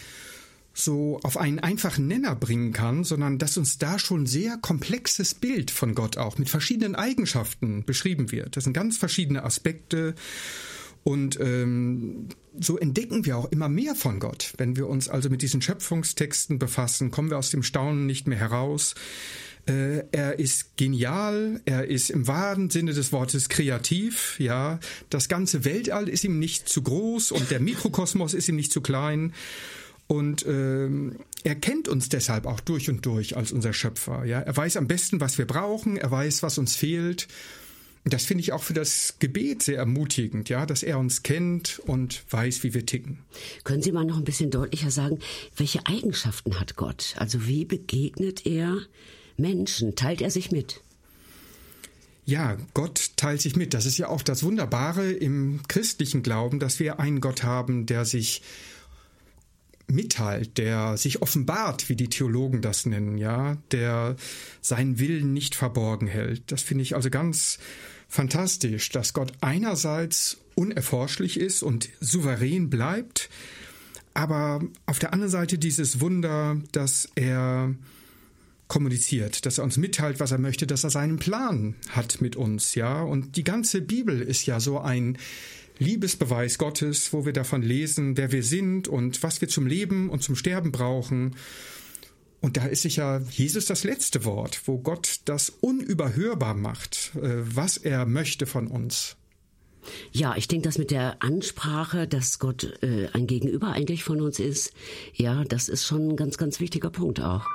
so 0.74 1.20
auf 1.22 1.36
einen 1.36 1.60
einfachen 1.60 2.08
Nenner 2.08 2.34
bringen 2.34 2.72
kann, 2.72 3.04
sondern 3.04 3.38
dass 3.38 3.56
uns 3.56 3.78
da 3.78 4.00
schon 4.00 4.26
sehr 4.26 4.56
komplexes 4.56 5.34
Bild 5.34 5.70
von 5.70 5.94
Gott 5.94 6.16
auch 6.16 6.36
mit 6.36 6.48
verschiedenen 6.48 6.96
Eigenschaften 6.96 7.84
beschrieben 7.84 8.32
wird. 8.32 8.56
Das 8.56 8.64
sind 8.64 8.72
ganz 8.72 8.96
verschiedene 8.96 9.44
Aspekte 9.44 10.16
und 11.04 11.38
ähm, 11.40 12.28
so 12.58 12.76
entdecken 12.76 13.24
wir 13.24 13.36
auch 13.36 13.50
immer 13.52 13.68
mehr 13.68 13.94
von 13.94 14.18
Gott. 14.18 14.52
Wenn 14.58 14.76
wir 14.76 14.88
uns 14.88 15.08
also 15.08 15.30
mit 15.30 15.42
diesen 15.42 15.62
Schöpfungstexten 15.62 16.58
befassen, 16.58 17.12
kommen 17.12 17.30
wir 17.30 17.38
aus 17.38 17.50
dem 17.50 17.62
Staunen 17.62 18.06
nicht 18.06 18.26
mehr 18.26 18.38
heraus. 18.38 18.94
Äh, 19.66 20.04
er 20.12 20.38
ist 20.38 20.76
genial, 20.76 21.60
er 21.64 21.86
ist 21.86 22.10
im 22.10 22.26
wahren 22.26 22.70
Sinne 22.70 22.92
des 22.92 23.12
Wortes 23.12 23.48
kreativ, 23.48 24.38
ja. 24.38 24.80
Das 25.10 25.28
ganze 25.28 25.64
Weltall 25.64 26.08
ist 26.08 26.24
ihm 26.24 26.38
nicht 26.38 26.68
zu 26.68 26.82
groß 26.82 27.32
und 27.32 27.50
der 27.50 27.60
Mikrokosmos 27.60 28.34
ist 28.34 28.48
ihm 28.48 28.56
nicht 28.56 28.72
zu 28.72 28.80
klein. 28.80 29.32
Und 30.06 30.44
ähm, 30.44 31.20
er 31.44 31.54
kennt 31.54 31.86
uns 31.86 32.08
deshalb 32.08 32.46
auch 32.46 32.58
durch 32.58 32.90
und 32.90 33.06
durch 33.06 33.36
als 33.36 33.52
unser 33.52 33.72
Schöpfer. 33.72 34.24
Ja? 34.24 34.40
Er 34.40 34.56
weiß 34.56 34.76
am 34.76 34.88
besten, 34.88 35.20
was 35.20 35.38
wir 35.38 35.46
brauchen, 35.46 35.96
er 35.96 36.10
weiß, 36.10 36.42
was 36.42 36.58
uns 36.58 36.74
fehlt. 36.74 37.28
Das 38.04 38.24
finde 38.24 38.40
ich 38.40 38.52
auch 38.52 38.62
für 38.62 38.72
das 38.72 39.16
Gebet 39.20 39.62
sehr 39.62 39.76
ermutigend, 39.76 40.48
ja, 40.48 40.64
dass 40.64 40.82
er 40.82 40.98
uns 40.98 41.22
kennt 41.22 41.80
und 41.86 42.24
weiß, 42.30 42.64
wie 42.64 42.72
wir 42.72 42.86
ticken. 42.86 43.18
Können 43.62 43.82
Sie 43.82 43.92
mal 43.92 44.04
noch 44.04 44.16
ein 44.16 44.24
bisschen 44.24 44.50
deutlicher 44.50 44.90
sagen, 44.90 45.18
welche 45.56 45.86
Eigenschaften 45.86 46.58
hat 46.58 46.76
Gott? 46.76 47.14
Also 47.18 47.46
wie 47.46 47.64
begegnet 47.64 48.46
er 48.46 48.78
Menschen? 49.40 49.96
Teilt 49.96 50.20
er 50.20 50.30
sich 50.30 50.50
mit? 50.50 50.80
Ja, 52.24 52.56
Gott 52.74 53.12
teilt 53.16 53.40
sich 53.40 53.56
mit. 53.56 53.74
Das 53.74 53.86
ist 53.86 53.98
ja 53.98 54.08
auch 54.08 54.22
das 54.22 54.42
Wunderbare 54.42 55.10
im 55.10 55.60
christlichen 55.66 56.22
Glauben, 56.22 56.60
dass 56.60 56.78
wir 56.78 57.00
einen 57.00 57.20
Gott 57.20 57.42
haben, 57.42 57.86
der 57.86 58.04
sich 58.04 58.42
mitteilt, 59.88 60.58
der 60.58 60.96
sich 60.96 61.22
offenbart, 61.22 61.88
wie 61.88 61.96
die 61.96 62.08
Theologen 62.08 62.62
das 62.62 62.86
nennen, 62.86 63.18
ja, 63.18 63.56
der 63.72 64.16
seinen 64.60 64.98
Willen 64.98 65.32
nicht 65.32 65.54
verborgen 65.54 66.06
hält. 66.06 66.52
Das 66.52 66.62
finde 66.62 66.82
ich 66.82 66.94
also 66.94 67.10
ganz 67.10 67.58
fantastisch, 68.08 68.90
dass 68.90 69.12
Gott 69.12 69.32
einerseits 69.40 70.38
unerforschlich 70.54 71.38
ist 71.38 71.62
und 71.62 71.88
souverän 72.00 72.70
bleibt, 72.70 73.30
aber 74.14 74.62
auf 74.86 74.98
der 74.98 75.12
anderen 75.12 75.30
Seite 75.30 75.58
dieses 75.58 76.00
Wunder, 76.00 76.60
dass 76.72 77.08
er 77.14 77.74
kommuniziert, 78.70 79.44
dass 79.44 79.58
er 79.58 79.64
uns 79.64 79.76
mitteilt, 79.76 80.20
was 80.20 80.30
er 80.30 80.38
möchte, 80.38 80.66
dass 80.66 80.84
er 80.84 80.90
seinen 80.90 81.18
Plan 81.18 81.74
hat 81.90 82.22
mit 82.22 82.36
uns, 82.36 82.76
ja. 82.76 83.02
Und 83.02 83.36
die 83.36 83.44
ganze 83.44 83.82
Bibel 83.82 84.22
ist 84.22 84.46
ja 84.46 84.60
so 84.60 84.78
ein 84.78 85.18
Liebesbeweis 85.78 86.56
Gottes, 86.56 87.12
wo 87.12 87.26
wir 87.26 87.32
davon 87.32 87.62
lesen, 87.62 88.16
wer 88.16 88.32
wir 88.32 88.44
sind 88.44 88.86
und 88.86 89.22
was 89.22 89.40
wir 89.40 89.48
zum 89.48 89.66
Leben 89.66 90.08
und 90.08 90.22
zum 90.22 90.36
Sterben 90.36 90.72
brauchen. 90.72 91.34
Und 92.40 92.56
da 92.56 92.66
ist 92.66 92.82
sicher 92.82 93.22
Jesus 93.30 93.66
das 93.66 93.82
letzte 93.82 94.24
Wort, 94.24 94.62
wo 94.66 94.78
Gott 94.78 95.20
das 95.24 95.50
unüberhörbar 95.50 96.54
macht, 96.54 97.12
äh, 97.16 97.42
was 97.42 97.76
er 97.76 98.06
möchte 98.06 98.46
von 98.46 98.68
uns. 98.68 99.16
Ja, 100.12 100.36
ich 100.36 100.46
denke, 100.46 100.68
dass 100.68 100.78
mit 100.78 100.90
der 100.92 101.22
Ansprache, 101.22 102.06
dass 102.06 102.38
Gott 102.38 102.78
äh, 102.82 103.08
ein 103.14 103.26
Gegenüber 103.26 103.72
eigentlich 103.72 104.04
von 104.04 104.20
uns 104.20 104.38
ist, 104.38 104.72
ja, 105.14 105.42
das 105.44 105.68
ist 105.68 105.86
schon 105.86 106.10
ein 106.10 106.16
ganz, 106.16 106.38
ganz 106.38 106.60
wichtiger 106.60 106.90
Punkt 106.90 107.20
auch. 107.20 107.46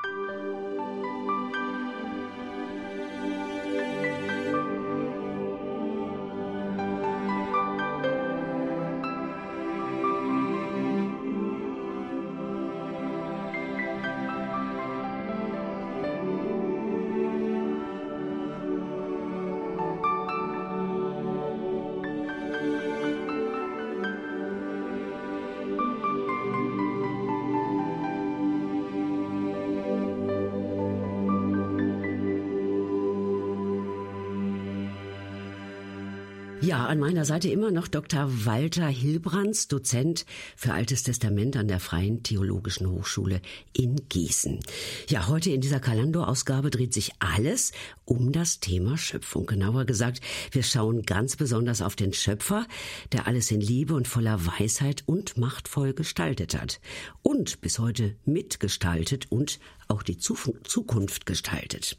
Ja, 36.66 36.88
an 36.88 36.98
meiner 36.98 37.26
Seite 37.26 37.48
immer 37.50 37.70
noch 37.70 37.88
Dr. 37.88 38.28
Walter 38.46 38.88
Hilbrands, 38.88 39.68
Dozent 39.68 40.26
für 40.56 40.74
Altes 40.74 41.04
Testament 41.04 41.58
an 41.58 41.68
der 41.68 41.80
Freien 41.80 42.24
Theologischen 42.24 42.90
Hochschule 42.90 43.40
in 43.72 43.98
Gießen. 44.10 44.62
Ja, 45.08 45.28
heute 45.28 45.52
in 45.52 45.62
dieser 45.62 45.80
Kalando-Ausgabe 45.80 46.72
dreht 46.72 46.92
sich 46.92 47.12
alles 47.20 47.72
um 48.04 48.32
das 48.32 48.62
Thema 48.62 48.98
Schöpfung. 48.98 49.46
Genauer 49.46 49.86
gesagt, 49.86 50.22
wir 50.50 50.64
schauen 50.64 51.04
ganz 51.04 51.36
besonders 51.36 51.84
auf 51.84 51.96
den 51.96 52.14
Schöpfer, 52.14 52.66
der 53.12 53.28
alles 53.28 53.52
in 53.52 53.62
Liebe 53.62 53.94
und 53.94 54.08
voller 54.08 54.44
Weisheit 54.48 55.04
und 55.06 55.38
machtvoll 55.38 55.94
gestaltet 55.94 56.60
hat. 56.60 56.80
Und 57.22 57.62
bis 57.62 57.78
heute 57.78 58.16
mitgestaltet 58.26 59.28
und 59.30 59.60
auch 59.88 60.04
die 60.04 60.18
Zukunft 60.18 61.26
gestaltet. 61.26 61.98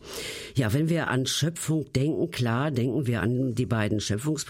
Ja, 0.55 0.73
wenn 0.73 0.89
wir 0.89 1.09
an 1.09 1.27
Schöpfung 1.27 1.93
denken, 1.93 2.31
klar, 2.31 2.71
denken 2.71 3.07
wir 3.07 3.23
an 3.23 3.55
die 3.55 3.67
beiden 3.67 4.01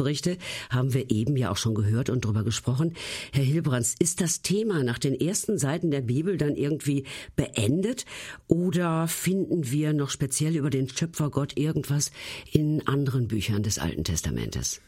Schöpfungsberichte, 0.07 0.39
haben 0.71 0.95
wir 0.95 1.11
eben 1.11 1.37
ja 1.37 1.51
auch 1.51 1.57
schon 1.57 1.75
gehört 1.75 2.11
und 2.11 2.25
drüber 2.25 2.45
gesprochen. 2.45 2.95
Herr 3.33 3.45
Hilbrands, 3.45 3.95
ist 3.99 4.21
das 4.21 4.43
Thema 4.43 4.83
nach 4.83 4.99
den 4.99 5.19
ersten 5.19 5.59
Seiten 5.59 5.91
der 5.91 6.01
Bibel 6.01 6.37
dann 6.37 6.57
irgendwie 6.57 7.05
beendet 7.35 8.05
oder 8.47 9.09
finden 9.09 9.71
wir 9.71 9.93
noch 9.93 10.11
speziell 10.11 10.57
über 10.57 10.71
den 10.71 10.89
Schöpfergott 10.89 11.57
irgendwas 11.57 12.11
in 12.53 12.87
anderen 12.87 13.29
Büchern 13.29 13.63
des 13.63 13.79
Alten 13.79 14.05
Testamentes? 14.05 14.81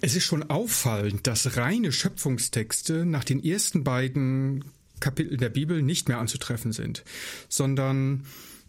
Es 0.00 0.16
ist 0.16 0.24
schon 0.24 0.44
auffallend, 0.44 1.26
dass 1.26 1.56
reine 1.56 1.92
Schöpfungstexte 1.92 3.04
nach 3.04 3.24
den 3.24 3.42
ersten 3.42 3.84
beiden 3.84 4.64
Kapitel 4.98 5.36
der 5.36 5.48
Bibel 5.48 5.82
nicht 5.82 6.08
mehr 6.08 6.18
anzutreffen 6.18 6.72
sind, 6.72 7.04
sondern 7.48 8.24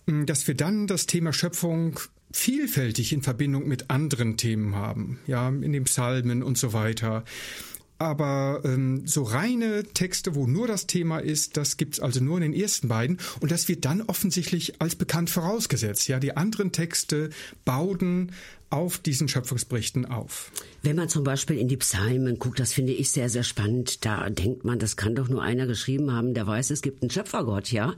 hm, 0.07 0.25
dass 0.25 0.47
wir 0.47 0.55
dann 0.55 0.87
das 0.87 1.05
Thema 1.05 1.33
Schöpfung 1.33 1.99
vielfältig 2.31 3.13
in 3.13 3.21
Verbindung 3.21 3.67
mit 3.67 3.89
anderen 3.89 4.37
Themen 4.37 4.75
haben, 4.75 5.19
ja, 5.27 5.49
in 5.49 5.73
den 5.73 5.83
Psalmen 5.85 6.43
und 6.43 6.57
so 6.57 6.73
weiter. 6.73 7.23
Aber 8.01 8.61
ähm, 8.65 9.03
so 9.05 9.21
reine 9.21 9.83
Texte, 9.83 10.33
wo 10.33 10.47
nur 10.47 10.65
das 10.67 10.87
Thema 10.87 11.19
ist, 11.19 11.55
das 11.55 11.77
gibt's 11.77 11.99
also 11.99 12.19
nur 12.19 12.37
in 12.37 12.51
den 12.51 12.59
ersten 12.59 12.87
beiden. 12.87 13.19
Und 13.41 13.51
das 13.51 13.67
wird 13.67 13.85
dann 13.85 14.01
offensichtlich 14.01 14.81
als 14.81 14.95
bekannt 14.95 15.29
vorausgesetzt. 15.29 16.07
Ja, 16.07 16.19
die 16.19 16.35
anderen 16.35 16.71
Texte 16.71 17.29
bauten 17.63 18.31
auf 18.71 18.97
diesen 18.97 19.27
Schöpfungsberichten 19.27 20.05
auf. 20.05 20.51
Wenn 20.81 20.95
man 20.95 21.09
zum 21.09 21.23
Beispiel 21.23 21.57
in 21.57 21.67
die 21.67 21.77
Psalmen 21.77 22.39
guckt, 22.39 22.59
das 22.59 22.73
finde 22.73 22.93
ich 22.93 23.11
sehr, 23.11 23.29
sehr 23.29 23.43
spannend. 23.43 24.05
Da 24.05 24.29
denkt 24.29 24.63
man, 24.63 24.79
das 24.79 24.95
kann 24.95 25.13
doch 25.13 25.27
nur 25.27 25.43
einer 25.43 25.67
geschrieben 25.67 26.11
haben, 26.11 26.33
der 26.33 26.47
weiß, 26.47 26.71
es 26.71 26.81
gibt 26.81 27.03
einen 27.03 27.11
Schöpfergott, 27.11 27.71
ja. 27.71 27.95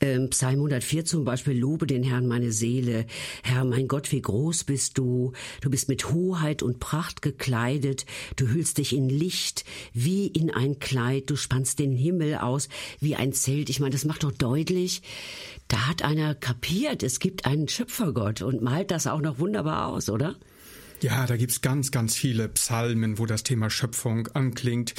Ähm, 0.00 0.28
Psalm 0.30 0.56
104 0.56 1.04
zum 1.04 1.24
Beispiel, 1.24 1.58
lobe 1.58 1.86
den 1.86 2.02
Herrn 2.02 2.26
meine 2.26 2.52
Seele. 2.52 3.06
Herr, 3.42 3.64
mein 3.64 3.88
Gott, 3.88 4.12
wie 4.12 4.20
groß 4.20 4.64
bist 4.64 4.98
du. 4.98 5.32
Du 5.60 5.70
bist 5.70 5.88
mit 5.88 6.10
Hoheit 6.12 6.62
und 6.62 6.80
Pracht 6.80 7.22
gekleidet. 7.22 8.04
Du 8.36 8.48
hüllst 8.48 8.78
dich 8.78 8.94
in 8.94 9.08
Licht 9.08 9.64
wie 9.94 10.26
in 10.26 10.50
ein 10.50 10.80
Kleid. 10.80 11.30
Du 11.30 11.36
spannst 11.36 11.78
den 11.78 11.92
Himmel 11.92 12.36
aus 12.36 12.68
wie 13.00 13.16
ein 13.16 13.32
Zelt. 13.32 13.70
Ich 13.70 13.80
meine, 13.80 13.92
das 13.92 14.04
macht 14.04 14.24
doch 14.24 14.32
deutlich, 14.32 15.02
da 15.68 15.86
hat 15.86 16.02
einer 16.02 16.34
kapiert, 16.34 17.02
es 17.02 17.20
gibt 17.20 17.44
einen 17.44 17.68
Schöpfergott 17.68 18.40
und 18.40 18.62
malt 18.62 18.90
das 18.90 19.06
auch 19.06 19.20
noch 19.20 19.38
wunderbar 19.38 19.88
aus, 19.88 20.07
oder? 20.10 20.36
Ja, 21.00 21.26
da 21.26 21.36
gibt's 21.36 21.60
ganz, 21.60 21.90
ganz 21.90 22.16
viele 22.16 22.48
Psalmen, 22.48 23.18
wo 23.18 23.26
das 23.26 23.44
Thema 23.44 23.70
Schöpfung 23.70 24.28
anklingt. 24.28 24.94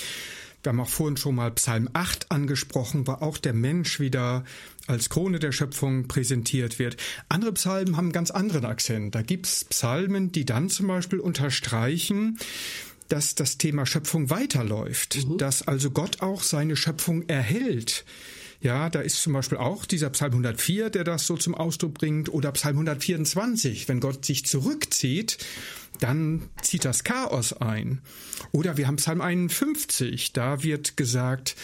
Wir 0.63 0.71
haben 0.71 0.79
auch 0.79 0.89
vorhin 0.89 1.17
schon 1.17 1.35
mal 1.35 1.51
Psalm 1.51 1.89
8 1.93 2.31
angesprochen, 2.31 3.07
wo 3.07 3.13
auch 3.13 3.37
der 3.37 3.53
Mensch 3.53 3.99
wieder 3.99 4.43
als 4.87 5.09
Krone 5.09 5.39
der 5.39 5.51
Schöpfung 5.51 6.07
präsentiert 6.07 6.79
wird. 6.79 6.97
Andere 7.29 7.53
Psalmen 7.53 7.95
haben 7.95 8.05
einen 8.05 8.11
ganz 8.11 8.31
anderen 8.31 8.65
Akzent. 8.65 9.15
Da 9.15 9.21
gibt's 9.21 9.65
Psalmen, 9.65 10.31
die 10.31 10.45
dann 10.45 10.69
zum 10.69 10.87
Beispiel 10.87 11.19
unterstreichen, 11.19 12.37
dass 13.07 13.35
das 13.35 13.57
Thema 13.57 13.85
Schöpfung 13.85 14.29
weiterläuft, 14.29 15.25
mhm. 15.25 15.37
dass 15.37 15.67
also 15.67 15.91
Gott 15.91 16.21
auch 16.21 16.43
seine 16.43 16.75
Schöpfung 16.75 17.27
erhält. 17.27 18.05
Ja, 18.61 18.89
da 18.89 18.99
ist 18.99 19.21
zum 19.21 19.33
Beispiel 19.33 19.57
auch 19.57 19.85
dieser 19.85 20.09
Psalm 20.09 20.33
104, 20.33 20.89
der 20.89 21.05
das 21.05 21.25
so 21.25 21.37
zum 21.37 21.55
Ausdruck 21.55 21.93
bringt, 21.93 22.27
oder 22.29 22.51
Psalm 22.51 22.75
124, 22.75 23.87
wenn 23.87 24.01
Gott 24.01 24.25
sich 24.25 24.45
zurückzieht, 24.45 25.37
dann 25.99 26.49
zieht 26.61 26.83
das 26.83 27.03
Chaos 27.03 27.53
ein. 27.53 28.01
Oder 28.51 28.77
wir 28.77 28.87
haben 28.87 28.97
Psalm 28.97 29.21
51, 29.21 30.33
da 30.33 30.61
wird 30.61 30.97
gesagt, 30.97 31.55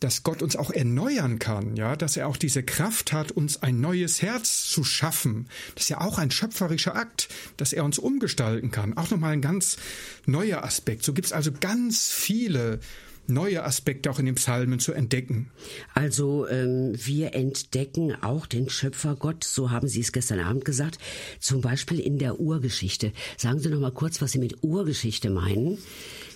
dass 0.00 0.22
Gott 0.22 0.42
uns 0.42 0.54
auch 0.54 0.70
erneuern 0.70 1.38
kann, 1.38 1.76
ja, 1.76 1.96
dass 1.96 2.18
er 2.18 2.28
auch 2.28 2.36
diese 2.36 2.62
Kraft 2.62 3.14
hat, 3.14 3.32
uns 3.32 3.62
ein 3.62 3.80
neues 3.80 4.20
Herz 4.20 4.66
zu 4.66 4.84
schaffen. 4.84 5.48
Das 5.74 5.84
ist 5.84 5.88
ja 5.88 6.02
auch 6.02 6.18
ein 6.18 6.30
schöpferischer 6.30 6.94
Akt, 6.94 7.28
dass 7.56 7.72
er 7.72 7.84
uns 7.84 7.98
umgestalten 7.98 8.70
kann. 8.70 8.98
Auch 8.98 9.10
nochmal 9.10 9.32
ein 9.32 9.40
ganz 9.40 9.78
neuer 10.26 10.62
Aspekt. 10.62 11.04
So 11.04 11.14
gibt 11.14 11.26
es 11.26 11.32
also 11.32 11.52
ganz 11.58 12.10
viele 12.10 12.80
neue 13.26 13.64
Aspekte 13.64 14.10
auch 14.10 14.18
in 14.18 14.26
den 14.26 14.34
Psalmen 14.34 14.78
zu 14.78 14.92
entdecken. 14.92 15.50
Also 15.94 16.48
ähm, 16.48 16.92
wir 16.94 17.34
entdecken 17.34 18.14
auch 18.22 18.46
den 18.46 18.68
Schöpfer 18.68 19.16
Gott, 19.16 19.44
so 19.44 19.70
haben 19.70 19.88
Sie 19.88 20.00
es 20.00 20.12
gestern 20.12 20.40
Abend 20.40 20.64
gesagt, 20.64 20.98
zum 21.40 21.60
Beispiel 21.60 22.00
in 22.00 22.18
der 22.18 22.40
Urgeschichte. 22.40 23.12
Sagen 23.36 23.60
Sie 23.60 23.68
noch 23.68 23.80
mal 23.80 23.92
kurz, 23.92 24.20
was 24.20 24.32
Sie 24.32 24.38
mit 24.38 24.62
Urgeschichte 24.62 25.30
meinen. 25.30 25.78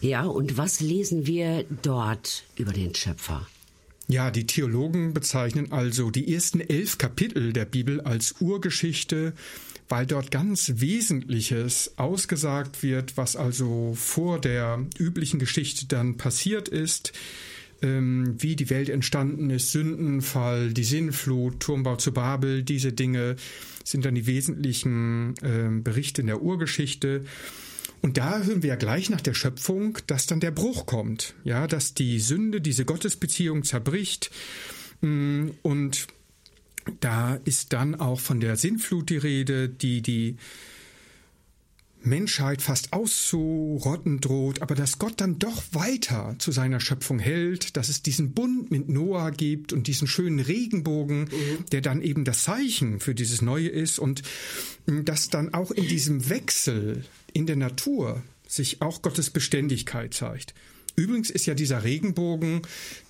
Ja, 0.00 0.24
und 0.24 0.56
was 0.56 0.80
lesen 0.80 1.26
wir 1.26 1.64
dort 1.82 2.44
über 2.56 2.72
den 2.72 2.94
Schöpfer? 2.94 3.46
Ja, 4.10 4.30
die 4.30 4.46
Theologen 4.46 5.12
bezeichnen 5.12 5.70
also 5.70 6.10
die 6.10 6.32
ersten 6.32 6.60
elf 6.60 6.96
Kapitel 6.96 7.52
der 7.52 7.66
Bibel 7.66 8.00
als 8.00 8.36
Urgeschichte 8.40 9.34
weil 9.88 10.06
dort 10.06 10.30
ganz 10.30 10.72
Wesentliches 10.76 11.92
ausgesagt 11.96 12.82
wird, 12.82 13.16
was 13.16 13.36
also 13.36 13.94
vor 13.94 14.40
der 14.40 14.84
üblichen 14.98 15.38
Geschichte 15.38 15.86
dann 15.86 16.16
passiert 16.16 16.68
ist, 16.68 17.12
ähm, 17.82 18.34
wie 18.38 18.56
die 18.56 18.70
Welt 18.70 18.88
entstanden 18.88 19.50
ist, 19.50 19.72
Sündenfall, 19.72 20.72
die 20.72 20.84
Sinnflut, 20.84 21.60
Turmbau 21.60 21.96
zu 21.96 22.12
Babel, 22.12 22.62
diese 22.62 22.92
Dinge 22.92 23.36
sind 23.84 24.04
dann 24.04 24.14
die 24.14 24.26
wesentlichen 24.26 25.34
äh, 25.42 25.68
Berichte 25.80 26.20
in 26.20 26.26
der 26.26 26.42
Urgeschichte. 26.42 27.24
Und 28.00 28.16
da 28.16 28.42
hören 28.42 28.62
wir 28.62 28.70
ja 28.70 28.76
gleich 28.76 29.10
nach 29.10 29.20
der 29.20 29.34
Schöpfung, 29.34 29.98
dass 30.06 30.26
dann 30.26 30.40
der 30.40 30.50
Bruch 30.50 30.86
kommt, 30.86 31.34
ja, 31.44 31.66
dass 31.66 31.94
die 31.94 32.20
Sünde 32.20 32.60
diese 32.60 32.84
Gottesbeziehung 32.84 33.64
zerbricht 33.64 34.30
mm, 35.00 35.48
und 35.62 36.06
da 37.00 37.34
ist 37.44 37.72
dann 37.72 37.94
auch 37.94 38.20
von 38.20 38.40
der 38.40 38.56
Sinnflut 38.56 39.10
die 39.10 39.16
Rede, 39.16 39.68
die 39.68 40.02
die 40.02 40.36
Menschheit 42.00 42.62
fast 42.62 42.92
auszurotten 42.92 44.20
droht, 44.20 44.62
aber 44.62 44.74
dass 44.74 44.98
Gott 44.98 45.20
dann 45.20 45.38
doch 45.38 45.62
weiter 45.72 46.36
zu 46.38 46.52
seiner 46.52 46.80
Schöpfung 46.80 47.18
hält, 47.18 47.76
dass 47.76 47.88
es 47.88 48.02
diesen 48.02 48.32
Bund 48.32 48.70
mit 48.70 48.88
Noah 48.88 49.30
gibt 49.30 49.72
und 49.72 49.86
diesen 49.86 50.06
schönen 50.06 50.38
Regenbogen, 50.38 51.22
mhm. 51.22 51.66
der 51.72 51.80
dann 51.80 52.00
eben 52.00 52.24
das 52.24 52.44
Zeichen 52.44 53.00
für 53.00 53.14
dieses 53.14 53.42
Neue 53.42 53.68
ist 53.68 53.98
und 53.98 54.22
dass 54.86 55.28
dann 55.28 55.54
auch 55.54 55.70
in 55.70 55.88
diesem 55.88 56.28
Wechsel 56.28 57.04
in 57.32 57.46
der 57.46 57.56
Natur 57.56 58.22
sich 58.46 58.80
auch 58.80 59.02
Gottes 59.02 59.30
Beständigkeit 59.30 60.14
zeigt. 60.14 60.54
Übrigens 60.98 61.30
ist 61.30 61.46
ja 61.46 61.54
dieser 61.54 61.84
Regenbogen 61.84 62.62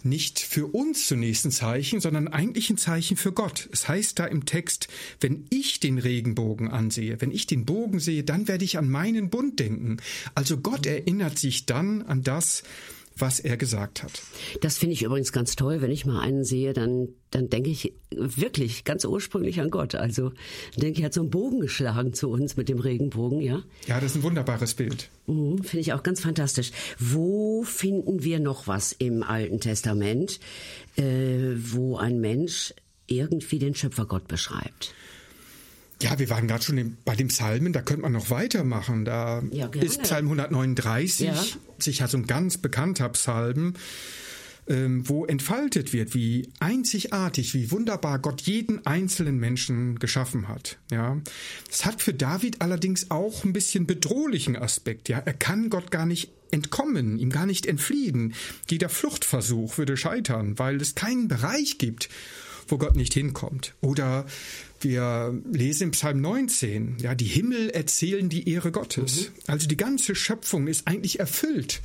nicht 0.02 0.40
für 0.40 0.66
uns 0.66 1.06
zunächst 1.06 1.46
ein 1.46 1.50
Zeichen, 1.50 2.00
sondern 2.00 2.28
eigentlich 2.28 2.68
ein 2.68 2.76
Zeichen 2.76 3.16
für 3.16 3.32
Gott. 3.32 3.66
Es 3.72 3.88
heißt 3.88 4.18
da 4.18 4.26
im 4.26 4.44
Text, 4.44 4.88
wenn 5.22 5.46
ich 5.48 5.80
den 5.80 5.96
Regenbogen 5.96 6.68
ansehe, 6.68 7.18
wenn 7.22 7.30
ich 7.30 7.46
den 7.46 7.64
Bogen 7.64 7.98
sehe, 7.98 8.24
dann 8.24 8.46
werde 8.46 8.66
ich 8.66 8.76
an 8.76 8.90
meinen 8.90 9.30
Bund 9.30 9.58
denken. 9.58 9.96
Also 10.34 10.58
Gott 10.58 10.84
erinnert 10.84 11.38
sich 11.38 11.64
dann 11.64 12.02
an 12.02 12.22
das, 12.22 12.62
was 13.20 13.40
er 13.40 13.56
gesagt 13.56 14.02
hat. 14.02 14.22
Das 14.60 14.78
finde 14.78 14.94
ich 14.94 15.02
übrigens 15.02 15.32
ganz 15.32 15.56
toll. 15.56 15.80
Wenn 15.80 15.90
ich 15.90 16.06
mal 16.06 16.20
einen 16.20 16.44
sehe, 16.44 16.72
dann, 16.72 17.08
dann 17.30 17.48
denke 17.48 17.70
ich 17.70 17.94
wirklich 18.10 18.84
ganz 18.84 19.04
ursprünglich 19.04 19.60
an 19.60 19.70
Gott. 19.70 19.94
Also 19.94 20.32
denke 20.76 20.98
ich, 20.98 21.00
er 21.00 21.06
hat 21.06 21.14
so 21.14 21.20
einen 21.20 21.30
Bogen 21.30 21.60
geschlagen 21.60 22.14
zu 22.14 22.30
uns 22.30 22.56
mit 22.56 22.68
dem 22.68 22.78
Regenbogen, 22.78 23.40
ja? 23.40 23.62
Ja, 23.86 24.00
das 24.00 24.12
ist 24.12 24.16
ein 24.16 24.22
wunderbares 24.22 24.74
Bild. 24.74 25.10
Mhm, 25.26 25.62
finde 25.62 25.80
ich 25.80 25.92
auch 25.92 26.02
ganz 26.02 26.20
fantastisch. 26.20 26.72
Wo 26.98 27.62
finden 27.62 28.22
wir 28.22 28.40
noch 28.40 28.66
was 28.66 28.92
im 28.92 29.22
Alten 29.22 29.60
Testament, 29.60 30.40
äh, 30.96 31.54
wo 31.56 31.96
ein 31.96 32.20
Mensch 32.20 32.74
irgendwie 33.06 33.58
den 33.58 33.74
Schöpfergott 33.74 34.28
beschreibt? 34.28 34.94
Ja, 36.00 36.18
wir 36.18 36.30
waren 36.30 36.46
gerade 36.46 36.62
schon 36.62 36.96
bei 37.04 37.16
den 37.16 37.28
Psalmen, 37.28 37.72
da 37.72 37.82
könnte 37.82 38.02
man 38.02 38.12
noch 38.12 38.30
weitermachen. 38.30 39.04
Da 39.04 39.42
ja, 39.50 39.66
ist 39.66 40.02
Psalm 40.02 40.26
139 40.26 41.26
ja. 41.26 41.44
sicher 41.78 42.06
so 42.06 42.18
ein 42.18 42.26
ganz 42.26 42.56
bekannter 42.58 43.08
Psalm, 43.10 43.74
ähm, 44.68 45.08
wo 45.08 45.24
entfaltet 45.24 45.92
wird, 45.92 46.14
wie 46.14 46.50
einzigartig, 46.60 47.54
wie 47.54 47.72
wunderbar 47.72 48.20
Gott 48.20 48.42
jeden 48.42 48.86
einzelnen 48.86 49.38
Menschen 49.38 49.98
geschaffen 49.98 50.46
hat. 50.46 50.78
Ja, 50.92 51.20
es 51.70 51.84
hat 51.84 52.00
für 52.00 52.14
David 52.14 52.60
allerdings 52.60 53.10
auch 53.10 53.44
ein 53.44 53.52
bisschen 53.52 53.86
bedrohlichen 53.86 54.56
Aspekt. 54.56 55.08
Ja, 55.08 55.18
er 55.18 55.34
kann 55.34 55.68
Gott 55.68 55.90
gar 55.90 56.06
nicht 56.06 56.30
entkommen, 56.50 57.18
ihm 57.18 57.30
gar 57.30 57.46
nicht 57.46 57.66
entfliehen. 57.66 58.34
Jeder 58.70 58.88
Fluchtversuch 58.88 59.78
würde 59.78 59.96
scheitern, 59.96 60.58
weil 60.58 60.80
es 60.80 60.94
keinen 60.94 61.28
Bereich 61.28 61.78
gibt, 61.78 62.08
wo 62.68 62.78
Gott 62.78 62.96
nicht 62.96 63.14
hinkommt. 63.14 63.74
Oder 63.80 64.26
wir 64.80 65.40
lesen 65.52 65.84
im 65.84 65.90
Psalm 65.92 66.20
19, 66.20 66.98
ja, 67.00 67.14
die 67.14 67.24
Himmel 67.24 67.70
erzählen 67.70 68.28
die 68.28 68.48
Ehre 68.48 68.70
Gottes. 68.70 69.28
Mhm. 69.28 69.32
Also 69.46 69.68
die 69.68 69.76
ganze 69.76 70.14
Schöpfung 70.14 70.66
ist 70.68 70.86
eigentlich 70.86 71.20
erfüllt 71.20 71.80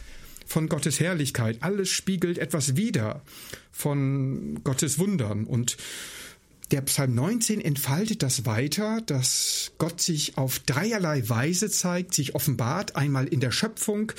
von 0.46 0.70
Gottes 0.70 1.00
Herrlichkeit. 1.00 1.58
Alles 1.62 1.90
spiegelt 1.90 2.38
etwas 2.38 2.76
wider 2.76 3.22
von 3.72 4.64
Gottes 4.64 5.00
Wundern. 5.00 5.46
Und 5.46 5.78
der 6.72 6.82
Psalm 6.82 7.16
19 7.16 7.62
entfaltet 7.62 8.24
das 8.24 8.46
weiter, 8.46 9.02
dass 9.02 9.72
Gott 9.78 10.02
sich 10.02 10.38
auf 10.38 10.60
dreierlei 10.60 11.28
Weise 11.28 11.70
zeigt, 11.70 12.14
sich 12.14 12.36
offenbart, 12.36 12.96
einmal 12.96 13.28
in 13.28 13.40
der 13.40 13.52
Schöpfung, 13.52 14.12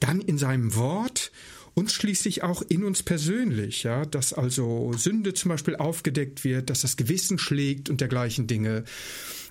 dann 0.00 0.20
in 0.20 0.38
seinem 0.38 0.74
Wort 0.74 1.32
und 1.78 1.92
schließlich 1.92 2.42
auch 2.42 2.62
in 2.62 2.84
uns 2.84 3.02
persönlich, 3.02 3.82
ja, 3.82 4.06
dass 4.06 4.32
also 4.32 4.94
Sünde 4.94 5.34
zum 5.34 5.50
Beispiel 5.50 5.76
aufgedeckt 5.76 6.42
wird, 6.42 6.70
dass 6.70 6.80
das 6.80 6.96
Gewissen 6.96 7.38
schlägt 7.38 7.90
und 7.90 8.00
dergleichen 8.00 8.46
Dinge. 8.46 8.84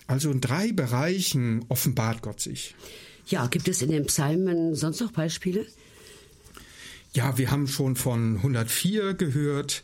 Also 0.08 0.32
in 0.32 0.42
drei 0.42 0.72
Bereichen 0.72 1.66
offenbart 1.70 2.24
Gott 2.24 2.42
sich. 2.42 2.74
Ja, 3.28 3.46
gibt 3.46 3.68
es 3.68 3.84
in 3.84 3.92
den 3.92 4.08
Psalmen 4.08 4.74
sonst 4.74 5.02
noch 5.02 5.12
Beispiele? 5.12 5.68
Ja, 7.16 7.38
wir 7.38 7.50
haben 7.50 7.68
schon 7.68 7.96
von 7.96 8.36
104 8.38 9.14
gehört. 9.14 9.84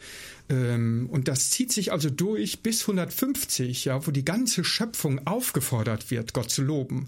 Ähm, 0.49 1.07
und 1.09 1.29
das 1.29 1.49
zieht 1.49 1.71
sich 1.71 1.93
also 1.93 2.09
durch 2.09 2.61
bis 2.61 2.81
150, 2.81 3.85
ja, 3.85 4.05
wo 4.05 4.11
die 4.11 4.25
ganze 4.25 4.65
Schöpfung 4.65 5.25
aufgefordert 5.25 6.11
wird, 6.11 6.33
Gott 6.33 6.49
zu 6.49 6.61
loben. 6.61 7.07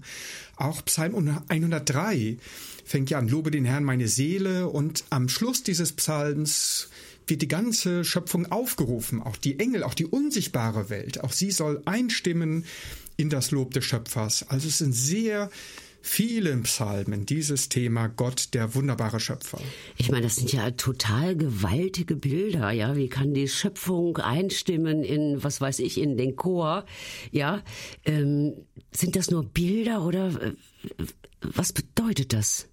Auch 0.56 0.82
Psalm 0.86 1.14
103 1.48 2.38
fängt 2.86 3.10
ja 3.10 3.18
an, 3.18 3.28
lobe 3.28 3.50
den 3.50 3.66
Herrn 3.66 3.84
meine 3.84 4.08
Seele 4.08 4.68
und 4.68 5.04
am 5.10 5.28
Schluss 5.28 5.62
dieses 5.62 5.92
Psalms 5.92 6.88
wird 7.26 7.42
die 7.42 7.48
ganze 7.48 8.02
Schöpfung 8.02 8.50
aufgerufen, 8.50 9.22
auch 9.22 9.36
die 9.36 9.58
Engel, 9.58 9.82
auch 9.82 9.94
die 9.94 10.06
unsichtbare 10.06 10.88
Welt, 10.88 11.22
auch 11.22 11.32
sie 11.32 11.50
soll 11.50 11.82
einstimmen 11.84 12.64
in 13.18 13.28
das 13.28 13.50
Lob 13.50 13.74
des 13.74 13.84
Schöpfers. 13.84 14.48
Also 14.48 14.68
es 14.68 14.78
sind 14.78 14.94
sehr 14.94 15.50
viele 16.04 16.54
Psalmen 16.58 17.24
dieses 17.24 17.70
Thema 17.70 18.08
Gott, 18.08 18.52
der 18.52 18.74
wunderbare 18.74 19.20
Schöpfer. 19.20 19.58
Ich 19.96 20.10
meine, 20.10 20.24
das 20.24 20.36
sind 20.36 20.52
ja 20.52 20.70
total 20.72 21.34
gewaltige 21.34 22.14
Bilder, 22.14 22.70
ja. 22.72 22.94
Wie 22.94 23.08
kann 23.08 23.32
die 23.32 23.48
Schöpfung 23.48 24.18
einstimmen 24.18 25.02
in, 25.02 25.42
was 25.42 25.62
weiß 25.62 25.78
ich, 25.78 25.98
in 25.98 26.18
den 26.18 26.36
Chor, 26.36 26.84
ja? 27.30 27.62
Ähm, 28.04 28.52
sind 28.92 29.16
das 29.16 29.30
nur 29.30 29.44
Bilder 29.44 30.04
oder 30.04 30.28
äh, 30.42 30.52
was 31.40 31.72
bedeutet 31.72 32.34
das? 32.34 32.68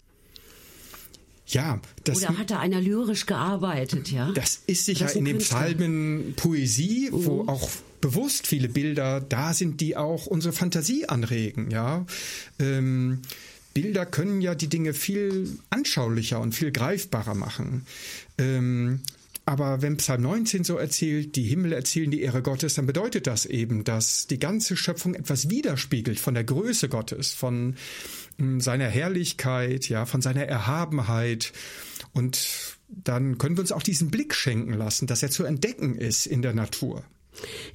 Ja, 1.52 1.82
das, 2.06 2.18
Oder 2.18 2.38
hat 2.38 2.50
da 2.50 2.60
einer 2.60 2.82
lyrisch 2.82 3.26
gearbeitet, 3.26 4.10
ja? 4.12 4.32
Das 4.32 4.62
ist 4.68 4.86
sicher 4.86 5.06
das 5.06 5.16
in 5.16 5.26
den 5.26 5.40
Psalmen 5.40 6.34
Poesie, 6.36 7.10
mhm. 7.12 7.26
wo 7.26 7.42
auch 7.48 7.70
bewusst 8.00 8.48
viele 8.48 8.70
Bilder 8.70 9.22
da 9.22 9.54
sind, 9.54 9.82
die 9.82 9.96
auch 9.96 10.26
unsere 10.26 10.54
Fantasie 10.54 11.08
anregen, 11.08 11.70
ja. 11.70 12.06
Ähm, 12.60 13.20
Bilder 13.74 14.06
können 14.06 14.42
ja 14.42 14.56
die 14.56 14.68
Dinge 14.68 14.94
viel 14.94 15.58
anschaulicher 15.70 16.40
und 16.42 16.54
viel 16.54 16.72
greifbarer 16.72 17.36
machen. 17.36 17.86
Ähm, 18.38 19.02
aber 19.46 19.82
wenn 19.82 19.98
Psalm 19.98 20.22
19 20.22 20.64
so 20.64 20.78
erzählt, 20.78 21.36
die 21.36 21.44
Himmel 21.44 21.74
erzählen 21.74 22.12
die 22.12 22.22
Ehre 22.22 22.42
Gottes, 22.42 22.76
dann 22.76 22.86
bedeutet 22.86 23.28
das 23.28 23.46
eben, 23.46 23.84
dass 23.84 24.28
die 24.28 24.40
ganze 24.40 24.78
Schöpfung 24.78 25.16
etwas 25.16 25.50
widerspiegelt 25.50 26.20
von 26.20 26.36
der 26.36 26.44
Größe 26.44 26.90
Gottes, 26.90 27.34
von 27.34 27.76
seiner 28.58 28.88
Herrlichkeit, 28.88 29.90
ja, 29.90 30.06
von 30.06 30.22
seiner 30.22 30.44
Erhabenheit. 30.44 31.54
Und 32.14 32.78
dann 32.88 33.38
können 33.38 33.58
wir 33.58 33.62
uns 33.62 33.72
auch 33.72 33.84
diesen 33.84 34.12
Blick 34.12 34.34
schenken 34.34 34.74
lassen, 34.74 35.08
dass 35.08 35.24
er 35.24 35.30
zu 35.30 35.44
entdecken 35.44 35.96
ist 35.96 36.26
in 36.26 36.42
der 36.42 36.54
Natur. 36.54 37.04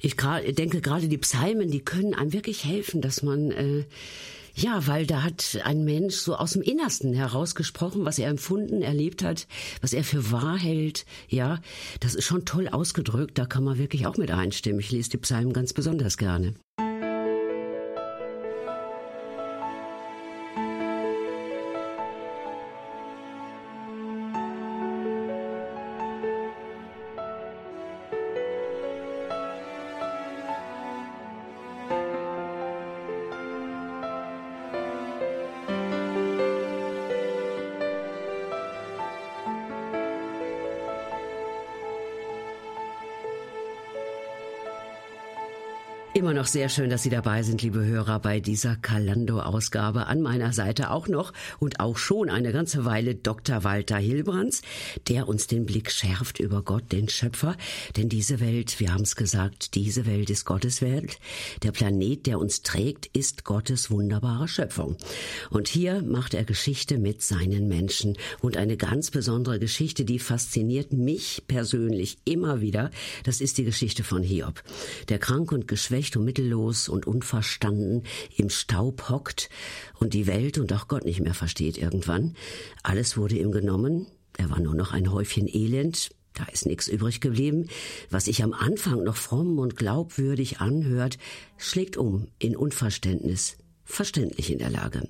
Ich 0.01 0.15
denke 0.15 0.81
gerade 0.81 1.07
die 1.07 1.17
Psalmen, 1.17 1.71
die 1.71 1.83
können 1.83 2.13
einem 2.13 2.31
wirklich 2.31 2.63
helfen, 2.63 3.01
dass 3.01 3.23
man 3.23 3.51
äh, 3.51 3.85
ja, 4.57 4.87
weil 4.87 5.05
da 5.05 5.21
hat 5.21 5.59
ein 5.63 5.85
Mensch 5.85 6.15
so 6.15 6.35
aus 6.35 6.53
dem 6.53 6.63
Innersten 6.63 7.13
herausgesprochen, 7.13 8.05
was 8.05 8.17
er 8.17 8.29
empfunden, 8.29 8.81
erlebt 8.81 9.23
hat, 9.23 9.47
was 9.81 9.93
er 9.93 10.03
für 10.03 10.31
wahr 10.31 10.57
hält. 10.57 11.05
Ja, 11.29 11.59
das 11.99 12.15
ist 12.15 12.25
schon 12.25 12.43
toll 12.43 12.67
ausgedrückt. 12.67 13.37
Da 13.37 13.45
kann 13.45 13.63
man 13.63 13.77
wirklich 13.77 14.07
auch 14.07 14.17
mit 14.17 14.31
einstimmen. 14.31 14.79
Ich 14.79 14.91
lese 14.91 15.11
die 15.11 15.17
Psalmen 15.17 15.53
ganz 15.53 15.73
besonders 15.73 16.17
gerne. 16.17 16.55
Immer 46.17 46.33
noch 46.33 46.47
sehr 46.47 46.67
schön, 46.67 46.89
dass 46.89 47.03
Sie 47.03 47.11
dabei 47.11 47.43
sind, 47.43 47.61
liebe 47.61 47.85
Hörer, 47.85 48.19
bei 48.19 48.39
dieser 48.39 48.75
Kalando-Ausgabe. 48.75 50.07
An 50.07 50.23
meiner 50.23 50.51
Seite 50.51 50.89
auch 50.89 51.07
noch 51.07 51.31
und 51.59 51.79
auch 51.79 51.95
schon 51.97 52.31
eine 52.31 52.51
ganze 52.51 52.85
Weile 52.85 53.13
Dr. 53.13 53.63
Walter 53.63 53.97
Hilbrands, 53.97 54.63
der 55.07 55.27
uns 55.27 55.45
den 55.45 55.67
Blick 55.67 55.91
schärft 55.91 56.39
über 56.39 56.63
Gott, 56.63 56.91
den 56.91 57.07
Schöpfer. 57.07 57.55
Denn 57.97 58.09
diese 58.09 58.39
Welt, 58.39 58.79
wir 58.79 58.95
haben 58.95 59.03
es 59.03 59.15
gesagt, 59.15 59.75
diese 59.75 60.07
Welt 60.07 60.31
ist 60.31 60.45
Gottes 60.45 60.81
Welt. 60.81 61.19
Der 61.61 61.71
Planet, 61.71 62.25
der 62.25 62.39
uns 62.39 62.63
trägt, 62.63 63.05
ist 63.15 63.43
Gottes 63.43 63.91
wunderbare 63.91 64.47
Schöpfung. 64.47 64.97
Und 65.51 65.67
hier 65.67 66.01
macht 66.01 66.33
er 66.33 66.45
Geschichte 66.45 66.97
mit 66.97 67.21
seinen 67.21 67.67
Menschen. 67.67 68.17
Und 68.41 68.57
eine 68.57 68.75
ganz 68.75 69.11
besondere 69.11 69.59
Geschichte, 69.59 70.03
die 70.03 70.17
fasziniert 70.17 70.93
mich 70.93 71.43
persönlich 71.47 72.17
immer 72.25 72.59
wieder, 72.59 72.89
das 73.23 73.39
ist 73.39 73.59
die 73.59 73.65
Geschichte 73.65 74.03
von 74.03 74.23
Hiob. 74.23 74.63
Der 75.09 75.19
krank 75.19 75.51
und 75.51 75.67
geschwächt 75.67 76.06
geschwächt 76.07 76.17
und 76.17 76.25
mittellos 76.25 76.89
und 76.89 77.05
unverstanden 77.05 78.03
im 78.37 78.49
Staub 78.49 79.09
hockt 79.09 79.49
und 79.99 80.13
die 80.13 80.27
Welt 80.27 80.57
und 80.57 80.71
auch 80.71 80.87
Gott 80.87 81.03
nicht 81.03 81.19
mehr 81.19 81.33
versteht 81.33 81.77
irgendwann. 81.77 82.35
Alles 82.83 83.17
wurde 83.17 83.37
ihm 83.37 83.51
genommen, 83.51 84.07
er 84.37 84.49
war 84.49 84.59
nur 84.59 84.75
noch 84.75 84.93
ein 84.93 85.11
Häufchen 85.11 85.47
Elend, 85.47 86.11
da 86.33 86.45
ist 86.45 86.65
nichts 86.65 86.87
übrig 86.87 87.19
geblieben. 87.19 87.67
Was 88.09 88.25
sich 88.25 88.43
am 88.43 88.53
Anfang 88.53 89.03
noch 89.03 89.17
fromm 89.17 89.59
und 89.59 89.75
glaubwürdig 89.75 90.61
anhört, 90.61 91.17
schlägt 91.57 91.97
um 91.97 92.27
in 92.39 92.55
Unverständnis, 92.55 93.57
verständlich 93.83 94.51
in 94.51 94.59
der 94.59 94.69
Lage. 94.69 95.09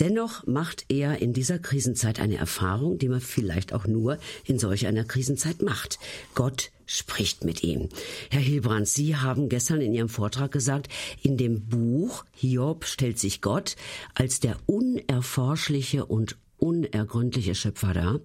Dennoch 0.00 0.46
macht 0.46 0.86
er 0.88 1.20
in 1.22 1.32
dieser 1.32 1.58
Krisenzeit 1.58 2.20
eine 2.20 2.36
Erfahrung, 2.36 2.98
die 2.98 3.08
man 3.08 3.20
vielleicht 3.20 3.72
auch 3.72 3.86
nur 3.86 4.18
in 4.44 4.58
solch 4.58 4.86
einer 4.86 5.04
Krisenzeit 5.04 5.62
macht. 5.62 5.98
Gott 6.34 6.70
spricht 6.86 7.44
mit 7.44 7.62
ihm. 7.62 7.88
Herr 8.30 8.40
Hilbrand, 8.40 8.88
Sie 8.88 9.16
haben 9.16 9.48
gestern 9.48 9.80
in 9.80 9.94
Ihrem 9.94 10.08
Vortrag 10.08 10.52
gesagt, 10.52 10.88
in 11.22 11.36
dem 11.36 11.66
Buch 11.66 12.24
Hiob 12.32 12.84
stellt 12.84 13.18
sich 13.18 13.40
Gott 13.40 13.76
als 14.14 14.40
der 14.40 14.56
unerforschliche 14.66 16.04
und 16.04 16.36
unergründliche 16.58 17.54
Schöpfer 17.54 17.92
dar. 17.92 18.20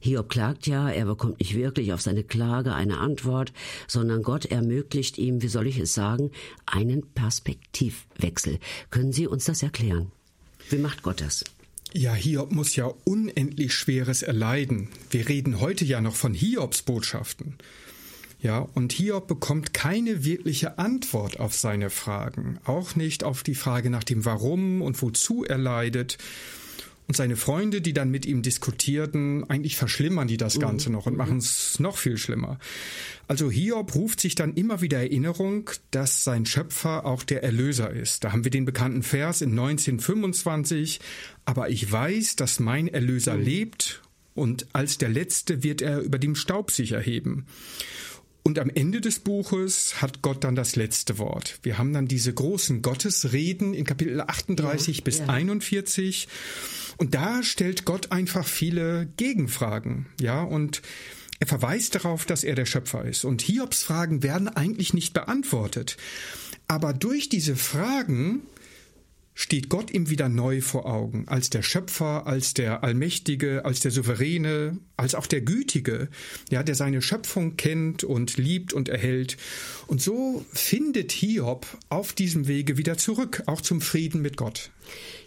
Hiob 0.00 0.28
klagt 0.28 0.66
ja, 0.66 0.88
er 0.88 1.06
bekommt 1.06 1.40
nicht 1.40 1.56
wirklich 1.56 1.92
auf 1.92 2.00
seine 2.00 2.24
Klage 2.24 2.74
eine 2.74 2.98
Antwort, 2.98 3.52
sondern 3.86 4.22
Gott 4.22 4.44
ermöglicht 4.44 5.18
ihm, 5.18 5.42
wie 5.42 5.48
soll 5.48 5.66
ich 5.66 5.78
es 5.78 5.94
sagen, 5.94 6.30
einen 6.66 7.12
Perspektivwechsel. 7.12 8.58
Können 8.90 9.12
Sie 9.12 9.26
uns 9.26 9.44
das 9.44 9.62
erklären? 9.62 10.12
Wie 10.70 10.78
macht 10.78 11.02
Gott 11.02 11.20
das? 11.20 11.44
Ja, 11.92 12.14
Hiob 12.14 12.52
muss 12.52 12.76
ja 12.76 12.84
unendlich 13.04 13.74
Schweres 13.74 14.22
erleiden. 14.22 14.88
Wir 15.10 15.28
reden 15.28 15.58
heute 15.58 15.84
ja 15.84 16.00
noch 16.00 16.14
von 16.14 16.32
Hiobs 16.32 16.82
Botschaften. 16.82 17.56
Ja, 18.40 18.60
und 18.74 18.92
Hiob 18.92 19.26
bekommt 19.26 19.74
keine 19.74 20.24
wirkliche 20.24 20.78
Antwort 20.78 21.40
auf 21.40 21.54
seine 21.54 21.90
Fragen, 21.90 22.58
auch 22.64 22.94
nicht 22.94 23.24
auf 23.24 23.42
die 23.42 23.56
Frage 23.56 23.90
nach 23.90 24.04
dem 24.04 24.24
Warum 24.24 24.80
und 24.80 25.02
wozu 25.02 25.44
er 25.44 25.58
leidet. 25.58 26.18
Und 27.10 27.16
seine 27.16 27.34
Freunde, 27.34 27.80
die 27.80 27.92
dann 27.92 28.12
mit 28.12 28.24
ihm 28.24 28.40
diskutierten, 28.40 29.42
eigentlich 29.50 29.74
verschlimmern 29.74 30.28
die 30.28 30.36
das 30.36 30.60
Ganze 30.60 30.90
mhm. 30.90 30.94
noch 30.94 31.06
und 31.06 31.16
machen 31.16 31.38
es 31.38 31.80
noch 31.80 31.96
viel 31.96 32.16
schlimmer. 32.16 32.60
Also 33.26 33.50
Hiob 33.50 33.96
ruft 33.96 34.20
sich 34.20 34.36
dann 34.36 34.54
immer 34.54 34.80
wieder 34.80 34.98
Erinnerung, 34.98 35.70
dass 35.90 36.22
sein 36.22 36.46
Schöpfer 36.46 37.04
auch 37.04 37.24
der 37.24 37.42
Erlöser 37.42 37.90
ist. 37.90 38.22
Da 38.22 38.30
haben 38.30 38.44
wir 38.44 38.52
den 38.52 38.64
bekannten 38.64 39.02
Vers 39.02 39.42
in 39.42 39.50
1925. 39.58 41.00
Aber 41.46 41.68
ich 41.68 41.90
weiß, 41.90 42.36
dass 42.36 42.60
mein 42.60 42.86
Erlöser 42.86 43.36
mhm. 43.36 43.42
lebt 43.42 44.02
und 44.36 44.68
als 44.72 44.96
der 44.96 45.08
Letzte 45.08 45.64
wird 45.64 45.82
er 45.82 46.02
über 46.02 46.20
dem 46.20 46.36
Staub 46.36 46.70
sich 46.70 46.92
erheben. 46.92 47.46
Und 48.42 48.58
am 48.58 48.70
Ende 48.70 49.00
des 49.00 49.20
Buches 49.20 50.00
hat 50.00 50.22
Gott 50.22 50.44
dann 50.44 50.54
das 50.54 50.74
letzte 50.74 51.18
Wort. 51.18 51.58
Wir 51.62 51.76
haben 51.78 51.92
dann 51.92 52.08
diese 52.08 52.32
großen 52.32 52.80
Gottesreden 52.82 53.74
in 53.74 53.84
Kapitel 53.84 54.20
38 54.20 54.98
ja, 54.98 55.04
bis 55.04 55.18
ja. 55.18 55.26
41. 55.26 56.26
Und 56.96 57.14
da 57.14 57.42
stellt 57.42 57.84
Gott 57.84 58.12
einfach 58.12 58.46
viele 58.46 59.06
Gegenfragen. 59.16 60.06
Ja, 60.20 60.42
und 60.42 60.82
Er 61.42 61.46
verweist 61.46 61.94
darauf, 61.94 62.26
dass 62.26 62.44
er 62.44 62.54
der 62.54 62.66
Schöpfer 62.66 63.04
ist. 63.06 63.24
Und 63.24 63.40
Hiobs 63.40 63.82
Fragen 63.82 64.22
werden 64.22 64.48
eigentlich 64.48 64.92
nicht 64.92 65.14
beantwortet. 65.14 65.96
Aber 66.68 66.92
durch 66.92 67.30
diese 67.30 67.56
Fragen 67.56 68.42
steht 69.40 69.70
Gott 69.70 69.90
ihm 69.90 70.10
wieder 70.10 70.28
neu 70.28 70.60
vor 70.60 70.84
Augen, 70.84 71.26
als 71.26 71.48
der 71.48 71.62
Schöpfer, 71.62 72.26
als 72.26 72.52
der 72.52 72.84
Allmächtige, 72.84 73.64
als 73.64 73.80
der 73.80 73.90
Souveräne, 73.90 74.76
als 74.98 75.14
auch 75.14 75.26
der 75.26 75.40
Gütige, 75.40 76.08
ja, 76.50 76.62
der 76.62 76.74
seine 76.74 77.00
Schöpfung 77.00 77.56
kennt 77.56 78.04
und 78.04 78.36
liebt 78.36 78.74
und 78.74 78.90
erhält. 78.90 79.38
Und 79.86 80.02
so 80.02 80.44
findet 80.52 81.12
Hiob 81.12 81.66
auf 81.88 82.12
diesem 82.12 82.48
Wege 82.48 82.76
wieder 82.76 82.98
zurück, 82.98 83.42
auch 83.46 83.62
zum 83.62 83.80
Frieden 83.80 84.20
mit 84.20 84.36
Gott. 84.36 84.70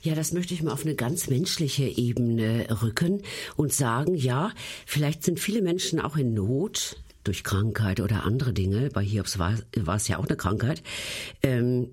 Ja, 0.04 0.14
das 0.14 0.32
möchte 0.32 0.54
ich 0.54 0.62
mal 0.62 0.74
auf 0.74 0.86
eine 0.86 0.94
ganz 0.94 1.28
menschliche 1.28 1.86
Ebene 1.86 2.68
rücken 2.84 3.24
und 3.56 3.74
sagen, 3.74 4.14
ja, 4.14 4.52
vielleicht 4.86 5.24
sind 5.24 5.40
viele 5.40 5.64
Menschen 5.64 6.00
auch 6.00 6.18
in 6.18 6.36
Not, 6.36 6.98
durch 7.24 7.44
Krankheit 7.44 8.00
oder 8.00 8.26
andere 8.26 8.54
Dinge, 8.54 8.90
bei 8.90 9.04
Hiobs 9.04 9.40
war, 9.40 9.58
war 9.76 9.96
es 9.96 10.08
ja 10.08 10.20
auch 10.20 10.28
eine 10.28 10.38
Krankheit, 10.38 10.84
ähm, 11.42 11.90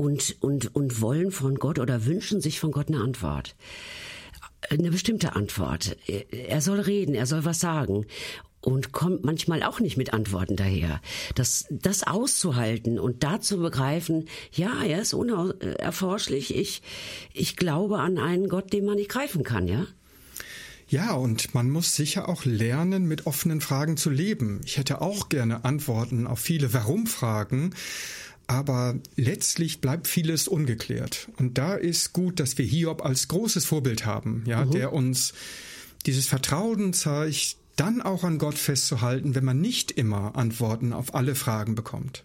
und, 0.00 0.36
und, 0.40 0.74
und 0.74 1.02
wollen 1.02 1.30
von 1.30 1.56
Gott 1.56 1.78
oder 1.78 2.06
wünschen 2.06 2.40
sich 2.40 2.58
von 2.58 2.70
Gott 2.72 2.88
eine 2.88 3.02
Antwort. 3.02 3.54
Eine 4.70 4.90
bestimmte 4.90 5.36
Antwort. 5.36 5.94
Er 6.30 6.62
soll 6.62 6.80
reden, 6.80 7.14
er 7.14 7.26
soll 7.26 7.44
was 7.44 7.60
sagen 7.60 8.06
und 8.62 8.92
kommt 8.92 9.24
manchmal 9.24 9.62
auch 9.62 9.78
nicht 9.78 9.98
mit 9.98 10.14
Antworten 10.14 10.56
daher. 10.56 11.02
Das, 11.34 11.66
das 11.70 12.06
auszuhalten 12.06 12.98
und 12.98 13.24
da 13.24 13.42
zu 13.42 13.58
begreifen, 13.58 14.26
ja, 14.52 14.82
er 14.82 15.02
ist 15.02 15.12
unerforschlich. 15.12 16.56
Ich, 16.56 16.80
ich 17.34 17.56
glaube 17.56 17.98
an 17.98 18.16
einen 18.16 18.48
Gott, 18.48 18.72
den 18.72 18.86
man 18.86 18.96
nicht 18.96 19.10
greifen 19.10 19.42
kann, 19.42 19.68
ja? 19.68 19.86
Ja, 20.88 21.12
und 21.12 21.54
man 21.54 21.70
muss 21.70 21.94
sicher 21.94 22.28
auch 22.28 22.46
lernen, 22.46 23.06
mit 23.06 23.26
offenen 23.26 23.60
Fragen 23.60 23.98
zu 23.98 24.08
leben. 24.08 24.62
Ich 24.64 24.78
hätte 24.78 25.02
auch 25.02 25.28
gerne 25.28 25.64
Antworten 25.64 26.26
auf 26.26 26.40
viele 26.40 26.72
Warum-Fragen. 26.72 27.74
Aber 28.50 28.96
letztlich 29.14 29.80
bleibt 29.80 30.08
vieles 30.08 30.48
ungeklärt. 30.48 31.28
Und 31.36 31.56
da 31.56 31.76
ist 31.76 32.12
gut, 32.12 32.40
dass 32.40 32.58
wir 32.58 32.64
Hiob 32.64 33.04
als 33.04 33.28
großes 33.28 33.64
Vorbild 33.64 34.06
haben, 34.06 34.42
ja, 34.44 34.64
mhm. 34.64 34.72
der 34.72 34.92
uns 34.92 35.34
dieses 36.04 36.26
Vertrauen 36.26 36.92
zeigt, 36.92 37.58
dann 37.76 38.02
auch 38.02 38.24
an 38.24 38.38
Gott 38.38 38.58
festzuhalten, 38.58 39.36
wenn 39.36 39.44
man 39.44 39.60
nicht 39.60 39.92
immer 39.92 40.34
Antworten 40.34 40.92
auf 40.92 41.14
alle 41.14 41.36
Fragen 41.36 41.76
bekommt. 41.76 42.24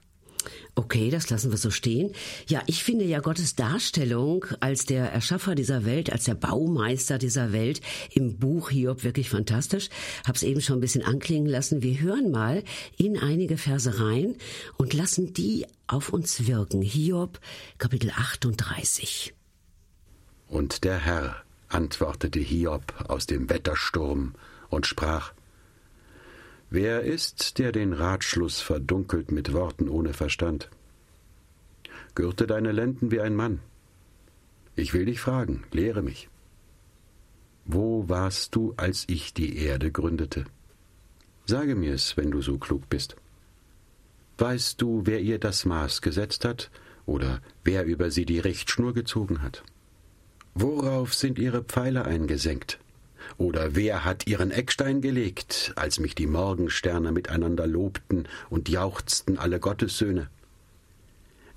Okay, 0.76 1.10
das 1.10 1.30
lassen 1.30 1.52
wir 1.52 1.58
so 1.58 1.72
stehen. 1.72 2.12
Ja, 2.48 2.62
ich 2.68 2.84
finde 2.84 3.06
ja 3.06 3.20
Gottes 3.20 3.56
Darstellung 3.56 4.46
als 4.60 4.86
der 4.86 5.12
Erschaffer 5.12 5.56
dieser 5.56 5.86
Welt, 5.86 6.12
als 6.12 6.26
der 6.26 6.36
Baumeister 6.36 7.18
dieser 7.18 7.52
Welt 7.52 7.82
im 8.12 8.38
Buch 8.38 8.70
Hiob 8.70 9.04
wirklich 9.04 9.30
fantastisch. 9.30 9.90
Hab's 10.28 10.44
eben 10.44 10.62
schon 10.62 10.78
ein 10.78 10.82
bisschen 10.82 11.04
anklingen 11.04 11.50
lassen. 11.50 11.82
Wir 11.82 12.00
hören 12.00 12.32
mal 12.32 12.64
in 12.98 13.18
einige 13.18 13.58
Verse 13.58 14.00
rein 14.00 14.36
und 14.78 14.94
lassen 14.94 15.34
die 15.34 15.66
auf 15.88 16.10
uns 16.10 16.48
wirken. 16.48 16.82
Hiob, 16.82 17.40
Kapitel 17.78 18.12
38. 18.12 19.34
Und 20.48 20.84
der 20.84 20.98
Herr 20.98 21.44
antwortete 21.70 22.40
Hiob 22.40 22.94
aus 23.08 23.26
dem 23.26 23.50
Wettersturm 23.50 24.34
und 24.70 24.86
sprach, 24.86 25.34
Wer 26.76 27.04
ist, 27.04 27.58
der 27.58 27.72
den 27.72 27.94
Ratschluss 27.94 28.60
verdunkelt 28.60 29.32
mit 29.32 29.54
Worten 29.54 29.88
ohne 29.88 30.12
Verstand? 30.12 30.70
Gürte 32.16 32.48
deine 32.48 32.74
Lenden 32.74 33.12
wie 33.12 33.22
ein 33.22 33.34
Mann. 33.34 33.62
Ich 34.76 34.94
will 34.94 35.06
dich 35.06 35.22
fragen, 35.22 35.64
lehre 35.72 36.02
mich. 36.02 36.28
Wo 37.64 38.10
warst 38.10 38.56
du, 38.56 38.74
als 38.76 39.06
ich 39.08 39.34
die 39.34 39.56
Erde 39.58 39.90
gründete? 39.90 40.44
Sage 41.46 41.76
mir's, 41.76 42.18
wenn 42.18 42.30
du 42.30 42.42
so 42.42 42.58
klug 42.58 42.90
bist. 42.90 43.16
Weißt 44.38 44.82
du, 44.82 45.04
wer 45.06 45.22
ihr 45.22 45.40
das 45.40 45.64
Maß 45.64 46.02
gesetzt 46.02 46.44
hat 46.44 46.72
oder 47.06 47.40
wer 47.64 47.86
über 47.86 48.12
sie 48.12 48.26
die 48.26 48.40
Richtschnur 48.40 48.94
gezogen 48.94 49.42
hat? 49.42 49.64
Worauf 50.56 51.14
sind 51.14 51.40
ihre 51.40 51.64
Pfeiler 51.64 52.04
eingesenkt? 52.04 52.80
Oder 53.38 53.76
wer 53.76 54.06
hat 54.06 54.28
ihren 54.28 54.52
Eckstein 54.52 55.02
gelegt, 55.02 55.74
als 55.76 56.00
mich 56.00 56.16
die 56.16 56.28
Morgensterne 56.28 57.12
miteinander 57.12 57.68
lobten 57.68 58.28
und 58.50 58.70
jauchzten 58.70 59.38
alle 59.38 59.60
Gottessöhne? 59.60 60.30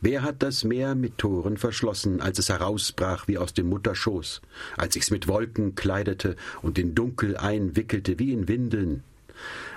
Wer 0.00 0.22
hat 0.22 0.42
das 0.42 0.64
Meer 0.64 0.94
mit 0.94 1.18
Toren 1.18 1.56
verschlossen, 1.56 2.20
als 2.20 2.38
es 2.38 2.48
herausbrach 2.48 3.28
wie 3.28 3.38
aus 3.38 3.54
dem 3.54 3.68
Mutterschoß, 3.68 4.42
als 4.76 4.96
ich's 4.96 5.10
mit 5.10 5.28
Wolken 5.28 5.76
kleidete 5.76 6.36
und 6.62 6.76
den 6.76 6.94
Dunkel 6.94 7.36
einwickelte 7.36 8.18
wie 8.18 8.32
in 8.32 8.48
Windeln, 8.48 9.02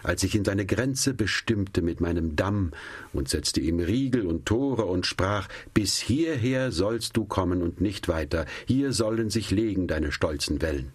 als 0.01 0.23
ich 0.23 0.33
in 0.33 0.45
seine 0.45 0.65
Grenze 0.65 1.13
bestimmte 1.13 1.83
mit 1.83 2.01
meinem 2.01 2.35
Damm 2.35 2.71
und 3.13 3.29
setzte 3.29 3.61
ihm 3.61 3.79
Riegel 3.79 4.25
und 4.25 4.47
Tore 4.47 4.85
und 4.85 5.05
sprach, 5.05 5.47
bis 5.73 5.99
hierher 5.99 6.71
sollst 6.71 7.15
du 7.17 7.25
kommen 7.25 7.61
und 7.61 7.79
nicht 7.79 8.07
weiter, 8.07 8.45
hier 8.65 8.91
sollen 8.93 9.29
sich 9.29 9.51
legen 9.51 9.87
deine 9.87 10.11
stolzen 10.11 10.61
Wellen 10.61 10.93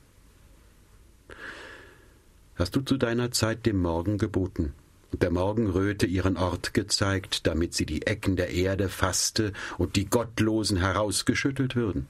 hast 2.57 2.75
du 2.75 2.81
zu 2.81 2.97
deiner 2.97 3.31
Zeit 3.31 3.67
dem 3.67 3.81
Morgen 3.81 4.19
geboten 4.19 4.73
und 5.13 5.23
der 5.23 5.31
Morgenröte 5.31 6.07
ihren 6.07 6.37
Ort 6.37 6.75
gezeigt, 6.75 7.47
damit 7.47 7.75
sie 7.75 7.87
die 7.87 8.07
Ecken 8.07 8.37
der 8.37 8.51
Erde 8.51 8.89
fasste 8.89 9.53
und 9.79 9.97
die 9.97 10.07
Gottlosen 10.07 10.79
herausgeschüttelt 10.79 11.77
würden. 11.77 12.09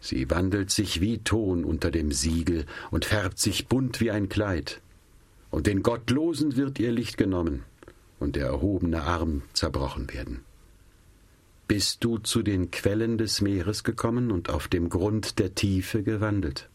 Sie 0.00 0.30
wandelt 0.30 0.70
sich 0.70 1.00
wie 1.00 1.18
Ton 1.18 1.64
unter 1.64 1.90
dem 1.90 2.12
Siegel 2.12 2.64
und 2.90 3.04
färbt 3.04 3.38
sich 3.38 3.66
bunt 3.66 4.00
wie 4.00 4.10
ein 4.10 4.28
Kleid. 4.28 4.80
Und 5.50 5.66
den 5.66 5.82
Gottlosen 5.82 6.56
wird 6.56 6.78
ihr 6.78 6.92
Licht 6.92 7.16
genommen 7.16 7.64
und 8.18 8.36
der 8.36 8.46
erhobene 8.46 9.02
Arm 9.02 9.42
zerbrochen 9.52 10.12
werden. 10.12 10.40
Bist 11.68 12.04
du 12.04 12.18
zu 12.18 12.42
den 12.42 12.70
Quellen 12.70 13.18
des 13.18 13.40
Meeres 13.40 13.82
gekommen 13.82 14.30
und 14.30 14.50
auf 14.50 14.68
dem 14.68 14.88
Grund 14.88 15.40
der 15.40 15.54
Tiefe 15.54 16.04
gewandelt? 16.04 16.68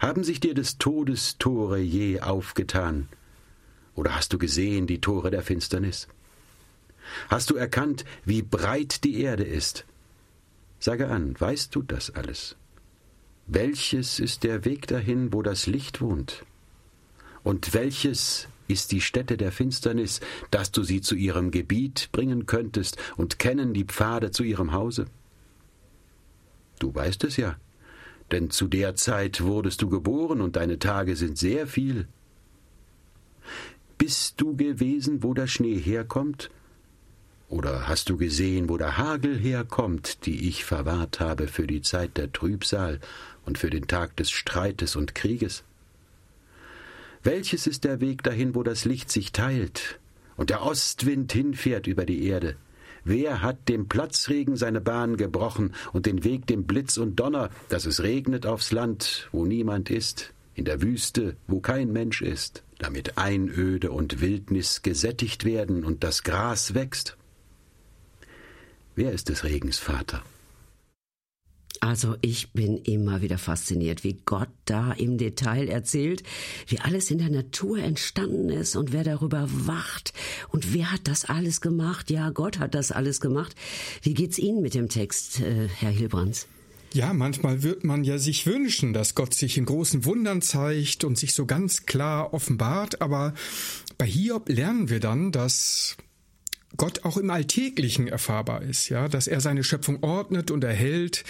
Haben 0.00 0.24
sich 0.24 0.40
dir 0.40 0.54
des 0.54 0.78
Todes 0.78 1.38
Tore 1.38 1.78
je 1.78 2.20
aufgetan? 2.20 3.08
Oder 3.94 4.14
hast 4.14 4.32
du 4.32 4.38
gesehen 4.38 4.86
die 4.86 5.00
Tore 5.00 5.30
der 5.30 5.42
Finsternis? 5.42 6.08
Hast 7.28 7.50
du 7.50 7.56
erkannt, 7.56 8.04
wie 8.24 8.42
breit 8.42 9.04
die 9.04 9.20
Erde 9.20 9.44
ist? 9.44 9.84
Sage 10.78 11.08
an, 11.08 11.38
weißt 11.38 11.74
du 11.74 11.82
das 11.82 12.10
alles? 12.10 12.56
Welches 13.46 14.18
ist 14.18 14.44
der 14.44 14.64
Weg 14.64 14.86
dahin, 14.86 15.32
wo 15.32 15.42
das 15.42 15.66
Licht 15.66 16.00
wohnt? 16.00 16.44
Und 17.42 17.74
welches 17.74 18.48
ist 18.68 18.92
die 18.92 19.00
Stätte 19.00 19.36
der 19.36 19.52
Finsternis, 19.52 20.20
dass 20.50 20.70
du 20.70 20.82
sie 20.82 21.00
zu 21.00 21.14
ihrem 21.14 21.50
Gebiet 21.50 22.08
bringen 22.12 22.46
könntest 22.46 22.96
und 23.16 23.38
kennen 23.38 23.74
die 23.74 23.84
Pfade 23.84 24.30
zu 24.30 24.44
ihrem 24.44 24.72
Hause? 24.72 25.06
Du 26.78 26.94
weißt 26.94 27.24
es 27.24 27.36
ja, 27.36 27.56
denn 28.32 28.50
zu 28.50 28.66
der 28.66 28.94
Zeit 28.96 29.42
wurdest 29.42 29.82
du 29.82 29.88
geboren 29.88 30.40
und 30.40 30.56
deine 30.56 30.78
Tage 30.78 31.16
sind 31.16 31.38
sehr 31.38 31.66
viel. 31.66 32.08
Bist 33.98 34.40
du 34.40 34.56
gewesen, 34.56 35.22
wo 35.22 35.34
der 35.34 35.46
Schnee 35.46 35.78
herkommt? 35.78 36.50
Oder 37.48 37.86
hast 37.86 38.08
du 38.08 38.16
gesehen, 38.16 38.70
wo 38.70 38.78
der 38.78 38.96
Hagel 38.96 39.38
herkommt, 39.38 40.24
die 40.24 40.48
ich 40.48 40.64
verwahrt 40.64 41.20
habe 41.20 41.46
für 41.46 41.66
die 41.66 41.82
Zeit 41.82 42.16
der 42.16 42.32
Trübsal 42.32 42.98
und 43.44 43.58
für 43.58 43.68
den 43.68 43.86
Tag 43.86 44.16
des 44.16 44.30
Streites 44.30 44.96
und 44.96 45.14
Krieges? 45.14 45.62
Welches 47.22 47.66
ist 47.66 47.84
der 47.84 48.00
Weg 48.00 48.22
dahin, 48.22 48.54
wo 48.54 48.62
das 48.62 48.84
Licht 48.86 49.10
sich 49.10 49.32
teilt 49.32 50.00
und 50.36 50.50
der 50.50 50.62
Ostwind 50.62 51.32
hinfährt 51.32 51.86
über 51.86 52.06
die 52.06 52.26
Erde? 52.26 52.56
Wer 53.04 53.42
hat 53.42 53.68
dem 53.68 53.88
Platzregen 53.88 54.56
seine 54.56 54.80
Bahn 54.80 55.16
gebrochen 55.16 55.74
und 55.92 56.06
den 56.06 56.24
Weg 56.24 56.46
dem 56.46 56.64
Blitz 56.64 56.96
und 56.96 57.16
Donner, 57.16 57.50
dass 57.68 57.84
es 57.84 58.02
regnet 58.02 58.46
aufs 58.46 58.72
Land, 58.72 59.28
wo 59.32 59.44
niemand 59.44 59.90
ist, 59.90 60.32
in 60.54 60.64
der 60.64 60.82
Wüste, 60.82 61.36
wo 61.48 61.60
kein 61.60 61.92
Mensch 61.92 62.22
ist, 62.22 62.62
damit 62.78 63.18
Einöde 63.18 63.90
und 63.90 64.20
Wildnis 64.20 64.82
gesättigt 64.82 65.44
werden 65.44 65.84
und 65.84 66.04
das 66.04 66.22
Gras 66.22 66.74
wächst? 66.74 67.16
Wer 68.94 69.12
ist 69.12 69.28
des 69.28 69.44
Regens 69.44 69.78
Vater? 69.78 70.22
Also 71.82 72.14
ich 72.20 72.52
bin 72.52 72.76
immer 72.76 73.22
wieder 73.22 73.38
fasziniert, 73.38 74.04
wie 74.04 74.16
Gott 74.24 74.48
da 74.66 74.92
im 74.92 75.18
Detail 75.18 75.68
erzählt, 75.68 76.22
wie 76.68 76.78
alles 76.78 77.10
in 77.10 77.18
der 77.18 77.28
Natur 77.28 77.78
entstanden 77.78 78.50
ist 78.50 78.76
und 78.76 78.92
wer 78.92 79.02
darüber 79.02 79.48
wacht 79.50 80.12
und 80.50 80.74
wer 80.74 80.92
hat 80.92 81.08
das 81.08 81.24
alles 81.24 81.60
gemacht. 81.60 82.08
Ja, 82.08 82.30
Gott 82.30 82.60
hat 82.60 82.76
das 82.76 82.92
alles 82.92 83.20
gemacht. 83.20 83.56
Wie 84.00 84.14
geht's 84.14 84.38
Ihnen 84.38 84.62
mit 84.62 84.74
dem 84.74 84.88
Text, 84.88 85.40
äh, 85.40 85.66
Herr 85.66 85.90
Hilbrands? 85.90 86.46
Ja, 86.92 87.12
manchmal 87.12 87.64
wird 87.64 87.82
man 87.82 88.04
ja 88.04 88.16
sich 88.16 88.46
wünschen, 88.46 88.92
dass 88.92 89.16
Gott 89.16 89.34
sich 89.34 89.58
in 89.58 89.64
großen 89.64 90.04
Wundern 90.04 90.40
zeigt 90.40 91.02
und 91.02 91.18
sich 91.18 91.34
so 91.34 91.46
ganz 91.46 91.84
klar 91.84 92.32
offenbart, 92.32 93.02
aber 93.02 93.34
bei 93.98 94.06
Hiob 94.06 94.48
lernen 94.48 94.88
wir 94.88 95.00
dann, 95.00 95.32
dass 95.32 95.96
Gott 96.76 97.04
auch 97.04 97.16
im 97.16 97.30
Alltäglichen 97.30 98.08
erfahrbar 98.08 98.62
ist, 98.62 98.88
ja, 98.88 99.08
dass 99.08 99.26
er 99.26 99.40
seine 99.40 99.64
Schöpfung 99.64 100.02
ordnet 100.02 100.50
und 100.50 100.64
erhält 100.64 101.24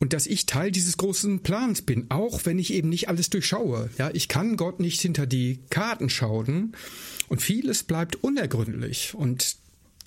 und 0.00 0.12
dass 0.12 0.26
ich 0.26 0.46
Teil 0.46 0.70
dieses 0.70 0.96
großen 0.96 1.42
Plans 1.42 1.82
bin, 1.82 2.06
auch 2.10 2.44
wenn 2.44 2.58
ich 2.58 2.72
eben 2.72 2.88
nicht 2.88 3.08
alles 3.08 3.30
durchschaue. 3.30 3.90
Ja, 3.98 4.10
ich 4.12 4.28
kann 4.28 4.56
Gott 4.56 4.80
nicht 4.80 5.00
hinter 5.00 5.26
die 5.26 5.60
Karten 5.70 6.08
schauen 6.10 6.76
und 7.28 7.42
vieles 7.42 7.82
bleibt 7.82 8.22
unergründlich 8.22 9.14
und 9.14 9.56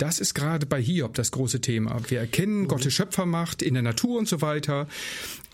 das 0.02 0.18
ist 0.18 0.34
gerade 0.34 0.66
bei 0.66 0.82
Hiob 0.82 1.14
das 1.14 1.30
große 1.30 1.60
Thema. 1.60 2.00
Wir 2.08 2.18
erkennen 2.18 2.62
mhm. 2.62 2.68
Gottes 2.68 2.92
Schöpfermacht 2.92 3.62
in 3.62 3.74
der 3.74 3.84
Natur 3.84 4.18
und 4.18 4.26
so 4.26 4.42
weiter, 4.42 4.88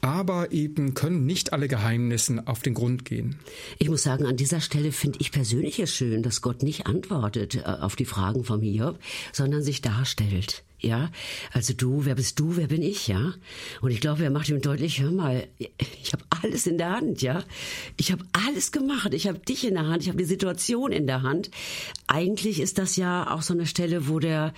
aber 0.00 0.52
eben 0.52 0.94
können 0.94 1.26
nicht 1.26 1.52
alle 1.52 1.68
Geheimnissen 1.68 2.46
auf 2.46 2.60
den 2.60 2.72
Grund 2.72 3.04
gehen. 3.04 3.38
Ich 3.78 3.90
muss 3.90 4.02
sagen, 4.02 4.24
an 4.24 4.38
dieser 4.38 4.62
Stelle 4.62 4.90
finde 4.90 5.18
ich 5.20 5.32
persönlich 5.32 5.78
es 5.80 5.94
schön, 5.94 6.22
dass 6.22 6.40
Gott 6.40 6.62
nicht 6.62 6.86
antwortet 6.86 7.56
äh, 7.56 7.60
auf 7.62 7.94
die 7.94 8.06
Fragen 8.06 8.42
vom 8.42 8.62
Hiob, 8.62 8.98
sondern 9.34 9.62
sich 9.62 9.82
darstellt. 9.82 10.64
Ja, 10.80 11.10
also 11.52 11.74
du, 11.74 12.04
wer 12.04 12.14
bist 12.14 12.38
du, 12.38 12.56
wer 12.56 12.68
bin 12.68 12.82
ich, 12.82 13.08
ja? 13.08 13.34
Und 13.80 13.90
ich 13.90 14.00
glaube, 14.00 14.22
er 14.22 14.30
macht 14.30 14.48
ihm 14.48 14.60
deutlich, 14.60 15.00
hör 15.00 15.10
mal, 15.10 15.48
ich 15.58 16.12
habe 16.12 16.22
alles 16.40 16.68
in 16.68 16.78
der 16.78 16.92
Hand, 16.92 17.20
ja? 17.20 17.42
Ich 17.96 18.12
habe 18.12 18.24
alles 18.32 18.70
gemacht, 18.70 19.12
ich 19.12 19.26
habe 19.26 19.40
dich 19.40 19.66
in 19.66 19.74
der 19.74 19.88
Hand, 19.88 20.02
ich 20.02 20.08
habe 20.08 20.18
die 20.18 20.24
Situation 20.24 20.92
in 20.92 21.08
der 21.08 21.22
Hand. 21.22 21.50
Eigentlich 22.06 22.60
ist 22.60 22.78
das 22.78 22.94
ja 22.94 23.28
auch 23.34 23.42
so 23.42 23.54
eine 23.54 23.66
Stelle, 23.66 24.08
wo 24.08 24.20
der, 24.20 24.54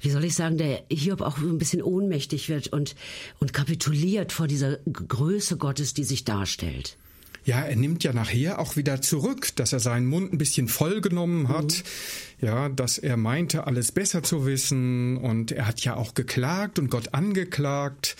wie 0.00 0.10
soll 0.10 0.24
ich 0.24 0.34
sagen, 0.34 0.58
der 0.58 0.84
Hiob 0.90 1.22
auch 1.22 1.38
ein 1.38 1.56
bisschen 1.56 1.82
ohnmächtig 1.82 2.50
wird 2.50 2.68
und, 2.68 2.94
und 3.40 3.54
kapituliert 3.54 4.30
vor 4.32 4.48
dieser 4.48 4.76
Größe 4.84 5.56
Gottes, 5.56 5.94
die 5.94 6.04
sich 6.04 6.24
darstellt. 6.24 6.98
Ja, 7.44 7.60
er 7.60 7.76
nimmt 7.76 8.04
ja 8.04 8.12
nachher 8.12 8.58
auch 8.58 8.76
wieder 8.76 9.00
zurück, 9.02 9.48
dass 9.56 9.72
er 9.72 9.80
seinen 9.80 10.06
Mund 10.06 10.32
ein 10.32 10.38
bisschen 10.38 10.68
voll 10.68 11.00
genommen 11.00 11.48
hat. 11.48 11.82
Mhm. 12.40 12.46
Ja, 12.46 12.68
dass 12.68 12.98
er 12.98 13.16
meinte, 13.16 13.66
alles 13.66 13.92
besser 13.92 14.22
zu 14.22 14.46
wissen. 14.46 15.16
Und 15.16 15.52
er 15.52 15.66
hat 15.66 15.80
ja 15.80 15.96
auch 15.96 16.14
geklagt 16.14 16.78
und 16.78 16.90
Gott 16.90 17.14
angeklagt. 17.14 18.16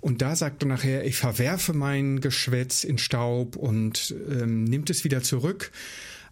Und 0.00 0.20
da 0.20 0.34
sagt 0.34 0.64
er 0.64 0.68
nachher, 0.68 1.04
ich 1.04 1.16
verwerfe 1.16 1.72
mein 1.72 2.20
Geschwätz 2.20 2.82
in 2.82 2.98
Staub 2.98 3.56
und 3.56 4.14
ähm, 4.30 4.64
nimmt 4.64 4.90
es 4.90 5.04
wieder 5.04 5.22
zurück. 5.22 5.70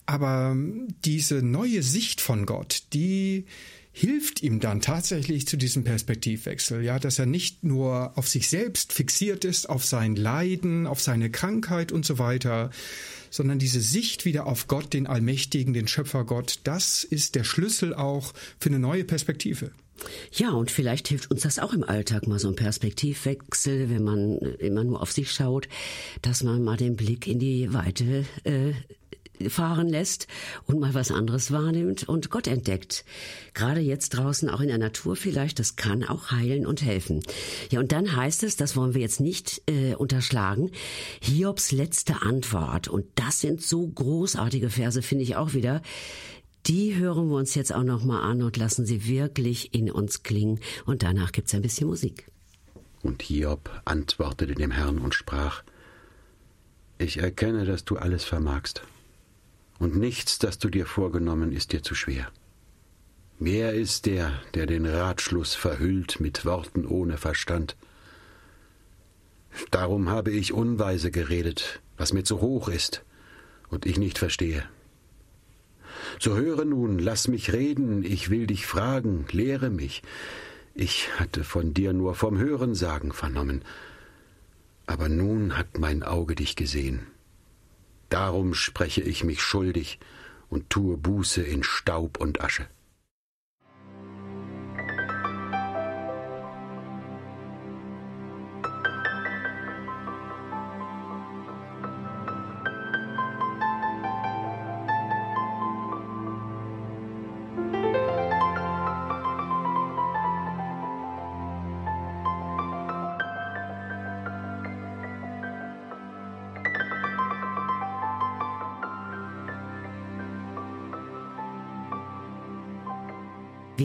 Aber 0.06 0.56
diese 1.04 1.36
neue 1.42 1.84
Sicht 1.84 2.20
von 2.20 2.46
Gott, 2.46 2.82
die 2.92 3.44
hilft 3.92 4.42
ihm 4.42 4.60
dann 4.60 4.80
tatsächlich 4.80 5.46
zu 5.46 5.56
diesem 5.56 5.84
Perspektivwechsel, 5.84 6.82
ja, 6.82 6.98
dass 6.98 7.18
er 7.18 7.26
nicht 7.26 7.64
nur 7.64 8.16
auf 8.16 8.28
sich 8.28 8.48
selbst 8.48 8.92
fixiert 8.92 9.44
ist, 9.44 9.68
auf 9.68 9.84
sein 9.84 10.16
Leiden, 10.16 10.86
auf 10.86 11.00
seine 11.00 11.30
Krankheit 11.30 11.90
und 11.92 12.06
so 12.06 12.18
weiter, 12.18 12.70
sondern 13.30 13.58
diese 13.58 13.80
Sicht 13.80 14.24
wieder 14.24 14.46
auf 14.46 14.68
Gott, 14.68 14.92
den 14.92 15.06
Allmächtigen, 15.06 15.74
den 15.74 15.88
Schöpfergott, 15.88 16.60
das 16.64 17.04
ist 17.04 17.34
der 17.34 17.44
Schlüssel 17.44 17.94
auch 17.94 18.32
für 18.58 18.68
eine 18.68 18.78
neue 18.78 19.04
Perspektive. 19.04 19.72
Ja, 20.32 20.50
und 20.52 20.70
vielleicht 20.70 21.08
hilft 21.08 21.30
uns 21.30 21.42
das 21.42 21.58
auch 21.58 21.74
im 21.74 21.84
Alltag 21.84 22.26
mal 22.26 22.38
so 22.38 22.48
ein 22.48 22.56
Perspektivwechsel, 22.56 23.90
wenn 23.90 24.02
man 24.02 24.38
immer 24.58 24.84
nur 24.84 25.02
auf 25.02 25.12
sich 25.12 25.30
schaut, 25.30 25.68
dass 26.22 26.42
man 26.42 26.62
mal 26.62 26.76
den 26.76 26.96
Blick 26.96 27.26
in 27.26 27.38
die 27.38 27.72
Weite 27.72 28.24
äh, 28.44 28.72
fahren 29.48 29.88
lässt 29.88 30.26
und 30.66 30.80
mal 30.80 30.94
was 30.94 31.10
anderes 31.10 31.50
wahrnimmt 31.50 32.08
und 32.08 32.30
Gott 32.30 32.46
entdeckt. 32.46 33.04
Gerade 33.54 33.80
jetzt 33.80 34.10
draußen 34.10 34.48
auch 34.50 34.60
in 34.60 34.68
der 34.68 34.78
Natur 34.78 35.16
vielleicht, 35.16 35.58
das 35.58 35.76
kann 35.76 36.04
auch 36.04 36.30
heilen 36.30 36.66
und 36.66 36.82
helfen. 36.82 37.22
Ja, 37.70 37.80
und 37.80 37.92
dann 37.92 38.14
heißt 38.14 38.42
es, 38.42 38.56
das 38.56 38.76
wollen 38.76 38.94
wir 38.94 39.00
jetzt 39.00 39.20
nicht 39.20 39.62
äh, 39.66 39.94
unterschlagen, 39.94 40.70
Hiobs 41.20 41.72
letzte 41.72 42.22
Antwort. 42.22 42.88
Und 42.88 43.06
das 43.14 43.40
sind 43.40 43.62
so 43.62 43.86
großartige 43.86 44.70
Verse, 44.70 45.02
finde 45.02 45.24
ich 45.24 45.36
auch 45.36 45.54
wieder. 45.54 45.82
Die 46.66 46.94
hören 46.96 47.28
wir 47.30 47.36
uns 47.36 47.54
jetzt 47.54 47.74
auch 47.74 47.82
nochmal 47.82 48.22
an 48.22 48.42
und 48.42 48.56
lassen 48.56 48.84
sie 48.84 49.06
wirklich 49.08 49.74
in 49.74 49.90
uns 49.90 50.22
klingen. 50.22 50.60
Und 50.84 51.02
danach 51.02 51.32
gibt's 51.32 51.54
ein 51.54 51.62
bisschen 51.62 51.88
Musik. 51.88 52.30
Und 53.02 53.22
Hiob 53.22 53.70
antwortete 53.86 54.54
dem 54.54 54.70
Herrn 54.70 54.98
und 54.98 55.14
sprach, 55.14 55.62
ich 56.98 57.16
erkenne, 57.16 57.64
dass 57.64 57.86
du 57.86 57.96
alles 57.96 58.24
vermagst 58.24 58.82
und 59.80 59.96
nichts, 59.96 60.38
das 60.38 60.58
du 60.58 60.68
dir 60.68 60.86
vorgenommen, 60.86 61.50
ist 61.50 61.72
dir 61.72 61.82
zu 61.82 61.96
schwer. 61.96 62.30
Wer 63.40 63.72
ist 63.72 64.04
der, 64.06 64.40
der 64.54 64.66
den 64.66 64.86
Ratschluss 64.86 65.54
verhüllt 65.54 66.20
mit 66.20 66.44
Worten 66.44 66.86
ohne 66.86 67.16
Verstand? 67.16 67.76
Darum 69.70 70.10
habe 70.10 70.30
ich 70.30 70.52
unweise 70.52 71.10
geredet, 71.10 71.80
was 71.96 72.12
mir 72.12 72.22
zu 72.22 72.40
hoch 72.42 72.68
ist 72.68 73.02
und 73.70 73.86
ich 73.86 73.98
nicht 73.98 74.18
verstehe. 74.18 74.62
So 76.18 76.36
höre 76.36 76.66
nun, 76.66 76.98
lass 76.98 77.28
mich 77.28 77.52
reden, 77.52 78.04
ich 78.04 78.28
will 78.28 78.46
dich 78.46 78.66
fragen, 78.66 79.24
lehre 79.32 79.70
mich. 79.70 80.02
Ich 80.74 81.08
hatte 81.18 81.42
von 81.42 81.72
dir 81.72 81.94
nur 81.94 82.14
vom 82.14 82.38
Hörensagen 82.38 83.12
vernommen, 83.12 83.64
aber 84.86 85.08
nun 85.08 85.56
hat 85.56 85.78
mein 85.78 86.02
Auge 86.02 86.34
dich 86.34 86.54
gesehen. 86.56 87.06
Darum 88.10 88.54
spreche 88.54 89.00
ich 89.00 89.24
mich 89.24 89.40
schuldig 89.40 89.98
und 90.48 90.68
tue 90.68 90.96
Buße 90.96 91.42
in 91.42 91.62
Staub 91.62 92.20
und 92.20 92.42
Asche. 92.42 92.66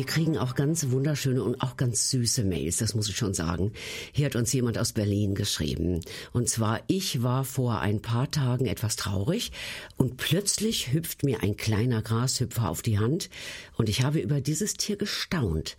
Wir 0.06 0.14
kriegen 0.14 0.38
auch 0.38 0.53
ganz 0.53 0.91
wunderschöne 0.91 1.41
und 1.43 1.64
auch 1.64 1.78
ganz 1.78 2.12
süße 2.12 2.43
Mails, 2.43 2.78
das 2.78 2.93
muss 2.93 3.10
ich 3.10 3.18
schon 3.18 3.34
sagen. 3.34 3.72
Hier 4.12 4.28
hat 4.28 4.36
uns 4.36 4.53
jemand 4.53 4.78
aus 4.78 4.93
Berlin 4.93 5.34
geschrieben. 5.34 5.99
Und 6.32 6.47
zwar, 6.47 6.82
ich 6.86 7.24
war 7.24 7.43
vor 7.43 7.80
ein 7.80 8.03
paar 8.03 8.30
Tagen 8.30 8.68
etwas 8.68 8.97
traurig 8.97 9.51
und 9.97 10.18
plötzlich 10.18 10.93
hüpft 10.93 11.24
mir 11.24 11.41
ein 11.41 11.58
kleiner 11.58 12.03
Grashüpfer 12.03 12.70
auf 12.70 12.84
die 12.84 12.99
Hand 12.99 13.32
und 13.78 13.89
ich 13.89 14.03
habe 14.03 14.20
über 14.20 14.41
dieses 14.41 14.76
Tier 14.76 14.95
gestaunt. 14.95 15.76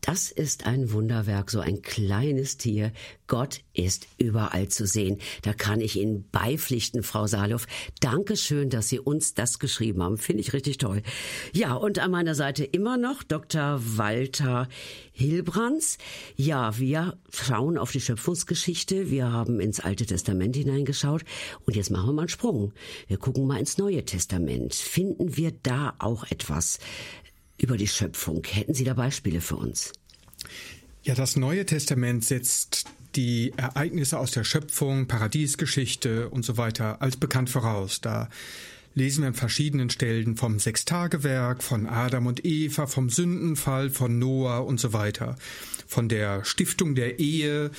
Das 0.00 0.30
ist 0.30 0.66
ein 0.66 0.92
Wunderwerk, 0.92 1.50
so 1.50 1.60
ein 1.60 1.82
kleines 1.82 2.56
Tier. 2.56 2.92
Gott 3.26 3.60
ist 3.74 4.06
überall 4.18 4.68
zu 4.68 4.86
sehen. 4.86 5.18
Da 5.42 5.52
kann 5.52 5.80
ich 5.80 5.96
Ihnen 5.96 6.24
beipflichten, 6.32 7.02
Frau 7.02 7.26
Salow. 7.26 7.60
Dankeschön, 8.00 8.70
dass 8.70 8.88
Sie 8.88 8.98
uns 8.98 9.34
das 9.34 9.58
geschrieben 9.58 10.02
haben. 10.02 10.16
Finde 10.16 10.40
ich 10.40 10.52
richtig 10.52 10.78
toll. 10.78 11.02
Ja, 11.52 11.74
und 11.74 11.98
an 11.98 12.10
meiner 12.10 12.34
Seite 12.34 12.64
immer 12.64 12.96
noch 12.96 13.22
Dr. 13.22 13.80
Walter 13.96 14.68
Hilbrands. 15.12 15.98
Ja, 16.34 16.78
wir 16.78 17.18
schauen 17.30 17.76
auf 17.76 17.92
die 17.92 18.00
Schöpfungsgeschichte. 18.00 19.10
Wir 19.10 19.30
haben 19.30 19.60
ins 19.60 19.80
Alte 19.80 20.06
Testament 20.06 20.56
hineingeschaut. 20.56 21.24
Und 21.66 21.76
jetzt 21.76 21.90
machen 21.90 22.08
wir 22.08 22.12
mal 22.14 22.22
einen 22.22 22.28
Sprung. 22.30 22.72
Wir 23.06 23.18
gucken 23.18 23.46
mal 23.46 23.58
ins 23.58 23.76
Neue 23.76 24.04
Testament. 24.04 24.74
Finden 24.74 25.36
wir 25.36 25.52
da 25.52 25.94
auch 25.98 26.24
etwas 26.30 26.78
über 27.62 27.76
die 27.76 27.88
Schöpfung? 27.88 28.42
Hätten 28.44 28.74
Sie 28.74 28.84
da 28.84 28.94
Beispiele 28.94 29.40
für 29.40 29.56
uns? 29.56 29.92
Ja, 31.02 31.14
das 31.14 31.36
Neue 31.36 31.64
Testament 31.64 32.24
setzt 32.24 32.86
die 33.16 33.52
Ereignisse 33.56 34.18
aus 34.18 34.30
der 34.30 34.44
Schöpfung, 34.44 35.06
Paradiesgeschichte 35.06 36.28
und 36.28 36.44
so 36.44 36.56
weiter 36.56 37.02
als 37.02 37.16
bekannt 37.16 37.50
voraus. 37.50 38.00
Da 38.00 38.28
lesen 38.94 39.22
wir 39.22 39.28
an 39.28 39.34
verschiedenen 39.34 39.90
Stellen 39.90 40.36
vom 40.36 40.58
Sechstagewerk, 40.58 41.62
von 41.62 41.86
Adam 41.86 42.26
und 42.26 42.44
Eva, 42.44 42.86
vom 42.86 43.08
Sündenfall, 43.08 43.90
von 43.90 44.18
Noah 44.18 44.66
und 44.66 44.78
so 44.78 44.92
weiter, 44.92 45.36
von 45.86 46.08
der 46.08 46.44
Stiftung 46.44 46.94
der 46.94 47.18
Ehe, 47.18 47.70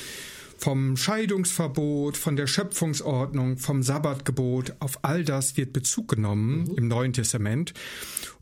vom 0.58 0.96
Scheidungsverbot, 0.96 2.18
von 2.18 2.36
der 2.36 2.48
Schöpfungsordnung, 2.48 3.58
vom 3.58 3.84
Sabbatgebot. 3.84 4.76
Auf 4.80 5.04
all 5.04 5.24
das 5.24 5.58
wird 5.58 5.74
Bezug 5.74 6.10
genommen 6.10 6.64
mhm. 6.64 6.78
im 6.78 6.88
Neuen 6.88 7.14
Testament 7.14 7.74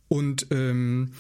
und 0.10 0.48
ähm, 0.52 1.14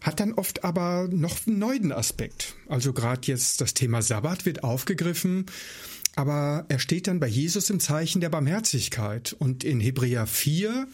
hat 0.00 0.20
dann 0.20 0.34
oft 0.34 0.62
aber 0.62 1.08
noch 1.10 1.46
einen 1.46 1.58
neuen 1.58 1.90
Aspekt. 1.90 2.54
Also 2.68 2.92
gerade 2.92 3.22
jetzt 3.24 3.60
das 3.60 3.74
Thema 3.74 4.00
Sabbat 4.00 4.46
wird 4.46 4.62
aufgegriffen 4.62 5.46
aber 6.18 6.64
er 6.68 6.80
steht 6.80 7.06
dann 7.06 7.20
bei 7.20 7.28
Jesus 7.28 7.70
im 7.70 7.78
Zeichen 7.78 8.20
der 8.20 8.28
Barmherzigkeit. 8.28 9.36
Und 9.38 9.62
in 9.62 9.78
Hebräer 9.78 10.26
4 10.26 10.88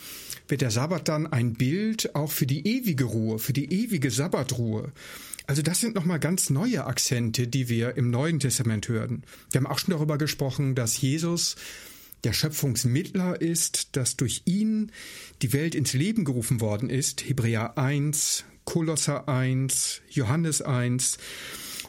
wird 0.48 0.60
der 0.60 0.70
Sabbat 0.70 1.08
dann 1.08 1.26
ein 1.26 1.54
Bild 1.54 2.14
auch 2.14 2.30
für 2.30 2.44
die 2.44 2.66
ewige 2.68 3.04
Ruhe, 3.04 3.38
für 3.38 3.54
die 3.54 3.72
ewige 3.72 4.10
Sabbatruhe. 4.10 4.92
Also 5.46 5.62
das 5.62 5.80
sind 5.80 5.94
nochmal 5.94 6.20
ganz 6.20 6.50
neue 6.50 6.84
Akzente, 6.84 7.48
die 7.48 7.70
wir 7.70 7.96
im 7.96 8.10
Neuen 8.10 8.38
Testament 8.38 8.86
hören. 8.88 9.22
Wir 9.50 9.62
haben 9.62 9.66
auch 9.66 9.78
schon 9.78 9.92
darüber 9.92 10.18
gesprochen, 10.18 10.74
dass 10.74 11.00
Jesus 11.00 11.56
der 12.24 12.32
Schöpfungsmittler 12.32 13.40
ist, 13.40 13.96
dass 13.96 14.16
durch 14.16 14.42
ihn 14.46 14.90
die 15.42 15.52
Welt 15.52 15.74
ins 15.74 15.92
Leben 15.92 16.24
gerufen 16.24 16.60
worden 16.60 16.90
ist. 16.90 17.28
Hebräer 17.28 17.78
1, 17.78 18.44
Kolosser 18.64 19.28
1, 19.28 20.02
Johannes 20.08 20.62
1. 20.62 21.18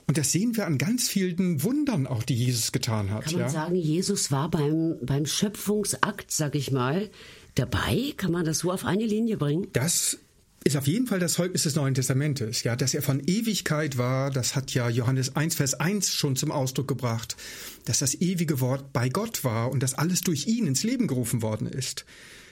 Und 0.08 0.18
das 0.18 0.32
sehen 0.32 0.56
wir 0.56 0.68
an 0.68 0.78
ganz 0.78 1.08
vielen 1.08 1.64
Wundern 1.64 2.06
auch, 2.06 2.24
die 2.24 2.36
Jesus 2.36 2.72
getan 2.72 3.12
hat. 3.12 3.24
Kann 3.24 3.34
man 3.34 3.42
ja? 3.42 3.50
sagen, 3.50 3.76
Jesus 3.76 4.32
war 4.32 4.52
beim, 4.52 4.98
beim 5.02 5.26
Schöpfungsakt, 5.26 6.32
sag 6.32 6.54
ich 6.54 6.72
mal, 6.72 7.10
dabei? 7.56 8.14
Kann 8.18 8.32
man 8.32 8.46
das 8.46 8.60
so 8.60 8.72
auf 8.72 8.86
eine 8.86 9.06
Linie 9.06 9.38
bringen? 9.38 9.68
Das 9.74 10.20
ist 10.66 10.76
auf 10.76 10.88
jeden 10.88 11.06
Fall 11.06 11.20
das 11.20 11.34
Zeugnis 11.34 11.64
des 11.64 11.76
Neuen 11.76 11.94
Testamentes. 11.94 12.64
Ja, 12.64 12.76
dass 12.76 12.96
er 12.96 13.04
von 13.04 13.22
Ewigkeit 13.26 14.00
war, 14.00 14.32
das 14.32 14.56
hat 14.56 14.74
ja 14.74 14.90
Johannes 14.90 15.36
1, 15.36 15.54
Vers 15.54 15.76
1 15.76 16.12
schon 16.12 16.36
zum 16.36 16.52
Ausdruck 16.52 16.88
gebracht, 16.88 17.38
dass 17.86 18.00
das 18.00 18.16
ewige 18.16 18.60
Wort 18.60 18.92
bei 18.92 19.08
Gott 19.08 19.44
war 19.44 19.72
und 19.72 19.84
dass 19.84 19.94
alles 19.94 20.22
durch 20.22 20.48
ihn 20.48 20.66
ins 20.66 20.84
Leben 20.84 21.06
gerufen 21.06 21.44
worden 21.44 21.68
ist. 21.68 22.06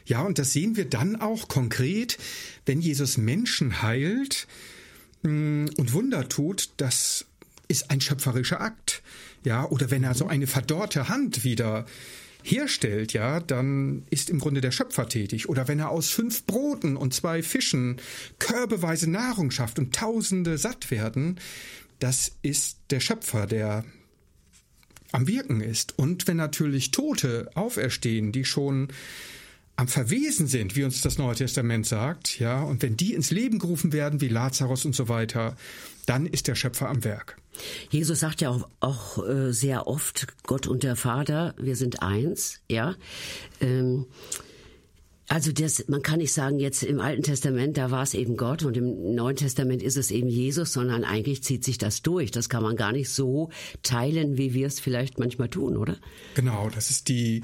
Ja, 0.05 0.21
und 0.21 0.37
das 0.37 0.53
sehen 0.53 0.75
wir 0.77 0.85
dann 0.85 1.15
auch 1.15 1.47
konkret, 1.47 2.19
wenn 2.67 2.81
Jesus 2.81 3.17
Menschen 3.17 3.81
heilt 3.81 4.47
mm, 5.23 5.65
und 5.77 5.93
Wunder 5.93 6.29
tut, 6.29 6.69
das 6.77 7.25
ist 7.67 7.89
ein 7.89 7.99
schöpferischer 7.99 8.61
Akt. 8.61 9.01
Ja, 9.43 9.65
oder 9.65 9.89
wenn 9.89 10.03
er 10.03 10.13
so 10.13 10.27
eine 10.27 10.45
verdorrte 10.45 11.09
Hand 11.09 11.43
wieder 11.43 11.85
herstellt, 12.43 13.13
ja, 13.13 13.39
dann 13.39 14.03
ist 14.09 14.29
im 14.29 14.39
Grunde 14.39 14.61
der 14.61 14.71
Schöpfer 14.71 15.07
tätig. 15.07 15.49
Oder 15.49 15.67
wenn 15.67 15.79
er 15.79 15.89
aus 15.89 16.09
fünf 16.09 16.45
Broten 16.45 16.97
und 16.97 17.13
zwei 17.13 17.41
Fischen 17.41 17.97
körbeweise 18.39 19.09
Nahrung 19.09 19.51
schafft 19.51 19.79
und 19.79 19.95
Tausende 19.95 20.57
satt 20.57 20.91
werden, 20.91 21.39
das 21.99 22.31
ist 22.41 22.77
der 22.89 22.99
Schöpfer, 22.99 23.47
der 23.47 23.85
am 25.11 25.27
Wirken 25.27 25.61
ist. 25.61 25.97
Und 25.97 26.27
wenn 26.27 26.37
natürlich 26.37 26.91
Tote 26.91 27.49
auferstehen, 27.55 28.31
die 28.31 28.45
schon 28.45 28.89
am 29.75 29.87
Verwesen 29.87 30.47
sind, 30.47 30.75
wie 30.75 30.83
uns 30.83 31.01
das 31.01 31.17
Neue 31.17 31.35
Testament 31.35 31.85
sagt, 31.85 32.39
ja, 32.39 32.61
und 32.61 32.81
wenn 32.81 32.97
die 32.97 33.13
ins 33.13 33.31
Leben 33.31 33.59
gerufen 33.59 33.93
werden, 33.93 34.21
wie 34.21 34.27
Lazarus 34.27 34.85
und 34.85 34.95
so 34.95 35.07
weiter, 35.07 35.55
dann 36.05 36.25
ist 36.25 36.47
der 36.47 36.55
Schöpfer 36.55 36.89
am 36.89 37.03
Werk. 37.03 37.37
Jesus 37.89 38.19
sagt 38.19 38.41
ja 38.41 38.49
auch, 38.49 38.67
auch 38.79 39.27
äh, 39.27 39.51
sehr 39.51 39.87
oft, 39.87 40.27
Gott 40.43 40.67
und 40.67 40.83
der 40.83 40.95
Vater, 40.95 41.53
wir 41.57 41.75
sind 41.75 42.01
eins, 42.01 42.61
ja. 42.69 42.95
Ähm, 43.61 44.05
also 45.29 45.51
das, 45.51 45.87
man 45.87 46.01
kann 46.01 46.19
nicht 46.19 46.33
sagen, 46.33 46.59
jetzt 46.59 46.83
im 46.83 46.99
Alten 46.99 47.23
Testament, 47.23 47.77
da 47.77 47.91
war 47.91 48.03
es 48.03 48.13
eben 48.13 48.35
Gott 48.35 48.63
und 48.63 48.75
im 48.75 49.15
Neuen 49.15 49.35
Testament 49.35 49.81
ist 49.81 49.97
es 49.97 50.11
eben 50.11 50.27
Jesus, 50.27 50.73
sondern 50.73 51.03
eigentlich 51.03 51.43
zieht 51.43 51.63
sich 51.63 51.77
das 51.77 52.01
durch. 52.01 52.29
Das 52.31 52.49
kann 52.49 52.61
man 52.61 52.75
gar 52.75 52.91
nicht 52.91 53.09
so 53.09 53.49
teilen, 53.83 54.37
wie 54.37 54.53
wir 54.53 54.67
es 54.67 54.79
vielleicht 54.79 55.19
manchmal 55.19 55.49
tun, 55.49 55.77
oder? 55.77 55.97
Genau, 56.35 56.69
das 56.69 56.89
ist 56.89 57.07
die, 57.07 57.43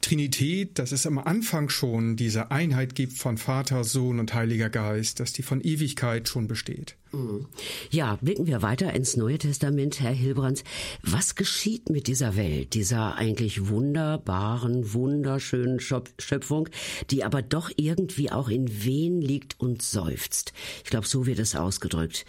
Trinität, 0.00 0.78
dass 0.78 0.92
es 0.92 1.06
am 1.06 1.18
Anfang 1.18 1.70
schon 1.70 2.16
diese 2.16 2.50
Einheit 2.50 2.94
gibt 2.94 3.14
von 3.14 3.38
Vater, 3.38 3.84
Sohn 3.84 4.20
und 4.20 4.34
Heiliger 4.34 4.68
Geist, 4.68 5.18
dass 5.18 5.32
die 5.32 5.42
von 5.42 5.62
Ewigkeit 5.62 6.28
schon 6.28 6.46
besteht. 6.46 6.96
Mhm. 7.12 7.46
Ja, 7.90 8.18
blicken 8.20 8.46
wir 8.46 8.60
weiter 8.60 8.92
ins 8.92 9.16
Neue 9.16 9.38
Testament, 9.38 10.00
Herr 10.00 10.12
Hilbrands. 10.12 10.62
Was 11.02 11.36
geschieht 11.36 11.88
mit 11.88 12.06
dieser 12.06 12.36
Welt, 12.36 12.74
dieser 12.74 13.16
eigentlich 13.16 13.68
wunderbaren, 13.68 14.92
wunderschönen 14.92 15.80
Schöpfung, 15.80 16.68
die 17.10 17.24
aber 17.24 17.40
doch 17.40 17.70
irgendwie 17.76 18.30
auch 18.30 18.48
in 18.48 18.84
Wehen 18.84 19.22
liegt 19.22 19.58
und 19.58 19.80
seufzt? 19.80 20.52
Ich 20.84 20.90
glaube, 20.90 21.06
so 21.06 21.24
wird 21.24 21.38
es 21.38 21.56
ausgedrückt. 21.56 22.26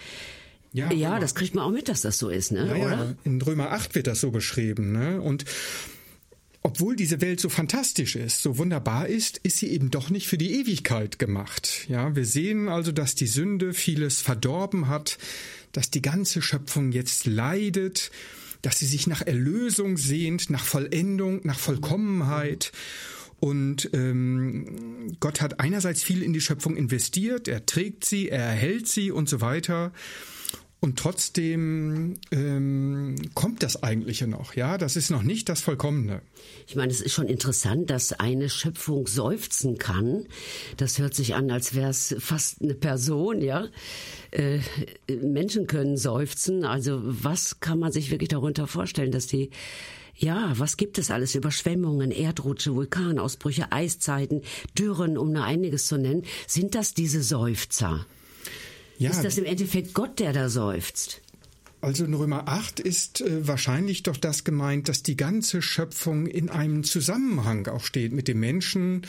Ja, 0.71 0.91
ja 0.91 1.19
das 1.19 1.35
kriegt 1.35 1.55
man 1.55 1.63
auch 1.63 1.71
mit, 1.71 1.87
dass 1.87 2.01
das 2.01 2.17
so 2.17 2.29
ist, 2.29 2.51
ne? 2.51 2.67
Ja, 2.67 2.75
ja. 2.75 3.13
In 3.23 3.41
Römer 3.41 3.71
8 3.71 3.95
wird 3.95 4.07
das 4.07 4.19
so 4.19 4.31
beschrieben, 4.31 4.91
ne? 4.91 5.21
Und 5.21 5.45
obwohl 6.65 6.95
diese 6.95 7.21
Welt 7.21 7.39
so 7.39 7.47
fantastisch 7.47 8.15
ist, 8.15 8.41
so 8.41 8.57
wunderbar 8.57 9.07
ist, 9.07 9.37
ist 9.43 9.57
sie 9.57 9.69
eben 9.69 9.91
doch 9.91 10.09
nicht 10.09 10.27
für 10.27 10.39
die 10.39 10.59
Ewigkeit 10.59 11.19
gemacht. 11.19 11.85
Ja, 11.89 12.15
wir 12.15 12.25
sehen 12.25 12.69
also, 12.69 12.91
dass 12.91 13.13
die 13.13 13.27
Sünde 13.27 13.71
vieles 13.71 14.19
verdorben 14.21 14.87
hat, 14.87 15.19
dass 15.73 15.91
die 15.91 16.01
ganze 16.01 16.41
Schöpfung 16.41 16.91
jetzt 16.91 17.27
leidet, 17.27 18.09
dass 18.63 18.79
sie 18.79 18.87
sich 18.87 19.05
nach 19.05 19.21
Erlösung 19.21 19.95
sehnt, 19.95 20.49
nach 20.49 20.63
Vollendung, 20.63 21.41
nach 21.43 21.59
Vollkommenheit. 21.59 22.71
Und 23.39 23.91
ähm, 23.93 25.15
Gott 25.19 25.41
hat 25.41 25.59
einerseits 25.59 26.01
viel 26.01 26.23
in 26.23 26.33
die 26.33 26.41
Schöpfung 26.41 26.77
investiert, 26.77 27.47
er 27.47 27.67
trägt 27.67 28.05
sie, 28.05 28.29
er 28.29 28.43
erhält 28.43 28.87
sie 28.87 29.11
und 29.11 29.29
so 29.29 29.39
weiter. 29.39 29.91
Und 30.81 30.99
trotzdem 30.99 32.15
ähm, 32.31 33.15
kommt 33.33 33.63
das 33.63 33.81
Eigentliche 33.81 34.27
noch, 34.27 34.55
ja. 34.55 34.77
Das 34.77 34.95
ist 34.95 35.09
noch 35.09 35.23
nicht 35.23 35.49
das 35.49 35.61
Vollkommene. 35.61 36.21
Ich 36.67 36.75
meine, 36.75 36.91
es 36.91 37.01
ist 37.01 37.13
schon 37.13 37.27
interessant, 37.27 37.89
dass 37.89 38.13
eine 38.13 38.49
Schöpfung 38.49 39.07
seufzen 39.07 39.77
kann. 39.77 40.25
Das 40.77 40.99
hört 40.99 41.15
sich 41.15 41.33
an, 41.33 41.49
als 41.49 41.73
wäre 41.73 41.89
es 41.89 42.15
fast 42.19 42.61
eine 42.61 42.75
Person, 42.75 43.41
ja. 43.41 43.67
Äh, 44.31 44.59
Menschen 45.07 45.65
können 45.65 45.97
seufzen. 45.97 46.65
Also 46.65 46.99
was 47.03 47.59
kann 47.61 47.79
man 47.79 47.91
sich 47.91 48.11
wirklich 48.11 48.29
darunter 48.29 48.67
vorstellen, 48.67 49.11
dass 49.11 49.27
die 49.27 49.49
ja, 50.17 50.53
was 50.55 50.77
gibt 50.77 50.97
es 50.97 51.11
alles? 51.11 51.35
Überschwemmungen, 51.35 52.09
Erdrutsche, 52.11 52.73
Vulkanausbrüche, 52.73 53.71
Eiszeiten, 53.73 54.43
Dürren, 54.77 55.17
um 55.17 55.33
nur 55.33 55.43
einiges 55.43 55.87
zu 55.87 55.97
nennen. 55.97 56.23
Sind 56.47 56.73
das 56.73 56.93
diese 56.93 57.21
Seufzer? 57.21 58.05
Ja, 58.97 59.11
ist 59.11 59.23
das 59.23 59.37
im 59.37 59.45
Endeffekt 59.45 59.93
Gott, 59.93 60.19
der 60.19 60.33
da 60.33 60.49
seufzt? 60.49 61.21
Also 61.81 62.03
in 62.05 62.15
Römer 62.15 62.47
8 62.47 62.79
ist 62.79 63.21
äh, 63.21 63.47
wahrscheinlich 63.47 64.01
doch 64.01 64.17
das 64.17 64.43
gemeint, 64.43 64.89
dass 64.89 65.03
die 65.03 65.15
ganze 65.15 65.61
Schöpfung 65.61 66.25
in 66.25 66.49
einem 66.49 66.83
Zusammenhang 66.83 67.67
auch 67.67 67.83
steht 67.83 68.11
mit 68.11 68.27
dem 68.27 68.39
Menschen 68.39 69.05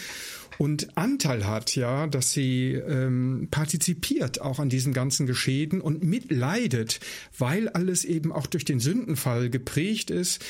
und 0.59 0.97
Anteil 0.97 1.47
hat, 1.47 1.75
ja, 1.75 2.07
dass 2.07 2.33
sie 2.33 2.73
ähm, 2.73 3.49
partizipiert 3.51 4.41
auch 4.41 4.59
an 4.59 4.69
diesem 4.69 4.93
ganzen 4.93 5.27
Geschehen 5.27 5.81
und 5.81 6.03
mitleidet, 6.03 7.01
weil 7.39 7.69
alles 7.69 8.05
eben 8.05 8.33
auch 8.33 8.47
durch 8.47 8.65
den 8.65 8.81
Sündenfall 8.81 9.49
geprägt 9.49 10.11
ist. 10.11 10.45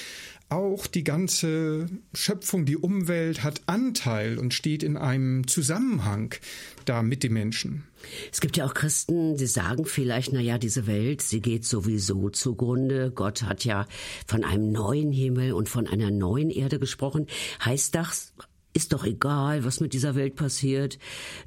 Auch 0.48 0.86
die 0.86 1.02
ganze 1.02 1.86
Schöpfung, 2.14 2.66
die 2.66 2.76
Umwelt 2.76 3.42
hat 3.42 3.62
Anteil 3.66 4.38
und 4.38 4.54
steht 4.54 4.84
in 4.84 4.96
einem 4.96 5.48
Zusammenhang 5.48 6.36
da 6.84 7.02
mit 7.02 7.24
den 7.24 7.32
Menschen. 7.32 7.84
Es 8.30 8.40
gibt 8.40 8.56
ja 8.56 8.64
auch 8.64 8.74
Christen, 8.74 9.36
die 9.36 9.46
sagen 9.46 9.86
vielleicht, 9.86 10.32
na 10.32 10.40
ja, 10.40 10.56
diese 10.56 10.86
Welt, 10.86 11.20
sie 11.20 11.40
geht 11.40 11.64
sowieso 11.64 12.30
zugrunde. 12.30 13.10
Gott 13.12 13.42
hat 13.42 13.64
ja 13.64 13.86
von 14.28 14.44
einem 14.44 14.70
neuen 14.70 15.10
Himmel 15.10 15.52
und 15.52 15.68
von 15.68 15.88
einer 15.88 16.12
neuen 16.12 16.50
Erde 16.50 16.78
gesprochen. 16.78 17.26
Heißt 17.64 17.96
das, 17.96 18.32
ist 18.72 18.92
doch 18.92 19.04
egal, 19.04 19.64
was 19.64 19.80
mit 19.80 19.94
dieser 19.94 20.14
Welt 20.14 20.36
passiert. 20.36 20.98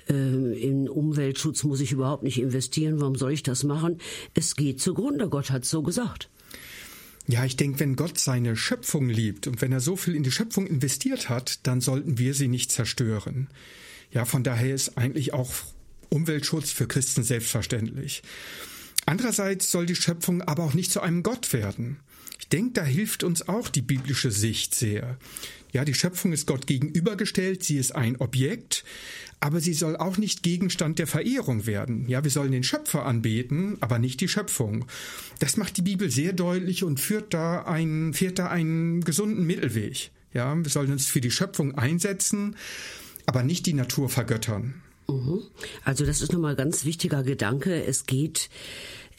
Ähm, 0.09 0.51
in 0.51 0.89
Umweltschutz 0.89 1.63
muss 1.63 1.79
ich 1.79 1.93
überhaupt 1.93 2.23
nicht 2.23 2.41
investieren. 2.41 2.99
Warum 2.99 3.15
soll 3.15 3.31
ich 3.31 3.43
das 3.43 3.63
machen? 3.63 3.99
Es 4.33 4.55
geht 4.55 4.81
zugrunde. 4.81 5.29
Gott 5.29 5.51
hat 5.51 5.63
so 5.63 5.83
gesagt. 5.83 6.29
Ja, 7.31 7.45
ich 7.45 7.55
denke, 7.55 7.79
wenn 7.79 7.95
Gott 7.95 8.17
seine 8.17 8.55
Schöpfung 8.55 9.07
liebt 9.07 9.45
und 9.45 9.61
wenn 9.61 9.71
er 9.71 9.81
so 9.81 9.95
viel 9.95 10.15
in 10.15 10.23
die 10.23 10.31
Schöpfung 10.31 10.65
investiert 10.65 11.29
hat, 11.29 11.59
dann 11.67 11.79
sollten 11.79 12.17
wir 12.17 12.33
sie 12.33 12.47
nicht 12.47 12.71
zerstören. 12.71 13.49
Ja, 14.11 14.25
von 14.25 14.43
daher 14.43 14.73
ist 14.73 14.97
eigentlich 14.97 15.31
auch 15.31 15.51
Umweltschutz 16.09 16.71
für 16.71 16.87
Christen 16.87 17.21
selbstverständlich. 17.21 18.23
Andererseits 19.05 19.69
soll 19.69 19.85
die 19.85 19.95
Schöpfung 19.95 20.41
aber 20.41 20.63
auch 20.63 20.73
nicht 20.73 20.91
zu 20.91 21.01
einem 21.01 21.21
Gott 21.21 21.53
werden. 21.53 21.99
Ich 22.39 22.47
denke, 22.47 22.71
da 22.73 22.83
hilft 22.83 23.23
uns 23.23 23.47
auch 23.47 23.69
die 23.69 23.83
biblische 23.83 24.31
Sicht 24.31 24.73
sehr. 24.73 25.19
Ja, 25.71 25.85
die 25.85 25.93
Schöpfung 25.93 26.33
ist 26.33 26.47
Gott 26.47 26.67
gegenübergestellt, 26.67 27.63
sie 27.63 27.77
ist 27.77 27.95
ein 27.95 28.17
Objekt, 28.17 28.83
aber 29.39 29.59
sie 29.59 29.73
soll 29.73 29.95
auch 29.95 30.17
nicht 30.17 30.43
Gegenstand 30.43 30.99
der 30.99 31.07
Verehrung 31.07 31.65
werden. 31.65 32.07
Ja, 32.07 32.23
wir 32.23 32.31
sollen 32.31 32.51
den 32.51 32.63
Schöpfer 32.63 33.05
anbeten, 33.05 33.77
aber 33.79 33.99
nicht 33.99 34.19
die 34.21 34.27
Schöpfung. 34.27 34.85
Das 35.39 35.57
macht 35.57 35.77
die 35.77 35.83
Bibel 35.83 36.09
sehr 36.09 36.33
deutlich 36.33 36.83
und 36.83 36.99
führt 36.99 37.33
da 37.33 37.63
einen, 37.63 38.13
fährt 38.13 38.39
da 38.39 38.47
einen 38.47 39.01
gesunden 39.01 39.45
Mittelweg. 39.45 40.11
Ja, 40.33 40.55
wir 40.55 40.69
sollen 40.69 40.91
uns 40.91 41.05
für 41.05 41.21
die 41.21 41.31
Schöpfung 41.31 41.75
einsetzen, 41.75 42.55
aber 43.25 43.43
nicht 43.43 43.65
die 43.65 43.73
Natur 43.73 44.09
vergöttern. 44.09 44.81
Mhm. 45.07 45.41
Also 45.83 46.05
das 46.05 46.21
ist 46.21 46.33
nochmal 46.33 46.51
ein 46.51 46.57
ganz 46.57 46.85
wichtiger 46.85 47.23
Gedanke. 47.23 47.83
Es 47.83 48.05
geht, 48.05 48.49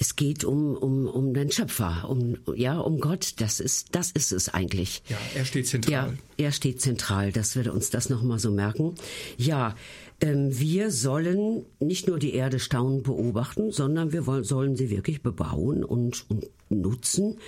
es 0.00 0.16
geht 0.16 0.44
um, 0.44 0.76
um, 0.76 1.06
um 1.06 1.34
den 1.34 1.52
Schöpfer, 1.52 2.08
um, 2.08 2.38
ja, 2.54 2.78
um 2.78 3.00
Gott. 3.00 3.34
Das 3.36 3.60
ist, 3.60 3.94
das 3.94 4.10
ist 4.10 4.32
es 4.32 4.48
eigentlich. 4.48 5.02
Ja, 5.10 5.18
er 5.34 5.44
steht 5.44 5.68
zentral. 5.68 5.92
Ja, 5.92 6.46
er 6.46 6.52
steht 6.52 6.80
zentral. 6.80 7.32
Das 7.32 7.54
würde 7.54 7.70
uns 7.70 7.90
das 7.90 8.08
nochmal 8.08 8.38
so 8.38 8.50
merken. 8.50 8.94
Ja, 9.36 9.76
wir 10.22 10.90
sollen 10.90 11.64
nicht 11.78 12.06
nur 12.06 12.18
die 12.18 12.34
Erde 12.34 12.58
staunen 12.58 13.02
beobachten, 13.02 13.70
sondern 13.70 14.12
wir 14.12 14.26
wollen, 14.26 14.44
sollen 14.44 14.76
sie 14.76 14.90
wirklich 14.90 15.22
bebauen 15.22 15.82
und, 15.82 16.28
und 16.28 16.46
nutzen. 16.68 17.38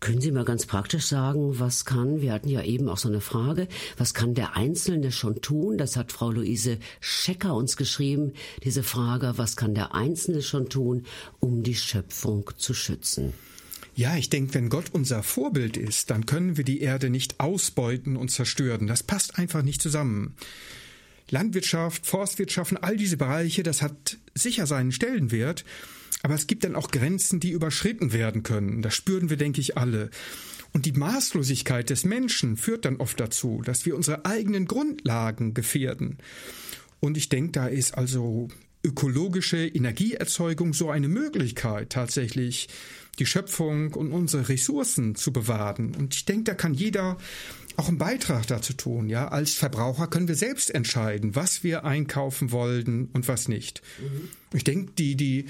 Können 0.00 0.20
Sie 0.20 0.32
mal 0.32 0.44
ganz 0.44 0.66
praktisch 0.66 1.06
sagen, 1.06 1.58
was 1.58 1.84
kann, 1.84 2.22
wir 2.22 2.32
hatten 2.32 2.48
ja 2.48 2.62
eben 2.62 2.88
auch 2.88 2.96
so 2.96 3.08
eine 3.08 3.20
Frage, 3.20 3.68
was 3.98 4.14
kann 4.14 4.34
der 4.34 4.56
Einzelne 4.56 5.12
schon 5.12 5.42
tun? 5.42 5.76
Das 5.76 5.96
hat 5.96 6.10
Frau 6.10 6.30
Luise 6.30 6.78
Schecker 7.00 7.54
uns 7.54 7.76
geschrieben, 7.76 8.32
diese 8.64 8.82
Frage, 8.82 9.34
was 9.36 9.56
kann 9.56 9.74
der 9.74 9.94
Einzelne 9.94 10.42
schon 10.42 10.68
tun, 10.68 11.04
um 11.38 11.62
die 11.62 11.74
Schöpfung 11.74 12.50
zu 12.56 12.72
schützen? 12.72 13.34
Ja, 13.94 14.16
ich 14.16 14.28
denke, 14.28 14.54
wenn 14.54 14.68
Gott 14.68 14.86
unser 14.92 15.22
Vorbild 15.22 15.76
ist, 15.76 16.10
dann 16.10 16.26
können 16.26 16.56
wir 16.56 16.64
die 16.64 16.80
Erde 16.80 17.08
nicht 17.08 17.40
ausbeuten 17.40 18.16
und 18.16 18.30
zerstören. 18.30 18.86
Das 18.86 19.02
passt 19.02 19.38
einfach 19.38 19.62
nicht 19.62 19.80
zusammen. 19.80 20.34
Landwirtschaft, 21.30 22.06
Forstwirtschaft, 22.06 22.82
all 22.82 22.96
diese 22.96 23.16
Bereiche, 23.16 23.62
das 23.62 23.82
hat 23.82 24.18
sicher 24.34 24.66
seinen 24.66 24.92
Stellenwert. 24.92 25.64
Aber 26.22 26.34
es 26.34 26.46
gibt 26.46 26.64
dann 26.64 26.76
auch 26.76 26.90
Grenzen, 26.90 27.40
die 27.40 27.50
überschritten 27.50 28.12
werden 28.12 28.42
können. 28.42 28.82
Das 28.82 28.94
spüren 28.94 29.30
wir, 29.30 29.36
denke 29.36 29.60
ich, 29.60 29.76
alle. 29.76 30.10
Und 30.72 30.86
die 30.86 30.92
Maßlosigkeit 30.92 31.88
des 31.90 32.04
Menschen 32.04 32.56
führt 32.56 32.84
dann 32.84 32.96
oft 32.96 33.18
dazu, 33.20 33.62
dass 33.64 33.86
wir 33.86 33.96
unsere 33.96 34.24
eigenen 34.24 34.66
Grundlagen 34.66 35.54
gefährden. 35.54 36.18
Und 37.00 37.16
ich 37.16 37.28
denke, 37.28 37.52
da 37.52 37.66
ist 37.66 37.96
also 37.96 38.48
ökologische 38.84 39.66
Energieerzeugung 39.66 40.72
so 40.74 40.90
eine 40.90 41.08
Möglichkeit, 41.08 41.90
tatsächlich 41.90 42.68
die 43.18 43.26
Schöpfung 43.26 43.94
und 43.94 44.12
unsere 44.12 44.48
Ressourcen 44.48 45.14
zu 45.14 45.32
bewahren. 45.32 45.94
Und 45.94 46.14
ich 46.14 46.24
denke, 46.24 46.44
da 46.44 46.54
kann 46.54 46.74
jeder 46.74 47.16
auch 47.76 47.88
einen 47.88 47.98
Beitrag 47.98 48.46
dazu 48.46 48.72
tun. 48.72 49.08
Ja, 49.08 49.28
als 49.28 49.54
Verbraucher 49.54 50.06
können 50.06 50.28
wir 50.28 50.34
selbst 50.34 50.74
entscheiden, 50.74 51.34
was 51.34 51.62
wir 51.62 51.84
einkaufen 51.84 52.52
wollen 52.52 53.08
und 53.12 53.28
was 53.28 53.48
nicht. 53.48 53.82
Mhm. 54.00 54.28
Ich 54.54 54.64
denke, 54.64 54.92
die 54.92 55.16
die 55.16 55.46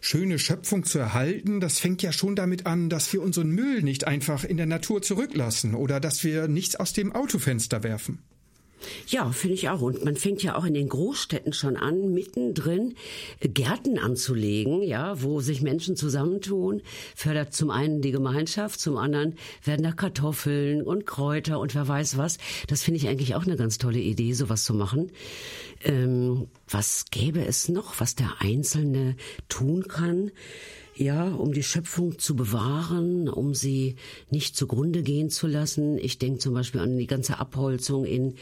schöne 0.00 0.38
Schöpfung 0.38 0.84
zu 0.84 0.98
erhalten, 0.98 1.60
das 1.60 1.78
fängt 1.78 2.02
ja 2.02 2.12
schon 2.12 2.34
damit 2.34 2.66
an, 2.66 2.88
dass 2.88 3.12
wir 3.12 3.22
unseren 3.22 3.50
Müll 3.50 3.82
nicht 3.82 4.06
einfach 4.06 4.44
in 4.44 4.56
der 4.56 4.66
Natur 4.66 5.02
zurücklassen 5.02 5.74
oder 5.74 6.00
dass 6.00 6.24
wir 6.24 6.48
nichts 6.48 6.76
aus 6.76 6.92
dem 6.92 7.12
Autofenster 7.12 7.82
werfen. 7.82 8.18
Ja, 9.06 9.30
finde 9.30 9.54
ich 9.54 9.68
auch. 9.68 9.80
Und 9.80 10.04
man 10.04 10.16
fängt 10.16 10.42
ja 10.42 10.56
auch 10.56 10.64
in 10.64 10.74
den 10.74 10.88
Großstädten 10.88 11.52
schon 11.52 11.76
an, 11.76 12.12
mittendrin 12.12 12.94
Gärten 13.40 13.98
anzulegen, 13.98 14.82
ja, 14.82 15.22
wo 15.22 15.40
sich 15.40 15.62
Menschen 15.62 15.96
zusammentun. 15.96 16.82
Fördert 17.14 17.52
zum 17.52 17.70
einen 17.70 18.00
die 18.00 18.12
Gemeinschaft, 18.12 18.80
zum 18.80 18.96
anderen 18.96 19.36
werden 19.64 19.82
da 19.82 19.92
Kartoffeln 19.92 20.82
und 20.82 21.06
Kräuter 21.06 21.60
und 21.60 21.74
wer 21.74 21.86
weiß 21.86 22.16
was. 22.16 22.38
Das 22.68 22.82
finde 22.82 22.98
ich 22.98 23.08
eigentlich 23.08 23.34
auch 23.34 23.44
eine 23.44 23.56
ganz 23.56 23.78
tolle 23.78 24.00
Idee, 24.00 24.32
sowas 24.32 24.64
zu 24.64 24.74
machen. 24.74 25.10
Ähm, 25.82 26.48
was 26.68 27.06
gäbe 27.10 27.44
es 27.44 27.68
noch, 27.68 28.00
was 28.00 28.14
der 28.14 28.40
Einzelne 28.40 29.16
tun 29.48 29.88
kann? 29.88 30.30
Ja, 30.94 31.28
um 31.28 31.52
die 31.52 31.62
Schöpfung 31.62 32.18
zu 32.18 32.36
bewahren, 32.36 33.28
um 33.28 33.54
sie 33.54 33.96
nicht 34.30 34.56
zugrunde 34.56 35.02
gehen 35.02 35.30
zu 35.30 35.46
lassen. 35.46 35.98
Ich 35.98 36.18
denke 36.18 36.38
zum 36.38 36.54
Beispiel 36.54 36.80
an 36.80 36.98
die 36.98 37.06
ganze 37.06 37.38
Abholzung 37.38 38.04
in, 38.04 38.34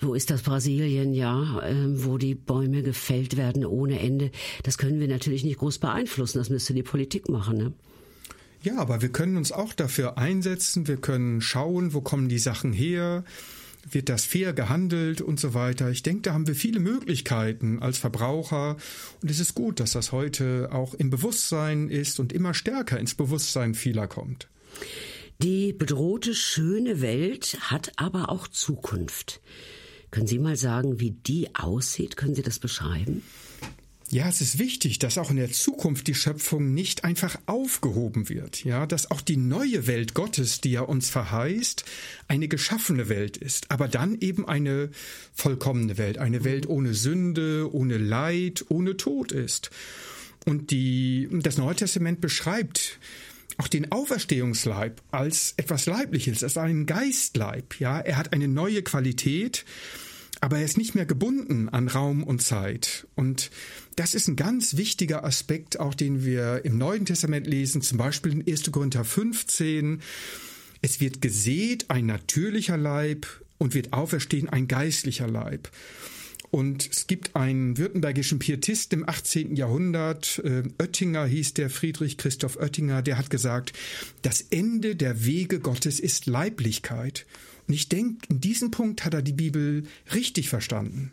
wo 0.00 0.14
ist 0.14 0.30
das 0.30 0.42
Brasilien, 0.42 1.14
ja, 1.14 1.60
äh, 1.60 2.04
wo 2.04 2.18
die 2.18 2.34
Bäume 2.34 2.82
gefällt 2.82 3.36
werden 3.36 3.64
ohne 3.64 4.00
Ende. 4.00 4.30
Das 4.62 4.78
können 4.78 5.00
wir 5.00 5.08
natürlich 5.08 5.44
nicht 5.44 5.58
groß 5.58 5.78
beeinflussen. 5.78 6.38
Das 6.38 6.50
müsste 6.50 6.74
die 6.74 6.82
Politik 6.82 7.28
machen. 7.28 7.56
Ne? 7.58 7.72
Ja, 8.62 8.78
aber 8.78 9.02
wir 9.02 9.10
können 9.10 9.36
uns 9.36 9.52
auch 9.52 9.72
dafür 9.74 10.18
einsetzen. 10.18 10.88
Wir 10.88 10.96
können 10.96 11.40
schauen, 11.40 11.92
wo 11.92 12.00
kommen 12.00 12.28
die 12.28 12.38
Sachen 12.38 12.72
her 12.72 13.24
wird 13.90 14.08
das 14.08 14.24
fair 14.24 14.52
gehandelt 14.52 15.20
und 15.20 15.40
so 15.40 15.54
weiter. 15.54 15.90
Ich 15.90 16.02
denke, 16.02 16.22
da 16.22 16.34
haben 16.34 16.46
wir 16.46 16.54
viele 16.54 16.80
Möglichkeiten 16.80 17.80
als 17.80 17.98
Verbraucher 17.98 18.76
und 19.22 19.30
es 19.30 19.40
ist 19.40 19.54
gut, 19.54 19.80
dass 19.80 19.92
das 19.92 20.12
heute 20.12 20.70
auch 20.72 20.94
im 20.94 21.10
Bewusstsein 21.10 21.88
ist 21.88 22.20
und 22.20 22.32
immer 22.32 22.54
stärker 22.54 22.98
ins 22.98 23.14
Bewusstsein 23.14 23.74
vieler 23.74 24.06
kommt. 24.06 24.48
Die 25.42 25.72
bedrohte 25.72 26.34
schöne 26.34 27.00
Welt 27.00 27.58
hat 27.60 27.92
aber 27.96 28.30
auch 28.30 28.48
Zukunft. 28.48 29.40
Können 30.10 30.26
Sie 30.26 30.38
mal 30.38 30.56
sagen, 30.56 31.00
wie 31.00 31.10
die 31.10 31.54
aussieht? 31.56 32.16
Können 32.16 32.34
Sie 32.36 32.42
das 32.42 32.60
beschreiben? 32.60 33.22
Ja, 34.14 34.28
es 34.28 34.40
ist 34.40 34.60
wichtig, 34.60 35.00
dass 35.00 35.18
auch 35.18 35.30
in 35.30 35.38
der 35.38 35.50
Zukunft 35.50 36.06
die 36.06 36.14
Schöpfung 36.14 36.72
nicht 36.72 37.02
einfach 37.02 37.36
aufgehoben 37.46 38.28
wird, 38.28 38.62
ja, 38.62 38.86
dass 38.86 39.10
auch 39.10 39.20
die 39.20 39.36
neue 39.36 39.88
Welt 39.88 40.14
Gottes, 40.14 40.60
die 40.60 40.76
er 40.76 40.88
uns 40.88 41.10
verheißt, 41.10 41.84
eine 42.28 42.46
geschaffene 42.46 43.08
Welt 43.08 43.36
ist, 43.36 43.72
aber 43.72 43.88
dann 43.88 44.20
eben 44.20 44.46
eine 44.46 44.90
vollkommene 45.32 45.98
Welt, 45.98 46.18
eine 46.18 46.44
Welt 46.44 46.68
ohne 46.68 46.94
Sünde, 46.94 47.68
ohne 47.74 47.98
Leid, 47.98 48.64
ohne 48.68 48.96
Tod 48.96 49.32
ist. 49.32 49.70
Und 50.44 50.70
die, 50.70 51.28
das 51.32 51.58
Neue 51.58 51.74
Testament 51.74 52.20
beschreibt 52.20 53.00
auch 53.56 53.66
den 53.66 53.90
Auferstehungsleib 53.90 55.02
als 55.10 55.54
etwas 55.56 55.86
Leibliches, 55.86 56.44
als 56.44 56.56
einen 56.56 56.86
Geistleib, 56.86 57.80
ja, 57.80 57.98
er 57.98 58.16
hat 58.16 58.32
eine 58.32 58.46
neue 58.46 58.84
Qualität, 58.84 59.64
aber 60.44 60.58
er 60.58 60.64
ist 60.66 60.76
nicht 60.76 60.94
mehr 60.94 61.06
gebunden 61.06 61.70
an 61.70 61.88
Raum 61.88 62.22
und 62.22 62.42
Zeit. 62.42 63.06
Und 63.14 63.50
das 63.96 64.14
ist 64.14 64.28
ein 64.28 64.36
ganz 64.36 64.76
wichtiger 64.76 65.24
Aspekt, 65.24 65.78
auch 65.80 65.94
den 65.94 66.24
wir 66.24 66.64
im 66.64 66.78
Neuen 66.78 67.06
Testament 67.06 67.46
lesen, 67.46 67.82
zum 67.82 67.98
Beispiel 67.98 68.32
in 68.32 68.46
1. 68.46 68.70
Korinther 68.72 69.04
15. 69.04 70.02
Es 70.82 71.00
wird 71.00 71.20
gesät 71.20 71.90
ein 71.90 72.06
natürlicher 72.06 72.76
Leib 72.76 73.26
und 73.58 73.74
wird 73.74 73.92
auferstehen 73.92 74.48
ein 74.48 74.68
geistlicher 74.68 75.28
Leib. 75.28 75.70
Und 76.50 76.88
es 76.88 77.08
gibt 77.08 77.34
einen 77.34 77.78
württembergischen 77.78 78.38
Pietist 78.38 78.92
im 78.92 79.08
18. 79.08 79.56
Jahrhundert, 79.56 80.40
äh, 80.44 80.62
Oettinger 80.78 81.26
hieß 81.26 81.54
der 81.54 81.68
Friedrich 81.68 82.16
Christoph 82.16 82.56
Oettinger, 82.58 83.02
der 83.02 83.18
hat 83.18 83.28
gesagt, 83.28 83.72
das 84.22 84.40
Ende 84.40 84.94
der 84.94 85.24
Wege 85.24 85.58
Gottes 85.58 85.98
ist 85.98 86.26
Leiblichkeit. 86.26 87.26
Und 87.66 87.74
ich 87.74 87.88
denke, 87.88 88.26
in 88.28 88.40
diesem 88.40 88.70
Punkt 88.70 89.04
hat 89.04 89.14
er 89.14 89.22
die 89.22 89.32
Bibel 89.32 89.84
richtig 90.14 90.48
verstanden. 90.48 91.10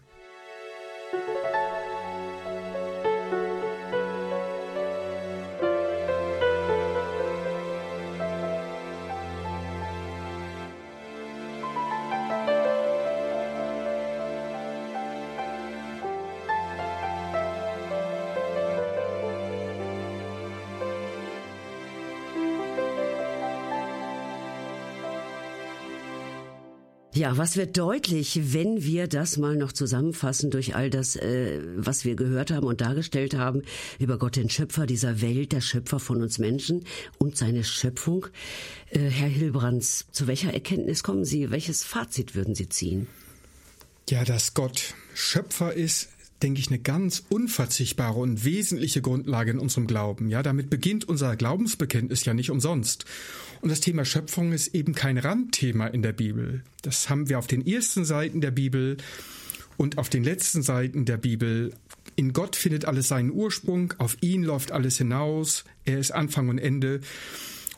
Ja, 27.22 27.38
was 27.38 27.56
wird 27.56 27.78
deutlich, 27.78 28.52
wenn 28.52 28.84
wir 28.84 29.08
das 29.08 29.38
mal 29.38 29.56
noch 29.56 29.72
zusammenfassen 29.74 30.50
durch 30.50 30.74
all 30.76 30.90
das, 30.90 31.16
äh, 31.16 31.62
was 31.76 32.04
wir 32.04 32.16
gehört 32.16 32.50
haben 32.50 32.66
und 32.66 32.82
dargestellt 32.82 33.36
haben 33.36 33.62
über 34.00 34.18
Gott, 34.18 34.38
den 34.38 34.50
Schöpfer 34.50 34.88
dieser 34.88 35.22
Welt, 35.22 35.52
der 35.52 35.62
Schöpfer 35.62 36.00
von 36.00 36.24
uns 36.24 36.40
Menschen 36.40 36.84
und 37.20 37.38
seine 37.38 37.64
Schöpfung. 37.64 38.26
Äh, 38.90 39.02
Herr 39.02 39.28
Hilbrands, 39.28 40.08
zu 40.12 40.26
welcher 40.26 40.52
Erkenntnis 40.52 41.04
kommen 41.04 41.24
Sie? 41.24 41.52
Welches 41.52 41.84
Fazit 41.84 42.34
würden 42.34 42.56
Sie 42.56 42.70
ziehen? 42.70 43.06
Ja, 44.10 44.26
dass 44.26 44.56
Gott 44.56 44.96
Schöpfer 45.14 45.76
ist, 45.76 46.10
denke 46.44 46.60
ich, 46.60 46.68
eine 46.68 46.80
ganz 46.80 47.24
unverzichtbare 47.30 48.20
und 48.20 48.44
wesentliche 48.44 49.02
Grundlage 49.02 49.52
in 49.52 49.60
unserem 49.60 49.88
Glauben. 49.88 50.30
Ja, 50.30 50.44
damit 50.44 50.70
beginnt 50.70 51.08
unser 51.08 51.36
Glaubensbekenntnis 51.36 52.26
ja 52.26 52.34
nicht 52.34 52.50
umsonst. 52.50 53.06
Und 53.62 53.70
das 53.70 53.80
Thema 53.80 54.06
Schöpfung 54.06 54.52
ist 54.54 54.74
eben 54.74 54.94
kein 54.94 55.18
Randthema 55.18 55.88
in 55.88 56.02
der 56.02 56.14
Bibel. 56.14 56.64
Das 56.82 57.10
haben 57.10 57.30
wir 57.30 57.40
auf 57.40 57.48
den 57.48 57.66
ersten 57.66 58.06
Seiten 58.06 58.42
der 58.42 58.52
Bibel 58.52 58.98
und 59.78 59.98
auf 59.98 60.10
den 60.10 60.24
letzten 60.24 60.62
Seiten 60.62 61.06
der 61.06 61.18
Bibel. 61.18 61.74
In 62.16 62.34
Gott 62.34 62.56
findet 62.56 62.86
alles 62.86 63.08
seinen 63.08 63.32
Ursprung, 63.32 63.94
auf 63.98 64.18
ihn 64.22 64.44
läuft 64.44 64.72
alles 64.72 64.98
hinaus, 64.98 65.64
er 65.86 66.00
ist 66.00 66.12
Anfang 66.12 66.50
und 66.50 66.58
Ende. 66.58 67.02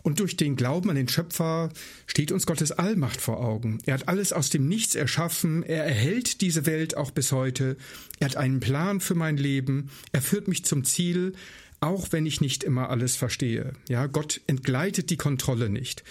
Und 0.04 0.20
durch 0.20 0.36
den 0.36 0.58
Glauben 0.58 0.90
an 0.90 0.98
den 0.98 1.08
Schöpfer 1.08 1.70
steht 2.08 2.34
uns 2.34 2.46
Gottes 2.46 2.74
Allmacht 2.74 3.22
vor 3.22 3.40
Augen. 3.40 3.80
Er 3.86 3.96
hat 3.96 4.10
alles 4.10 4.34
aus 4.34 4.50
dem 4.50 4.68
Nichts 4.68 4.96
erschaffen, 4.96 5.64
er 5.64 5.86
erhält 5.86 6.42
diese 6.42 6.66
Welt 6.66 6.98
auch 6.98 7.12
bis 7.12 7.32
heute, 7.32 7.78
er 8.20 8.26
hat 8.26 8.36
einen 8.36 8.60
Plan 8.60 9.00
für 9.00 9.16
mein 9.16 9.38
Leben, 9.38 9.90
er 10.12 10.22
führt 10.22 10.50
mich 10.50 10.66
zum 10.66 10.84
Ziel, 10.84 11.34
auch 11.80 12.12
wenn 12.12 12.26
ich 12.26 12.42
nicht 12.42 12.64
immer 12.64 12.90
alles 12.90 13.16
verstehe. 13.16 13.74
Ja, 13.88 14.08
Gott 14.08 14.42
entgleitet 14.48 15.10
die 15.10 15.18
Kontrolle 15.18 15.70
nicht. 15.70 16.04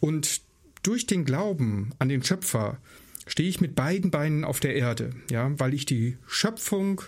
Und 0.00 0.40
durch 0.82 1.06
den 1.06 1.24
Glauben 1.24 1.90
an 1.98 2.08
den 2.08 2.24
Schöpfer 2.24 2.78
stehe 3.26 3.48
ich 3.48 3.60
mit 3.60 3.76
beiden 3.76 4.10
Beinen 4.10 4.44
auf 4.44 4.58
der 4.58 4.74
Erde, 4.74 5.10
ja, 5.30 5.52
weil 5.58 5.74
ich 5.74 5.86
die 5.86 6.16
Schöpfung 6.26 7.02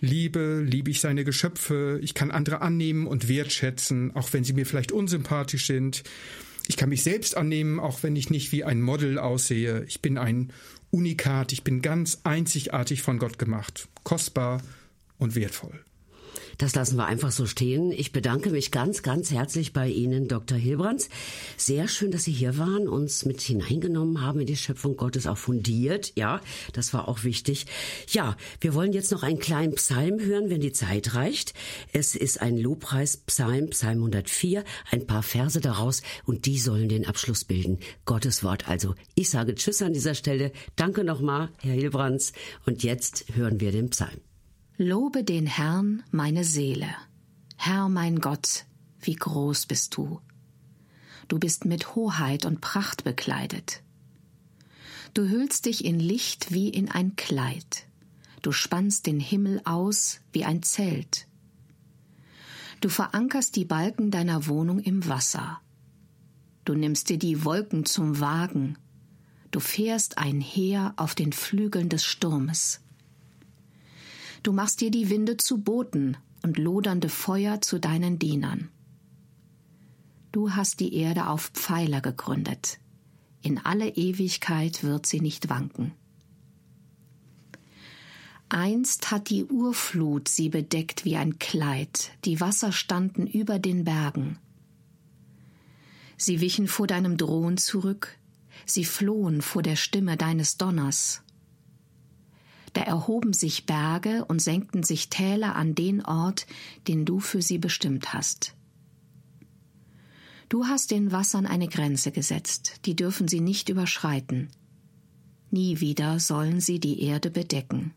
liebe, 0.00 0.62
liebe 0.66 0.90
ich 0.90 1.00
seine 1.00 1.24
Geschöpfe, 1.24 1.98
ich 2.02 2.14
kann 2.14 2.30
andere 2.30 2.60
annehmen 2.60 3.06
und 3.06 3.28
wertschätzen, 3.28 4.14
auch 4.16 4.32
wenn 4.32 4.44
sie 4.44 4.52
mir 4.52 4.66
vielleicht 4.66 4.92
unsympathisch 4.92 5.66
sind. 5.66 6.02
Ich 6.68 6.76
kann 6.76 6.88
mich 6.88 7.02
selbst 7.02 7.36
annehmen, 7.36 7.80
auch 7.80 8.02
wenn 8.02 8.16
ich 8.16 8.30
nicht 8.30 8.52
wie 8.52 8.64
ein 8.64 8.80
Model 8.80 9.18
aussehe. 9.18 9.84
Ich 9.84 10.00
bin 10.00 10.18
ein 10.18 10.52
Unikat, 10.90 11.52
ich 11.52 11.64
bin 11.64 11.82
ganz 11.82 12.20
einzigartig 12.24 13.02
von 13.02 13.18
Gott 13.18 13.38
gemacht, 13.38 13.88
kostbar 14.04 14.62
und 15.18 15.34
wertvoll. 15.34 15.84
Das 16.60 16.74
lassen 16.74 16.98
wir 16.98 17.06
einfach 17.06 17.30
so 17.30 17.46
stehen. 17.46 17.90
Ich 17.90 18.12
bedanke 18.12 18.50
mich 18.50 18.70
ganz, 18.70 19.02
ganz 19.02 19.30
herzlich 19.30 19.72
bei 19.72 19.88
Ihnen, 19.88 20.28
Dr. 20.28 20.58
Hilbrands. 20.58 21.08
Sehr 21.56 21.88
schön, 21.88 22.10
dass 22.10 22.24
Sie 22.24 22.32
hier 22.32 22.58
waren, 22.58 22.86
uns 22.86 23.24
mit 23.24 23.40
hineingenommen 23.40 24.20
haben 24.20 24.40
in 24.40 24.46
die 24.46 24.58
Schöpfung 24.58 24.94
Gottes, 24.94 25.26
auch 25.26 25.38
fundiert. 25.38 26.12
Ja, 26.16 26.42
das 26.74 26.92
war 26.92 27.08
auch 27.08 27.24
wichtig. 27.24 27.64
Ja, 28.08 28.36
wir 28.60 28.74
wollen 28.74 28.92
jetzt 28.92 29.10
noch 29.10 29.22
einen 29.22 29.38
kleinen 29.38 29.74
Psalm 29.76 30.20
hören, 30.20 30.50
wenn 30.50 30.60
die 30.60 30.72
Zeit 30.72 31.14
reicht. 31.14 31.54
Es 31.94 32.14
ist 32.14 32.42
ein 32.42 32.58
Lobpreispsalm, 32.58 33.70
Psalm 33.70 33.96
104, 34.00 34.62
ein 34.90 35.06
paar 35.06 35.22
Verse 35.22 35.62
daraus 35.62 36.02
und 36.26 36.44
die 36.44 36.58
sollen 36.58 36.90
den 36.90 37.06
Abschluss 37.06 37.46
bilden. 37.46 37.78
Gottes 38.04 38.44
Wort 38.44 38.68
also. 38.68 38.94
Ich 39.14 39.30
sage 39.30 39.54
Tschüss 39.54 39.80
an 39.80 39.94
dieser 39.94 40.14
Stelle. 40.14 40.52
Danke 40.76 41.04
nochmal, 41.04 41.48
Herr 41.62 41.72
Hilbrands. 41.72 42.34
Und 42.66 42.82
jetzt 42.82 43.24
hören 43.34 43.60
wir 43.60 43.72
den 43.72 43.88
Psalm. 43.88 44.20
Lobe 44.82 45.24
den 45.24 45.46
Herrn, 45.46 46.04
meine 46.10 46.42
Seele. 46.42 46.88
Herr 47.58 47.90
mein 47.90 48.18
Gott, 48.18 48.64
wie 49.02 49.14
groß 49.14 49.66
bist 49.66 49.94
du. 49.94 50.22
Du 51.28 51.38
bist 51.38 51.66
mit 51.66 51.94
Hoheit 51.94 52.46
und 52.46 52.62
Pracht 52.62 53.04
bekleidet. 53.04 53.82
Du 55.12 55.28
hüllst 55.28 55.66
dich 55.66 55.84
in 55.84 56.00
Licht 56.00 56.52
wie 56.54 56.70
in 56.70 56.90
ein 56.90 57.14
Kleid. 57.16 57.84
Du 58.40 58.52
spannst 58.52 59.04
den 59.04 59.20
Himmel 59.20 59.60
aus 59.66 60.20
wie 60.32 60.46
ein 60.46 60.62
Zelt. 60.62 61.26
Du 62.80 62.88
verankerst 62.88 63.56
die 63.56 63.66
Balken 63.66 64.10
deiner 64.10 64.46
Wohnung 64.46 64.78
im 64.78 65.06
Wasser. 65.06 65.60
Du 66.64 66.72
nimmst 66.72 67.10
dir 67.10 67.18
die 67.18 67.44
Wolken 67.44 67.84
zum 67.84 68.18
Wagen. 68.18 68.78
Du 69.50 69.60
fährst 69.60 70.16
einher 70.16 70.94
auf 70.96 71.14
den 71.14 71.34
Flügeln 71.34 71.90
des 71.90 72.02
Sturmes. 72.06 72.80
Du 74.42 74.52
machst 74.52 74.80
dir 74.80 74.90
die 74.90 75.10
Winde 75.10 75.36
zu 75.36 75.58
Booten 75.58 76.16
und 76.42 76.56
lodernde 76.56 77.08
Feuer 77.08 77.60
zu 77.60 77.78
deinen 77.78 78.18
Dienern. 78.18 78.70
Du 80.32 80.52
hast 80.52 80.80
die 80.80 80.94
Erde 80.94 81.26
auf 81.26 81.48
Pfeiler 81.48 82.00
gegründet. 82.00 82.78
In 83.42 83.58
alle 83.58 83.88
Ewigkeit 83.88 84.82
wird 84.82 85.06
sie 85.06 85.20
nicht 85.20 85.48
wanken. 85.50 85.92
Einst 88.48 89.10
hat 89.10 89.30
die 89.30 89.44
Urflut 89.44 90.28
sie 90.28 90.48
bedeckt 90.48 91.04
wie 91.04 91.16
ein 91.16 91.38
Kleid, 91.38 92.10
die 92.24 92.40
Wasser 92.40 92.72
standen 92.72 93.26
über 93.26 93.58
den 93.58 93.84
Bergen. 93.84 94.38
Sie 96.16 96.40
wichen 96.40 96.66
vor 96.66 96.86
deinem 96.86 97.16
Drohen 97.16 97.58
zurück, 97.58 98.18
sie 98.66 98.84
flohen 98.84 99.40
vor 99.40 99.62
der 99.62 99.76
Stimme 99.76 100.16
deines 100.16 100.56
Donners. 100.56 101.22
Da 102.72 102.82
erhoben 102.82 103.32
sich 103.32 103.66
Berge 103.66 104.24
und 104.26 104.40
senkten 104.40 104.82
sich 104.82 105.08
Täler 105.08 105.56
an 105.56 105.74
den 105.74 106.04
Ort, 106.04 106.46
den 106.86 107.04
du 107.04 107.20
für 107.20 107.42
sie 107.42 107.58
bestimmt 107.58 108.12
hast. 108.14 108.54
Du 110.48 110.66
hast 110.66 110.90
den 110.90 111.12
Wassern 111.12 111.46
eine 111.46 111.68
Grenze 111.68 112.10
gesetzt, 112.10 112.80
die 112.84 112.96
dürfen 112.96 113.28
sie 113.28 113.40
nicht 113.40 113.68
überschreiten. 113.68 114.48
Nie 115.50 115.80
wieder 115.80 116.20
sollen 116.20 116.60
sie 116.60 116.78
die 116.78 117.02
Erde 117.02 117.30
bedecken. 117.30 117.92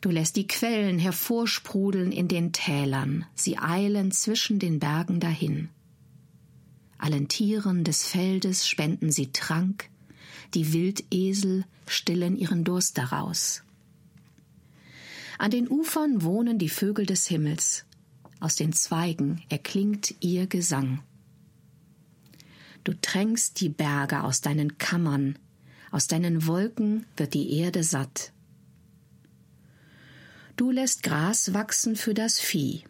Du 0.00 0.10
lässt 0.10 0.36
die 0.36 0.46
Quellen 0.46 0.98
hervorsprudeln 0.98 2.12
in 2.12 2.28
den 2.28 2.52
Tälern, 2.52 3.24
sie 3.34 3.58
eilen 3.58 4.10
zwischen 4.10 4.58
den 4.58 4.78
Bergen 4.78 5.18
dahin. 5.18 5.70
Allen 6.98 7.28
Tieren 7.28 7.84
des 7.84 8.04
Feldes 8.06 8.68
spenden 8.68 9.10
sie 9.10 9.32
Trank, 9.32 9.88
die 10.52 10.72
Wildesel 10.72 11.64
stillen 11.86 12.36
ihren 12.36 12.64
Durst 12.64 12.98
daraus. 12.98 13.62
An 15.38 15.50
den 15.50 15.68
Ufern 15.68 16.22
wohnen 16.22 16.58
die 16.58 16.68
Vögel 16.68 17.06
des 17.06 17.26
Himmels, 17.26 17.84
aus 18.40 18.56
den 18.56 18.72
Zweigen 18.72 19.42
erklingt 19.48 20.14
ihr 20.20 20.46
Gesang. 20.46 21.02
Du 22.84 22.92
tränkst 22.92 23.60
die 23.60 23.70
Berge 23.70 24.22
aus 24.22 24.42
deinen 24.42 24.76
Kammern, 24.78 25.38
aus 25.90 26.06
deinen 26.06 26.46
Wolken 26.46 27.06
wird 27.16 27.34
die 27.34 27.58
Erde 27.58 27.82
satt. 27.82 28.32
Du 30.56 30.70
lässt 30.70 31.02
Gras 31.02 31.54
wachsen 31.54 31.96
für 31.96 32.14
das 32.14 32.38
Vieh, 32.38 32.84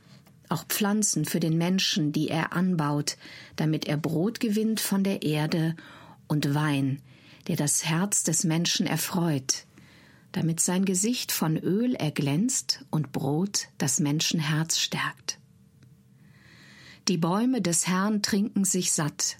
auch 0.48 0.64
Pflanzen 0.66 1.24
für 1.24 1.40
den 1.40 1.56
Menschen, 1.56 2.12
die 2.12 2.28
er 2.28 2.52
anbaut, 2.52 3.16
damit 3.56 3.86
er 3.86 3.96
Brot 3.96 4.40
gewinnt 4.40 4.80
von 4.80 5.04
der 5.04 5.22
Erde 5.22 5.76
und 6.28 6.54
Wein, 6.54 7.00
der 7.46 7.56
das 7.56 7.84
Herz 7.84 8.24
des 8.24 8.44
Menschen 8.44 8.86
erfreut, 8.86 9.66
damit 10.32 10.60
sein 10.60 10.84
Gesicht 10.84 11.32
von 11.32 11.56
Öl 11.56 11.94
erglänzt 11.94 12.84
und 12.90 13.12
Brot 13.12 13.68
das 13.78 14.00
Menschenherz 14.00 14.78
stärkt. 14.78 15.38
Die 17.08 17.18
Bäume 17.18 17.60
des 17.60 17.86
Herrn 17.86 18.22
trinken 18.22 18.64
sich 18.64 18.92
satt, 18.92 19.36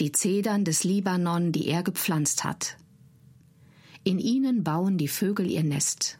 die 0.00 0.12
Zedern 0.12 0.64
des 0.64 0.84
Libanon, 0.84 1.50
die 1.50 1.66
er 1.66 1.82
gepflanzt 1.82 2.44
hat. 2.44 2.76
In 4.04 4.18
ihnen 4.18 4.62
bauen 4.62 4.98
die 4.98 5.08
Vögel 5.08 5.50
ihr 5.50 5.64
Nest. 5.64 6.18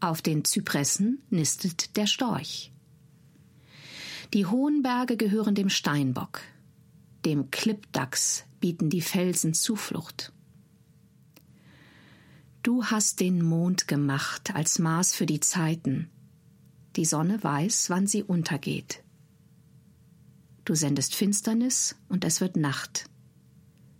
Auf 0.00 0.22
den 0.22 0.44
Zypressen 0.44 1.20
nistet 1.30 1.96
der 1.96 2.06
Storch. 2.06 2.72
Die 4.32 4.46
hohen 4.46 4.82
Berge 4.82 5.16
gehören 5.16 5.54
dem 5.54 5.68
Steinbock, 5.68 6.40
dem 7.24 7.50
Klippdachs 7.50 8.44
bieten 8.60 8.88
die 8.88 9.00
Felsen 9.00 9.52
Zuflucht. 9.52 10.32
Du 12.66 12.82
hast 12.82 13.20
den 13.20 13.44
Mond 13.44 13.86
gemacht 13.86 14.56
als 14.56 14.80
Maß 14.80 15.14
für 15.14 15.24
die 15.24 15.38
Zeiten. 15.38 16.10
Die 16.96 17.04
Sonne 17.04 17.40
weiß, 17.40 17.90
wann 17.90 18.08
sie 18.08 18.24
untergeht. 18.24 19.04
Du 20.64 20.74
sendest 20.74 21.14
Finsternis 21.14 21.94
und 22.08 22.24
es 22.24 22.40
wird 22.40 22.56
Nacht. 22.56 23.08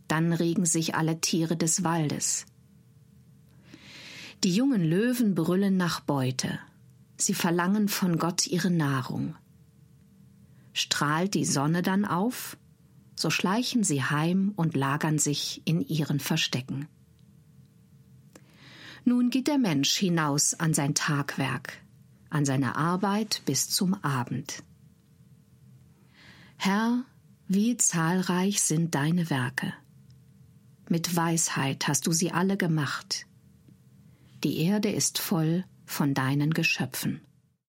Dann 0.09 0.33
regen 0.33 0.67
sich 0.67 0.97
alle 0.97 1.21
Tiere 1.21 1.57
des 1.57 1.85
Waldes. 1.85 2.47
Die 4.43 4.53
jungen 4.53 4.83
Löwen 4.83 5.37
brüllen 5.37 5.77
nach 5.77 6.01
Beute. 6.01 6.59
Sie 7.17 7.35
verlangen 7.35 7.87
von 7.87 8.19
Gott 8.19 8.49
ihre 8.49 8.73
Nahrung. 8.73 9.37
Strahlt 10.73 11.35
die 11.35 11.45
Sonne 11.45 11.83
dann 11.83 12.05
auf, 12.05 12.57
so 13.15 13.31
schleichen 13.31 13.85
sie 13.85 14.03
heim 14.03 14.53
und 14.57 14.75
lagern 14.75 15.21
sich 15.21 15.63
in 15.67 15.81
ihren 15.83 16.19
Verstecken. 16.19 16.89
Nun 19.09 19.31
geht 19.31 19.47
der 19.47 19.59
Mensch 19.59 19.95
hinaus 19.95 20.55
an 20.55 20.75
sein 20.75 20.93
Tagwerk, 20.93 21.81
an 22.29 22.45
seine 22.45 22.75
Arbeit 22.75 23.41
bis 23.47 23.71
zum 23.71 23.95
Abend. 24.03 24.65
Herr, 26.57 27.05
wie 27.47 27.77
zahlreich 27.77 28.61
sind 28.61 28.97
deine 28.97 29.31
Werke. 29.31 29.73
Mit 30.89 31.15
Weisheit 31.15 31.87
hast 31.87 32.09
du 32.09 32.13
sie 32.13 32.33
alle 32.33 32.57
gemacht. 32.57 33.27
Die 34.43 34.59
Erde 34.59 34.91
ist 34.91 35.21
voll 35.21 35.65
von 35.85 36.13
deinen 36.13 36.53
Geschöpfen. 36.53 37.21